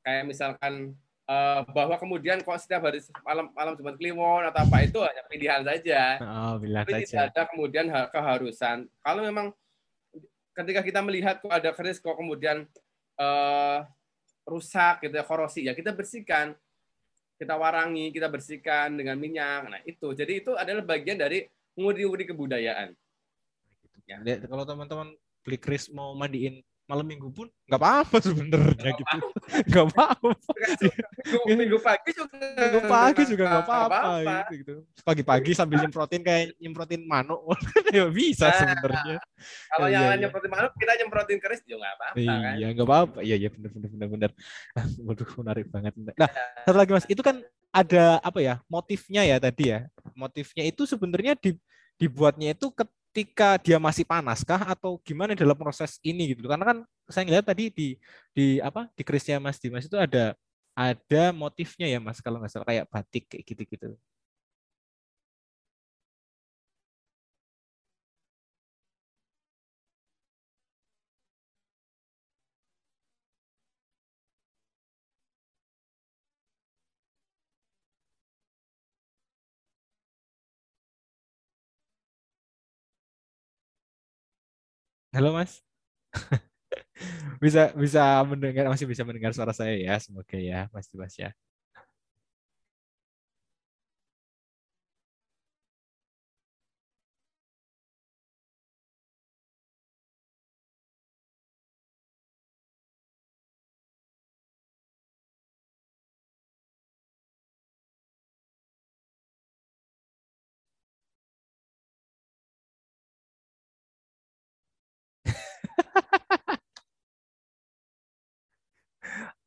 Kayak 0.05 0.25
misalkan 0.29 0.93
uh, 1.29 1.61
bahwa 1.73 1.97
kemudian 1.97 2.41
kok 2.41 2.61
setiap 2.61 2.89
hari 2.89 3.01
malam 3.25 3.51
malam 3.53 3.75
Jumat 3.77 3.97
Kliwon 3.97 4.45
atau 4.49 4.61
apa 4.65 4.77
itu 4.85 4.99
hanya 5.01 5.23
pilihan 5.29 5.63
saja. 5.65 6.01
Oh, 6.21 6.55
pilihan 6.61 6.85
Tapi 6.85 6.93
saja. 6.93 7.05
tidak 7.05 7.25
ada 7.33 7.43
kemudian 7.53 7.87
keharusan. 8.13 8.89
Kalau 9.01 9.21
memang 9.25 9.47
ketika 10.55 10.81
kita 10.87 11.01
melihat 11.03 11.43
kok 11.43 11.51
ada 11.51 11.71
keris 11.75 11.99
kok 11.99 12.15
kemudian 12.15 12.65
uh, 13.19 13.83
rusak 14.47 15.03
gitu 15.03 15.15
ya 15.17 15.25
korosi 15.27 15.67
ya 15.67 15.73
kita 15.75 15.91
bersihkan 15.91 16.55
kita 17.35 17.59
warangi 17.59 18.15
kita 18.15 18.31
bersihkan 18.31 18.95
dengan 18.95 19.19
minyak 19.19 19.63
nah 19.67 19.81
itu 19.83 20.15
jadi 20.15 20.33
itu 20.39 20.55
adalah 20.55 20.87
bagian 20.87 21.19
dari 21.19 21.49
ngudi-ngudi 21.75 22.31
kebudayaan 22.31 22.95
ya. 24.07 24.23
kalau 24.47 24.63
teman-teman 24.63 25.11
beli 25.43 25.59
keris 25.59 25.91
mau 25.91 26.15
mandiin 26.15 26.63
malam 26.85 27.07
minggu 27.09 27.33
pun 27.33 27.49
nggak 27.65 27.81
apa-apa 27.81 28.17
sebenarnya 28.21 28.91
gitu. 28.93 29.17
nggak 29.73 29.85
apa-apa 29.89 30.29
minggu 31.49 31.79
pagi 31.81 32.11
juga 32.13 32.37
minggu 32.37 32.81
pagi 32.85 33.23
juga 33.25 33.45
nggak 33.49 33.65
apa-apa 33.65 34.01
gitu, 34.53 34.55
gitu. 34.61 34.75
Pagi-pagi 35.01 35.51
sambil 35.57 35.81
nyemprotin 35.81 36.21
kayak 36.21 36.53
nyemprotin 36.61 37.03
manuk. 37.09 37.41
Ya 37.95 38.11
bisa 38.11 38.51
nah, 38.51 38.59
sebenarnya. 38.59 39.19
kalau 39.71 39.87
ya, 39.87 39.95
yang 39.95 40.05
iya, 40.05 40.15
nyemprotin 40.27 40.51
manuk 40.51 40.73
kita 40.75 40.93
nyemprotin 40.99 41.39
keris 41.39 41.63
juga 41.63 41.77
nggak 41.87 41.95
apa-apa 41.95 42.17
iya 42.19 42.35
kan? 42.35 42.55
nggak 42.75 42.87
apa-apa. 42.91 43.19
Iya 43.23 43.37
iya 43.39 43.49
benar 43.55 43.71
benar 43.71 43.89
benar 43.95 44.09
benar 44.11 44.31
waduh 45.07 45.31
menarik 45.41 45.67
banget. 45.71 45.93
Nah 46.19 46.29
satu 46.67 46.77
lagi 46.77 46.91
mas. 46.93 47.07
Itu 47.09 47.23
kan 47.25 47.41
ada 47.71 48.19
apa 48.21 48.39
ya 48.45 48.61
motifnya 48.69 49.23
ya 49.25 49.37
tadi 49.41 49.73
ya. 49.73 49.89
Motifnya 50.13 50.69
itu 50.69 50.85
sebenarnya 50.85 51.33
di 51.39 51.57
dibuatnya 51.97 52.53
itu 52.53 52.75
ketika 53.15 53.63
dia 53.63 53.79
masih 53.79 54.03
panas 54.03 54.43
kah 54.43 54.59
atau 54.75 54.99
gimana 54.99 55.39
dalam 55.39 55.55
proses 55.55 56.03
ini 56.03 56.35
gitu? 56.35 56.51
Karena 56.51 56.67
kan 56.67 56.79
saya 57.07 57.23
ngeliat 57.23 57.47
tadi 57.47 57.71
di 57.71 57.95
di 58.35 58.59
apa 58.59 58.91
di 58.99 59.07
kerisnya 59.07 59.39
Mas 59.39 59.63
Dimas 59.63 59.87
itu 59.87 59.95
ada 59.95 60.35
ada 60.75 61.31
motifnya 61.31 61.87
ya 61.87 62.03
Mas 62.03 62.19
kalau 62.19 62.43
nggak 62.43 62.51
salah 62.51 62.67
kayak 62.67 62.91
batik 62.91 63.31
kayak 63.31 63.47
gitu-gitu 63.47 63.95
Halo 85.15 85.31
Mas. 85.31 85.63
bisa 87.45 87.71
bisa 87.79 88.03
mendengar 88.27 88.67
masih 88.73 88.87
bisa 88.91 89.03
mendengar 89.07 89.31
suara 89.37 89.55
saya 89.55 89.75
ya. 89.79 89.95
Semoga 90.03 90.39
ya 90.39 90.67
Mas 90.75 90.87
Dimas 90.91 91.15
ya. 91.19 91.31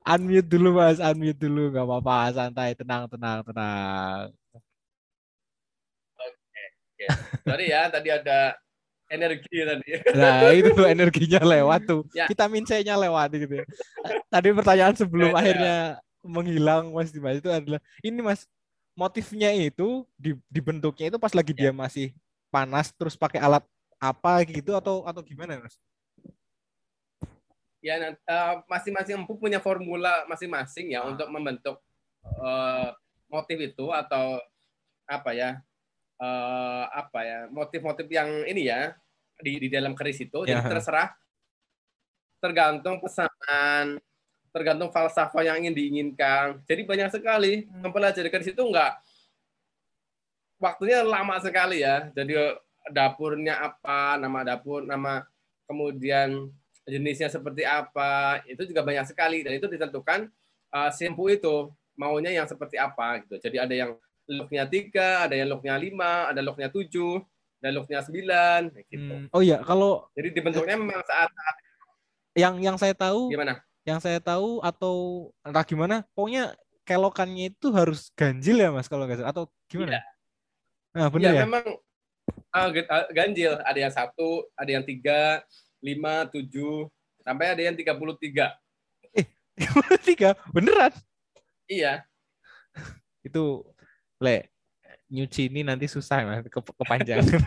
Unmute 0.08 0.48
dulu 0.48 0.70
mas, 0.80 0.98
unmute 1.04 1.40
dulu, 1.40 1.70
nggak 1.76 1.86
apa-apa, 1.86 2.18
santai, 2.32 2.72
tenang, 2.74 3.12
tenang, 3.12 3.44
tenang. 3.44 4.32
Oke, 6.16 6.64
oke. 6.96 7.06
Sorry 7.44 7.66
ya, 7.68 7.92
tadi 7.92 8.10
ada 8.16 8.56
energi 9.12 9.58
tadi. 9.64 9.90
Nah, 10.16 10.52
itu 10.52 10.70
tuh 10.76 10.88
energinya 10.88 11.42
lewat 11.44 11.82
tuh. 11.88 12.02
Ya. 12.16 12.28
Vitamin 12.28 12.64
C-nya 12.64 12.96
lewat 12.96 13.30
gitu. 13.36 13.64
Ya. 13.64 13.66
Tadi 14.28 14.48
pertanyaan 14.56 14.96
sebelum 14.96 15.32
ya, 15.32 15.36
ya. 15.36 15.40
akhirnya 15.40 15.78
menghilang 16.24 16.92
Mas 16.92 17.12
Dimas 17.12 17.40
itu 17.40 17.48
adalah 17.48 17.80
ini 18.04 18.20
Mas 18.20 18.44
motifnya 18.98 19.54
itu 19.56 20.04
dibentuknya 20.52 21.14
itu 21.14 21.18
pas 21.22 21.32
lagi 21.32 21.54
ya. 21.56 21.70
dia 21.70 21.72
masih 21.72 22.12
panas 22.52 22.92
terus 22.92 23.16
pakai 23.16 23.40
alat 23.40 23.64
apa 23.98 24.44
gitu 24.46 24.76
atau 24.76 25.08
atau 25.08 25.22
gimana 25.24 25.58
Mas? 25.62 25.80
Ya 27.88 27.96
uh, 28.04 28.54
masing-masing 28.68 29.24
empu 29.24 29.40
punya 29.40 29.64
formula 29.64 30.28
masing-masing 30.28 30.92
ya 30.92 31.08
ah. 31.08 31.08
untuk 31.08 31.32
membentuk 31.32 31.80
uh, 32.44 32.92
motif 33.32 33.56
itu 33.56 33.88
atau 33.96 34.44
apa 35.08 35.32
ya 35.32 35.64
uh, 36.20 36.84
apa 36.92 37.20
ya 37.24 37.40
motif-motif 37.48 38.08
yang 38.12 38.28
ini 38.44 38.68
ya 38.68 38.92
di 39.40 39.62
di 39.62 39.68
dalam 39.72 39.96
keris 39.96 40.20
itu 40.20 40.44
ya. 40.44 40.60
jadi 40.60 40.68
terserah 40.68 41.16
tergantung 42.44 43.00
pesanan 43.00 44.02
tergantung 44.52 44.90
falsafah 44.90 45.44
yang 45.46 45.64
ingin 45.64 45.76
diinginkan 45.78 46.60
jadi 46.66 46.82
banyak 46.84 47.10
sekali 47.14 47.66
hmm. 47.66 47.88
mempelajari 47.88 48.30
keris 48.34 48.52
itu 48.52 48.62
enggak 48.62 48.98
waktunya 50.58 51.06
lama 51.06 51.38
sekali 51.40 51.86
ya 51.86 52.10
jadi 52.12 52.58
dapurnya 52.90 53.62
apa 53.62 54.18
nama 54.18 54.42
dapur 54.44 54.82
nama 54.84 55.24
kemudian 55.70 56.50
jenisnya 56.88 57.28
seperti 57.28 57.68
apa 57.68 58.42
itu 58.48 58.64
juga 58.64 58.82
banyak 58.82 59.06
sekali 59.12 59.44
dan 59.44 59.60
itu 59.60 59.68
ditentukan 59.68 60.32
uh, 60.72 60.90
simpu 60.96 61.28
itu 61.30 61.72
maunya 62.00 62.32
yang 62.32 62.48
seperti 62.48 62.80
apa 62.80 63.22
gitu 63.28 63.38
jadi 63.44 63.68
ada 63.68 63.76
yang 63.76 63.92
looknya 64.28 64.68
tiga, 64.68 65.26
ada 65.26 65.34
yang 65.34 65.48
looknya 65.48 65.80
lima, 65.80 66.28
ada 66.28 66.44
looknya 66.44 66.68
tujuh, 66.68 67.24
ada 67.64 67.72
looknya 67.72 68.04
sembilan, 68.04 68.62
gitu. 68.92 69.14
Hmm. 69.24 69.32
Oh 69.32 69.40
iya, 69.40 69.64
kalau 69.64 70.06
jadi 70.14 70.36
dibentuknya 70.36 70.76
memang 70.76 71.02
saat, 71.08 71.32
saat 71.32 71.56
yang 72.36 72.60
yang 72.60 72.76
saya 72.76 72.94
tahu 72.94 73.32
gimana? 73.32 73.64
Yang 73.88 74.00
saya 74.04 74.20
tahu 74.20 74.60
atau 74.60 74.96
entah 75.48 75.64
gimana, 75.64 76.04
pokoknya 76.12 76.60
kelokannya 76.84 77.56
itu 77.56 77.72
harus 77.72 78.12
ganjil 78.16 78.60
ya 78.60 78.70
mas 78.72 78.92
kalau 78.92 79.08
nggak 79.08 79.24
salah 79.24 79.32
atau 79.32 79.48
gimana? 79.72 79.96
Iya. 79.96 80.02
Nah 80.92 81.08
benar 81.08 81.32
ya, 81.32 81.32
ya? 81.32 81.44
memang 81.48 81.66
uh, 82.52 82.70
ganjil. 83.16 83.54
Ada 83.64 83.80
yang 83.80 83.94
satu, 83.96 84.44
ada 84.60 84.70
yang 84.70 84.84
tiga, 84.84 85.40
lima, 85.84 86.26
tujuh, 86.30 86.90
sampai 87.22 87.54
ada 87.54 87.62
yang 87.62 87.76
tiga 87.78 87.94
puluh 87.98 88.18
tiga. 88.18 88.56
Eh, 89.14 89.26
tiga, 90.08 90.38
beneran? 90.54 90.94
Iya. 91.68 92.08
itu 93.28 93.60
le 94.24 94.48
nyuci 95.12 95.52
ini 95.52 95.62
nanti 95.64 95.88
susah 95.88 96.24
mas 96.24 96.44
ke 96.48 96.60
kepanjangan 96.60 97.44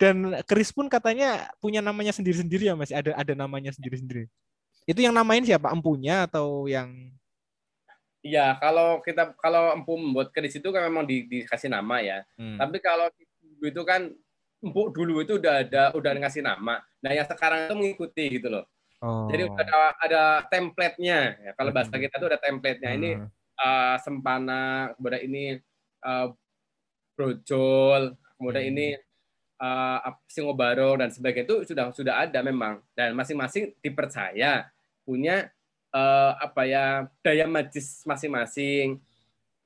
dan 0.00 0.38
Chris 0.46 0.70
pun 0.70 0.86
katanya 0.86 1.50
punya 1.58 1.82
namanya 1.82 2.14
sendiri-sendiri 2.14 2.70
ya 2.70 2.74
mas 2.78 2.94
ada 2.94 3.14
ada 3.14 3.34
namanya 3.34 3.74
sendiri-sendiri 3.74 4.30
itu 4.86 5.00
yang 5.02 5.14
namain 5.14 5.42
siapa 5.42 5.70
empunya 5.74 6.30
atau 6.30 6.70
yang 6.70 6.94
Iya, 8.18 8.58
kalau 8.58 8.98
kita 8.98 9.30
kalau 9.38 9.70
empu 9.78 9.94
membuat 9.94 10.34
keris 10.34 10.58
itu 10.58 10.68
kan 10.74 10.90
memang 10.90 11.06
di, 11.06 11.22
dikasih 11.30 11.70
nama 11.70 12.02
ya. 12.02 12.26
Hmm. 12.34 12.58
Tapi 12.58 12.82
kalau 12.82 13.06
itu 13.62 13.82
kan 13.86 14.10
empuk 14.58 14.94
dulu 14.94 15.22
itu 15.22 15.38
udah 15.38 15.54
ada 15.62 15.82
udah 15.94 16.10
ngasih 16.18 16.42
nama. 16.42 16.82
Nah 17.02 17.10
yang 17.14 17.26
sekarang 17.26 17.70
itu 17.70 17.74
mengikuti 17.78 18.24
gitu 18.38 18.48
loh. 18.50 18.64
Oh. 18.98 19.30
Jadi 19.30 19.46
udah 19.46 19.62
ada, 19.62 19.78
ada 20.02 20.22
template-nya. 20.50 21.20
Ya, 21.38 21.50
kalau 21.54 21.70
bahasa 21.70 21.94
hmm. 21.94 22.02
kita 22.02 22.14
tuh 22.18 22.28
ada 22.34 22.40
template-nya. 22.42 22.90
Ini 22.98 23.10
hmm 23.14 23.28
uh, 23.58 23.96
Sempana, 24.00 24.94
kemudian 24.96 25.22
ini 25.26 25.44
uh, 26.06 26.32
Brojol, 27.18 28.14
kemudian 28.38 28.64
hmm. 28.64 28.72
ini 28.74 28.86
uh, 29.58 30.14
Singobaro 30.30 30.94
dan 30.98 31.10
sebagainya 31.10 31.46
itu 31.46 31.56
sudah 31.74 31.90
sudah 31.90 32.14
ada 32.26 32.38
memang 32.40 32.80
dan 32.94 33.12
masing-masing 33.18 33.74
dipercaya 33.82 34.70
punya 35.02 35.50
uh, 35.90 36.38
apa 36.38 36.62
ya 36.68 36.84
daya 37.24 37.48
magis 37.50 38.06
masing-masing 38.06 39.02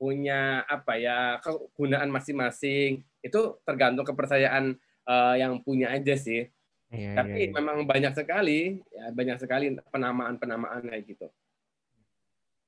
punya 0.01 0.65
apa 0.67 0.97
ya 0.97 1.37
kegunaan 1.39 2.09
masing-masing 2.11 3.05
itu 3.23 3.57
tergantung 3.63 4.03
kepercayaan 4.03 4.75
uh, 5.07 5.35
yang 5.39 5.63
punya 5.63 5.95
aja 5.95 6.13
sih 6.19 6.51
iya, 6.91 7.15
tapi 7.17 7.47
iya, 7.47 7.49
iya. 7.49 7.55
memang 7.55 7.87
banyak 7.87 8.13
sekali 8.13 8.83
ya 8.91 9.05
banyak 9.15 9.37
sekali 9.39 9.73
penamaan 9.89 10.35
penamaan 10.37 10.83
kayak 10.83 11.07
gitu 11.07 11.27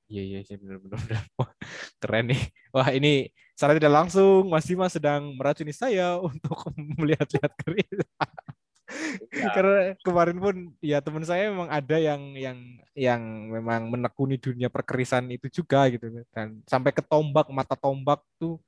Iya 0.06 0.22
iya 0.22 0.38
sih 0.46 0.54
benar-benar 0.54 1.02
keren 2.02 2.30
nih. 2.30 2.42
Wah 2.70 2.94
ini 2.94 3.26
secara 3.58 3.74
tidak 3.74 3.90
langsung 3.90 4.46
Mas 4.46 4.66
Dimas 4.66 4.94
sedang 4.94 5.34
meracuni 5.34 5.74
saya 5.74 6.14
untuk 6.30 6.70
melihat-lihat 6.94 7.52
keris. 7.58 7.90
Ya. 9.34 9.50
Karena 9.50 9.98
kemarin 10.06 10.38
pun 10.38 10.54
ya 10.78 11.02
teman 11.02 11.26
saya 11.26 11.50
memang 11.50 11.66
ada 11.66 11.98
yang 11.98 12.22
yang 12.38 12.58
yang 12.94 13.22
memang 13.50 13.90
menekuni 13.90 14.38
dunia 14.38 14.70
perkerisan 14.70 15.26
itu 15.34 15.50
juga 15.50 15.90
gitu 15.90 16.22
dan 16.30 16.62
sampai 16.70 16.94
ke 16.94 17.02
tombak 17.02 17.50
mata 17.50 17.74
tombak 17.74 18.22
tuh 18.38 18.62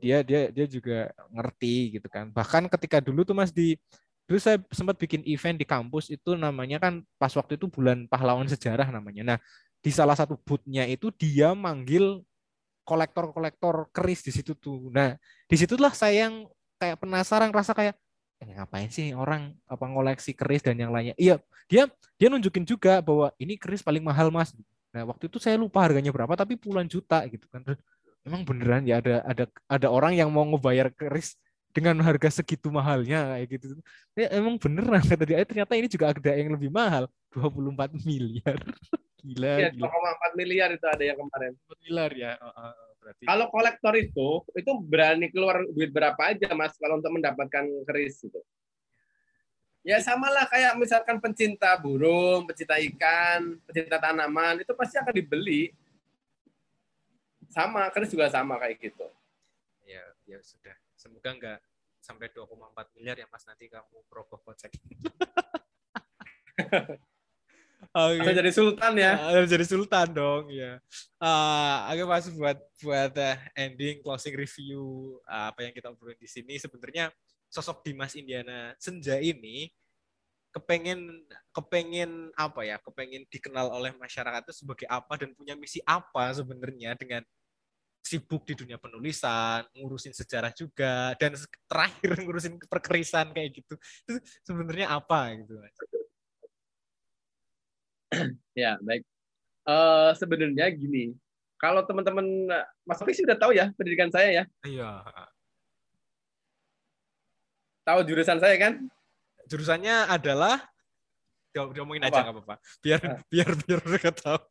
dia 0.00 0.24
dia 0.24 0.48
dia 0.48 0.66
juga 0.66 1.12
ngerti 1.30 2.00
gitu 2.00 2.08
kan. 2.08 2.32
Bahkan 2.32 2.66
ketika 2.72 2.98
dulu 3.04 3.22
tuh 3.22 3.36
Mas 3.36 3.52
di 3.52 3.76
dulu 4.24 4.38
saya 4.40 4.62
sempat 4.72 4.96
bikin 4.96 5.26
event 5.26 5.58
di 5.58 5.66
kampus 5.66 6.08
itu 6.08 6.38
namanya 6.38 6.78
kan 6.78 7.02
pas 7.18 7.34
waktu 7.34 7.58
itu 7.60 7.66
bulan 7.68 8.08
pahlawan 8.08 8.48
sejarah 8.48 8.88
namanya. 8.88 9.36
Nah, 9.36 9.38
di 9.80 9.90
salah 9.92 10.16
satu 10.16 10.40
bootnya 10.40 10.88
itu 10.88 11.12
dia 11.12 11.52
manggil 11.52 12.24
kolektor-kolektor 12.86 13.90
keris 13.94 14.24
di 14.26 14.32
situ 14.34 14.56
tuh. 14.56 14.90
Nah, 14.90 15.14
di 15.46 15.56
situlah 15.58 15.92
saya 15.94 16.26
yang 16.26 16.48
kayak 16.80 16.96
penasaran, 16.98 17.50
rasa 17.52 17.76
kayak 17.76 17.94
eh, 18.40 18.50
ngapain 18.56 18.88
sih 18.88 19.12
orang 19.12 19.52
apa 19.68 19.84
ngoleksi 19.84 20.32
keris 20.32 20.64
dan 20.64 20.80
yang 20.80 20.90
lainnya. 20.90 21.14
Iya, 21.20 21.38
dia 21.68 21.86
dia 22.16 22.28
nunjukin 22.32 22.64
juga 22.64 22.98
bahwa 23.04 23.30
ini 23.36 23.54
keris 23.60 23.84
paling 23.84 24.02
mahal 24.02 24.32
mas. 24.32 24.56
Nah, 24.90 25.06
waktu 25.06 25.30
itu 25.30 25.38
saya 25.38 25.54
lupa 25.54 25.86
harganya 25.86 26.10
berapa, 26.10 26.34
tapi 26.34 26.58
puluhan 26.58 26.90
juta 26.90 27.22
gitu 27.30 27.46
kan. 27.46 27.62
Emang 28.20 28.44
beneran 28.44 28.84
ya 28.84 29.00
ada 29.00 29.24
ada 29.24 29.44
ada 29.64 29.88
orang 29.88 30.12
yang 30.12 30.28
mau 30.28 30.44
ngebayar 30.44 30.92
keris 30.92 31.40
dengan 31.70 32.02
harga 32.02 32.42
segitu 32.42 32.68
mahalnya 32.68 33.38
kayak 33.38 33.46
gitu. 33.56 33.78
Ya, 34.18 34.28
emang 34.34 34.58
beneran 34.58 35.02
kata 35.06 35.22
dia. 35.22 35.38
Eh, 35.40 35.46
ternyata 35.46 35.72
ini 35.78 35.86
juga 35.86 36.10
ada 36.10 36.32
yang 36.34 36.50
lebih 36.52 36.70
mahal, 36.70 37.06
24 37.32 37.94
miliar. 38.02 38.58
Gila, 39.20 39.52
ya, 39.60 39.68
gila. 39.68 39.84
2,4 39.84 40.40
miliar 40.40 40.68
itu 40.72 40.86
ada 40.88 41.04
yang 41.04 41.20
kemarin. 41.20 41.52
Miliar 41.84 42.10
ya. 42.16 42.32
Uh, 42.40 42.72
uh, 42.72 42.72
berarti. 43.04 43.24
Kalau 43.28 43.46
kolektor 43.52 43.94
itu, 44.00 44.28
itu 44.56 44.72
berani 44.80 45.28
keluar 45.28 45.60
duit 45.68 45.92
berapa 45.92 46.16
aja 46.16 46.48
mas 46.56 46.72
kalau 46.80 46.96
untuk 46.96 47.12
mendapatkan 47.12 47.64
keris 47.84 48.24
itu? 48.24 48.40
Ya 49.80 50.00
samalah 50.00 50.44
kayak 50.48 50.76
misalkan 50.76 51.20
pencinta 51.20 51.72
burung, 51.80 52.44
pencinta 52.44 52.76
ikan, 52.80 53.60
pencinta 53.64 53.96
tanaman, 53.96 54.60
itu 54.60 54.72
pasti 54.76 55.00
akan 55.00 55.12
dibeli. 55.12 55.72
Sama, 57.50 57.90
keris 57.90 58.14
juga 58.14 58.30
sama 58.30 58.56
kayak 58.62 58.78
gitu. 58.78 59.06
Ya, 59.84 60.02
ya 60.24 60.38
sudah. 60.40 60.74
Semoga 60.94 61.34
enggak 61.34 61.58
sampai 62.00 62.32
2,4 62.32 62.96
miliar 62.96 63.16
ya 63.20 63.26
mas 63.28 63.44
nanti 63.44 63.68
kamu 63.68 64.00
prokoh 64.08 64.40
kocek. 64.40 64.72
Okay. 67.90 68.22
Harus 68.22 68.36
jadi 68.38 68.52
sultan 68.54 68.92
ya. 68.94 69.12
Harus 69.18 69.48
jadi 69.50 69.66
sultan 69.66 70.08
dong, 70.14 70.52
ya. 70.52 70.78
Uh, 71.18 71.90
agak 71.90 72.06
masuk 72.06 72.38
buat 72.38 72.58
buat 72.78 73.12
uh, 73.18 73.36
ending 73.56 73.98
closing 74.04 74.36
review 74.36 75.16
uh, 75.26 75.50
apa 75.50 75.66
yang 75.66 75.72
kita 75.74 75.90
obrolin 75.90 76.14
di 76.20 76.28
sini 76.30 76.54
sebenarnya 76.60 77.10
sosok 77.50 77.82
Dimas 77.82 78.14
Indiana 78.14 78.76
Senja 78.78 79.18
ini 79.18 79.72
kepengen 80.54 81.26
kepengen 81.50 82.30
apa 82.38 82.62
ya 82.62 82.76
kepengen 82.78 83.26
dikenal 83.26 83.70
oleh 83.74 83.90
masyarakat 83.98 84.46
itu 84.46 84.54
sebagai 84.62 84.86
apa 84.86 85.18
dan 85.18 85.34
punya 85.34 85.54
misi 85.58 85.82
apa 85.82 86.30
sebenarnya 86.30 86.94
dengan 86.94 87.22
sibuk 88.00 88.42
di 88.48 88.56
dunia 88.56 88.80
penulisan 88.80 89.62
ngurusin 89.76 90.16
sejarah 90.16 90.50
juga 90.56 91.14
dan 91.20 91.36
terakhir 91.68 92.10
ngurusin 92.24 92.56
perkerisan 92.66 93.30
kayak 93.36 93.60
gitu 93.60 93.74
itu 94.08 94.18
sebenarnya 94.42 94.90
apa 94.90 95.36
gitu 95.38 95.54
ya 98.58 98.76
baik. 98.82 99.02
Uh, 99.64 100.10
Sebenarnya 100.16 100.66
gini, 100.74 101.14
kalau 101.60 101.84
teman-teman 101.84 102.26
Mas 102.82 102.98
Oki 102.98 103.14
sudah 103.14 103.36
tahu 103.36 103.54
ya 103.54 103.70
pendidikan 103.76 104.10
saya 104.10 104.42
ya. 104.42 104.44
Iya. 104.66 104.90
Tahu 107.86 108.00
jurusan 108.06 108.38
saya 108.40 108.56
kan? 108.58 108.72
Jurusannya 109.50 110.10
adalah 110.10 110.62
diomongin 111.50 112.06
aja 112.06 112.22
nggak 112.22 112.34
apa-apa. 112.38 112.56
Biar 112.80 113.00
nah. 113.02 113.18
biar 113.28 113.50
biar 113.66 113.80
mereka 113.88 114.10
tahu. 114.14 114.46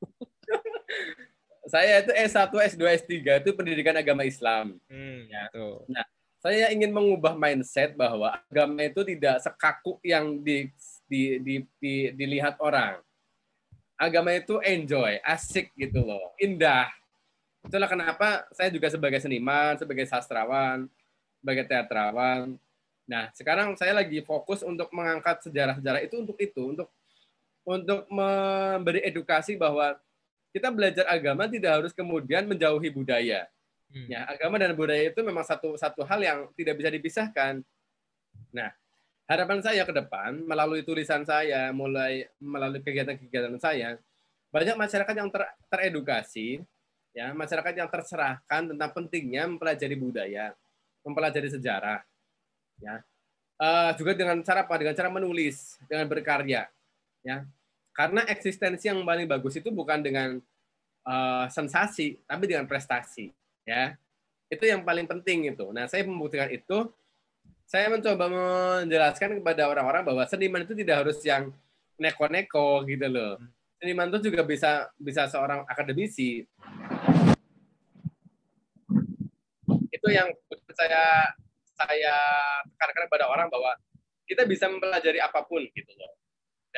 Saya 1.70 2.02
itu 2.02 2.12
S1, 2.12 2.50
S2, 2.50 2.82
S3 3.06 3.14
itu 3.46 3.50
pendidikan 3.54 3.96
agama 3.96 4.26
Islam. 4.26 4.76
Hmm, 4.90 5.30
ya. 5.30 5.48
Tuh. 5.54 5.86
Nah, 5.88 6.04
saya 6.42 6.74
ingin 6.74 6.90
mengubah 6.90 7.38
mindset 7.38 7.94
bahwa 7.94 8.36
agama 8.50 8.82
itu 8.84 9.06
tidak 9.06 9.40
sekaku 9.46 10.02
yang 10.02 10.42
di, 10.42 10.68
di, 11.06 11.22
di, 11.40 11.56
di, 11.78 11.94
dilihat 12.18 12.58
orang 12.60 13.00
agama 14.00 14.32
itu 14.32 14.64
enjoy, 14.64 15.20
asik 15.28 15.76
gitu 15.76 16.08
loh, 16.08 16.32
indah. 16.40 16.88
Itulah 17.68 17.92
kenapa 17.92 18.48
saya 18.56 18.72
juga 18.72 18.88
sebagai 18.88 19.20
seniman, 19.20 19.76
sebagai 19.76 20.08
sastrawan, 20.08 20.88
sebagai 21.44 21.68
teatrawan. 21.68 22.56
Nah, 23.04 23.28
sekarang 23.36 23.76
saya 23.76 23.92
lagi 23.92 24.24
fokus 24.24 24.64
untuk 24.64 24.88
mengangkat 24.96 25.44
sejarah-sejarah 25.44 26.00
itu 26.08 26.16
untuk 26.16 26.40
itu, 26.40 26.64
untuk 26.64 26.88
untuk 27.68 28.08
memberi 28.08 29.04
edukasi 29.04 29.60
bahwa 29.60 30.00
kita 30.50 30.74
belajar 30.74 31.06
agama 31.06 31.46
tidak 31.46 31.72
harus 31.82 31.94
kemudian 31.94 32.46
menjauhi 32.50 32.90
budaya. 32.90 33.46
Hmm. 33.90 34.06
Ya, 34.06 34.26
agama 34.30 34.62
dan 34.62 34.78
budaya 34.78 35.10
itu 35.10 35.22
memang 35.26 35.42
satu 35.42 35.74
satu 35.74 36.06
hal 36.06 36.22
yang 36.22 36.40
tidak 36.54 36.78
bisa 36.78 36.90
dipisahkan. 36.94 37.66
Nah, 38.54 38.70
harapan 39.26 39.62
saya 39.66 39.82
ke 39.86 39.94
depan 39.94 40.46
melalui 40.46 40.86
tulisan 40.86 41.26
saya, 41.26 41.74
mulai 41.74 42.30
melalui 42.38 42.82
kegiatan-kegiatan 42.82 43.58
saya, 43.62 43.98
banyak 44.50 44.78
masyarakat 44.78 45.16
yang 45.18 45.30
ter, 45.30 45.46
teredukasi, 45.70 46.62
ya, 47.14 47.34
masyarakat 47.34 47.74
yang 47.78 47.90
tercerahkan 47.90 48.62
tentang 48.74 48.90
pentingnya 48.94 49.46
mempelajari 49.46 49.94
budaya, 49.98 50.54
mempelajari 51.06 51.50
sejarah, 51.50 52.02
ya. 52.82 53.02
Uh, 53.60 53.92
juga 54.00 54.16
dengan 54.16 54.40
cara 54.40 54.64
apa? 54.64 54.76
Dengan 54.80 54.96
cara 54.96 55.10
menulis, 55.12 55.78
dengan 55.86 56.06
berkarya, 56.10 56.66
ya. 57.22 57.46
Karena 58.00 58.24
eksistensi 58.32 58.88
yang 58.88 59.04
paling 59.04 59.28
bagus 59.28 59.60
itu 59.60 59.76
bukan 59.76 60.00
dengan 60.00 60.40
uh, 61.04 61.46
sensasi, 61.52 62.16
tapi 62.24 62.48
dengan 62.48 62.64
prestasi, 62.64 63.28
ya. 63.68 63.92
Itu 64.48 64.64
yang 64.64 64.88
paling 64.88 65.04
penting 65.04 65.52
itu. 65.52 65.68
Nah, 65.76 65.84
saya 65.92 66.08
membuktikan 66.08 66.48
itu. 66.48 66.88
Saya 67.68 67.92
mencoba 67.92 68.26
menjelaskan 68.32 69.44
kepada 69.44 69.68
orang-orang 69.68 70.08
bahwa 70.08 70.24
seniman 70.26 70.64
itu 70.64 70.74
tidak 70.80 71.06
harus 71.06 71.20
yang 71.28 71.52
neko-neko 72.00 72.88
gitu 72.88 73.06
loh. 73.12 73.36
Seniman 73.78 74.10
itu 74.10 74.32
juga 74.32 74.48
bisa 74.48 74.88
bisa 74.96 75.28
seorang 75.28 75.68
akademisi. 75.68 76.48
Itu 79.92 80.08
yang 80.08 80.32
saya 80.72 81.36
saya 81.78 82.16
tekankan 82.80 83.06
kepada 83.12 83.28
orang 83.28 83.52
bahwa 83.52 83.76
kita 84.26 84.48
bisa 84.50 84.66
mempelajari 84.72 85.20
apa 85.22 85.44
pun 85.46 85.62
gitu 85.70 85.94
loh. 86.00 86.19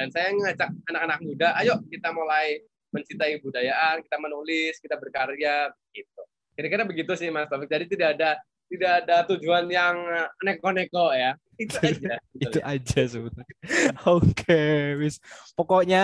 Dan 0.01 0.09
saya 0.09 0.33
ngajak 0.33 0.69
anak-anak 0.89 1.19
muda, 1.21 1.53
ayo 1.61 1.77
kita 1.93 2.09
mulai 2.09 2.57
mencintai 2.89 3.37
budayaan, 3.37 4.01
kita 4.01 4.17
menulis, 4.17 4.81
kita 4.81 4.97
berkarya, 4.97 5.69
gitu. 5.93 6.21
Kira-kira 6.57 6.83
begitu 6.89 7.13
sih 7.13 7.29
Mas 7.29 7.45
Taufik. 7.45 7.69
Jadi 7.69 7.85
tidak 7.85 8.17
ada 8.17 8.41
tidak 8.65 8.91
ada 9.05 9.15
tujuan 9.29 9.69
yang 9.69 9.93
neko-neko 10.41 11.13
ya. 11.13 11.37
Itu 11.59 11.77
aja. 11.77 12.17
itu 12.33 12.59
aja 12.65 13.01
sebetulnya. 13.05 13.45
Oke, 14.09 14.33
okay, 14.33 14.97
wis. 14.97 15.21
Pokoknya 15.53 16.03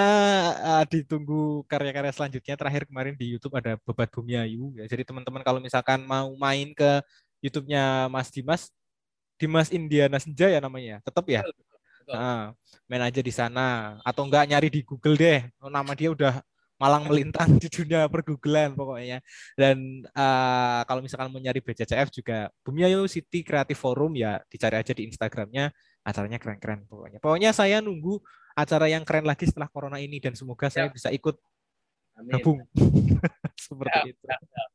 uh, 0.62 0.84
ditunggu 0.86 1.66
karya-karya 1.66 2.14
selanjutnya. 2.14 2.54
Terakhir 2.54 2.86
kemarin 2.86 3.18
di 3.18 3.34
YouTube 3.34 3.58
ada 3.58 3.82
Bebat 3.82 4.14
Bumi 4.14 4.38
Ayu. 4.38 4.78
Ya. 4.78 4.86
Jadi 4.86 5.08
teman-teman 5.08 5.42
kalau 5.42 5.58
misalkan 5.58 6.06
mau 6.06 6.30
main 6.38 6.76
ke 6.78 7.02
YouTube-nya 7.42 8.12
Mas 8.14 8.30
Dimas, 8.30 8.70
Dimas 9.42 9.74
Indiana 9.74 10.22
Senja 10.22 10.52
ya 10.52 10.62
namanya. 10.62 11.02
Tetap 11.02 11.26
ya. 11.26 11.42
Nah, 12.08 12.56
main 12.88 13.04
aja 13.04 13.20
di 13.20 13.34
sana 13.36 14.00
atau 14.02 14.24
enggak 14.24 14.48
nyari 14.48 14.72
di 14.72 14.82
Google 14.88 15.20
deh. 15.20 15.40
Nama 15.60 15.92
dia 15.94 16.10
udah 16.12 16.34
malang 16.78 17.10
melintang 17.10 17.58
di 17.58 17.68
dunia 17.68 18.06
pergooglan 18.08 18.78
pokoknya. 18.78 19.20
Dan 19.58 20.06
uh, 20.14 20.82
kalau 20.86 21.02
misalkan 21.04 21.34
mau 21.34 21.42
nyari 21.42 21.60
BCCF 21.60 22.14
juga 22.14 22.48
Bumi 22.62 22.86
Ayu 22.86 23.10
City 23.10 23.42
Creative 23.42 23.78
Forum 23.78 24.14
ya 24.16 24.40
dicari 24.48 24.78
aja 24.80 24.94
di 24.94 25.10
Instagramnya. 25.10 25.74
Acaranya 26.08 26.40
keren-keren 26.40 26.88
pokoknya. 26.88 27.20
Pokoknya 27.20 27.52
saya 27.52 27.84
nunggu 27.84 28.24
acara 28.56 28.88
yang 28.88 29.04
keren 29.04 29.28
lagi 29.28 29.46
setelah 29.46 29.68
corona 29.68 30.00
ini 30.00 30.18
dan 30.24 30.34
semoga 30.34 30.72
ya. 30.72 30.74
saya 30.74 30.88
bisa 30.90 31.12
ikut 31.12 31.36
Amin. 32.18 32.32
gabung 32.40 32.60
seperti 33.68 33.98
ya, 33.98 34.12
itu. 34.16 34.26
Ya, 34.26 34.38
ya. 34.40 34.66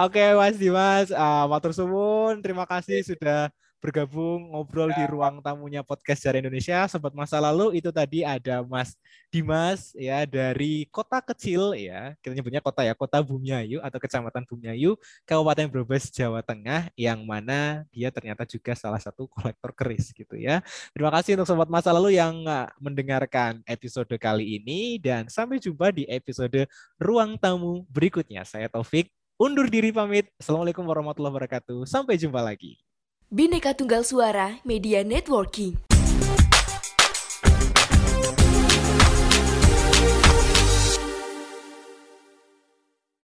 Oke 0.00 0.24
Mas 0.32 0.56
Dimas, 0.56 1.12
uh, 1.12 1.44
matur 1.44 1.76
suwun, 1.76 2.40
terima 2.40 2.64
kasih 2.64 3.04
sudah 3.04 3.52
bergabung 3.78 4.50
ngobrol 4.52 4.90
ya. 4.90 5.02
di 5.02 5.04
ruang 5.06 5.38
tamunya 5.38 5.86
podcast 5.86 6.22
Sejarah 6.22 6.42
Indonesia. 6.42 6.78
Sobat 6.90 7.14
masa 7.14 7.38
lalu 7.38 7.78
itu 7.78 7.90
tadi 7.94 8.26
ada 8.26 8.62
Mas 8.66 8.98
Dimas 9.30 9.94
ya 9.94 10.26
dari 10.26 10.88
kota 10.90 11.22
kecil 11.22 11.76
ya, 11.78 12.16
kita 12.24 12.34
nyebutnya 12.34 12.62
kota 12.64 12.82
ya, 12.82 12.96
Kota 12.96 13.22
Bumiayu 13.22 13.78
atau 13.84 13.98
Kecamatan 14.00 14.42
Bumiayu, 14.48 14.96
Kabupaten 15.28 15.68
Brebes, 15.68 16.10
Jawa 16.10 16.42
Tengah 16.42 16.90
yang 16.98 17.22
mana 17.22 17.84
dia 17.92 18.08
ternyata 18.10 18.48
juga 18.48 18.74
salah 18.74 18.98
satu 18.98 19.30
kolektor 19.30 19.70
keris 19.76 20.10
gitu 20.10 20.34
ya. 20.34 20.64
Terima 20.90 21.12
kasih 21.14 21.38
untuk 21.38 21.46
sobat 21.46 21.70
masa 21.70 21.94
lalu 21.94 22.18
yang 22.18 22.42
ah, 22.48 22.72
mendengarkan 22.82 23.62
episode 23.68 24.10
kali 24.18 24.58
ini 24.58 24.98
dan 24.98 25.30
sampai 25.30 25.62
jumpa 25.62 25.94
di 25.94 26.08
episode 26.08 26.66
ruang 26.98 27.38
tamu 27.38 27.86
berikutnya. 27.92 28.42
Saya 28.42 28.66
Taufik 28.66 29.12
undur 29.38 29.70
diri 29.70 29.94
pamit. 29.94 30.26
Assalamualaikum 30.40 30.82
warahmatullahi 30.82 31.30
wabarakatuh. 31.36 31.86
Sampai 31.86 32.18
jumpa 32.18 32.42
lagi. 32.42 32.87
Bineka 33.28 33.76
Tunggal 33.76 34.08
Suara 34.08 34.56
Media 34.64 35.04
Networking. 35.04 35.87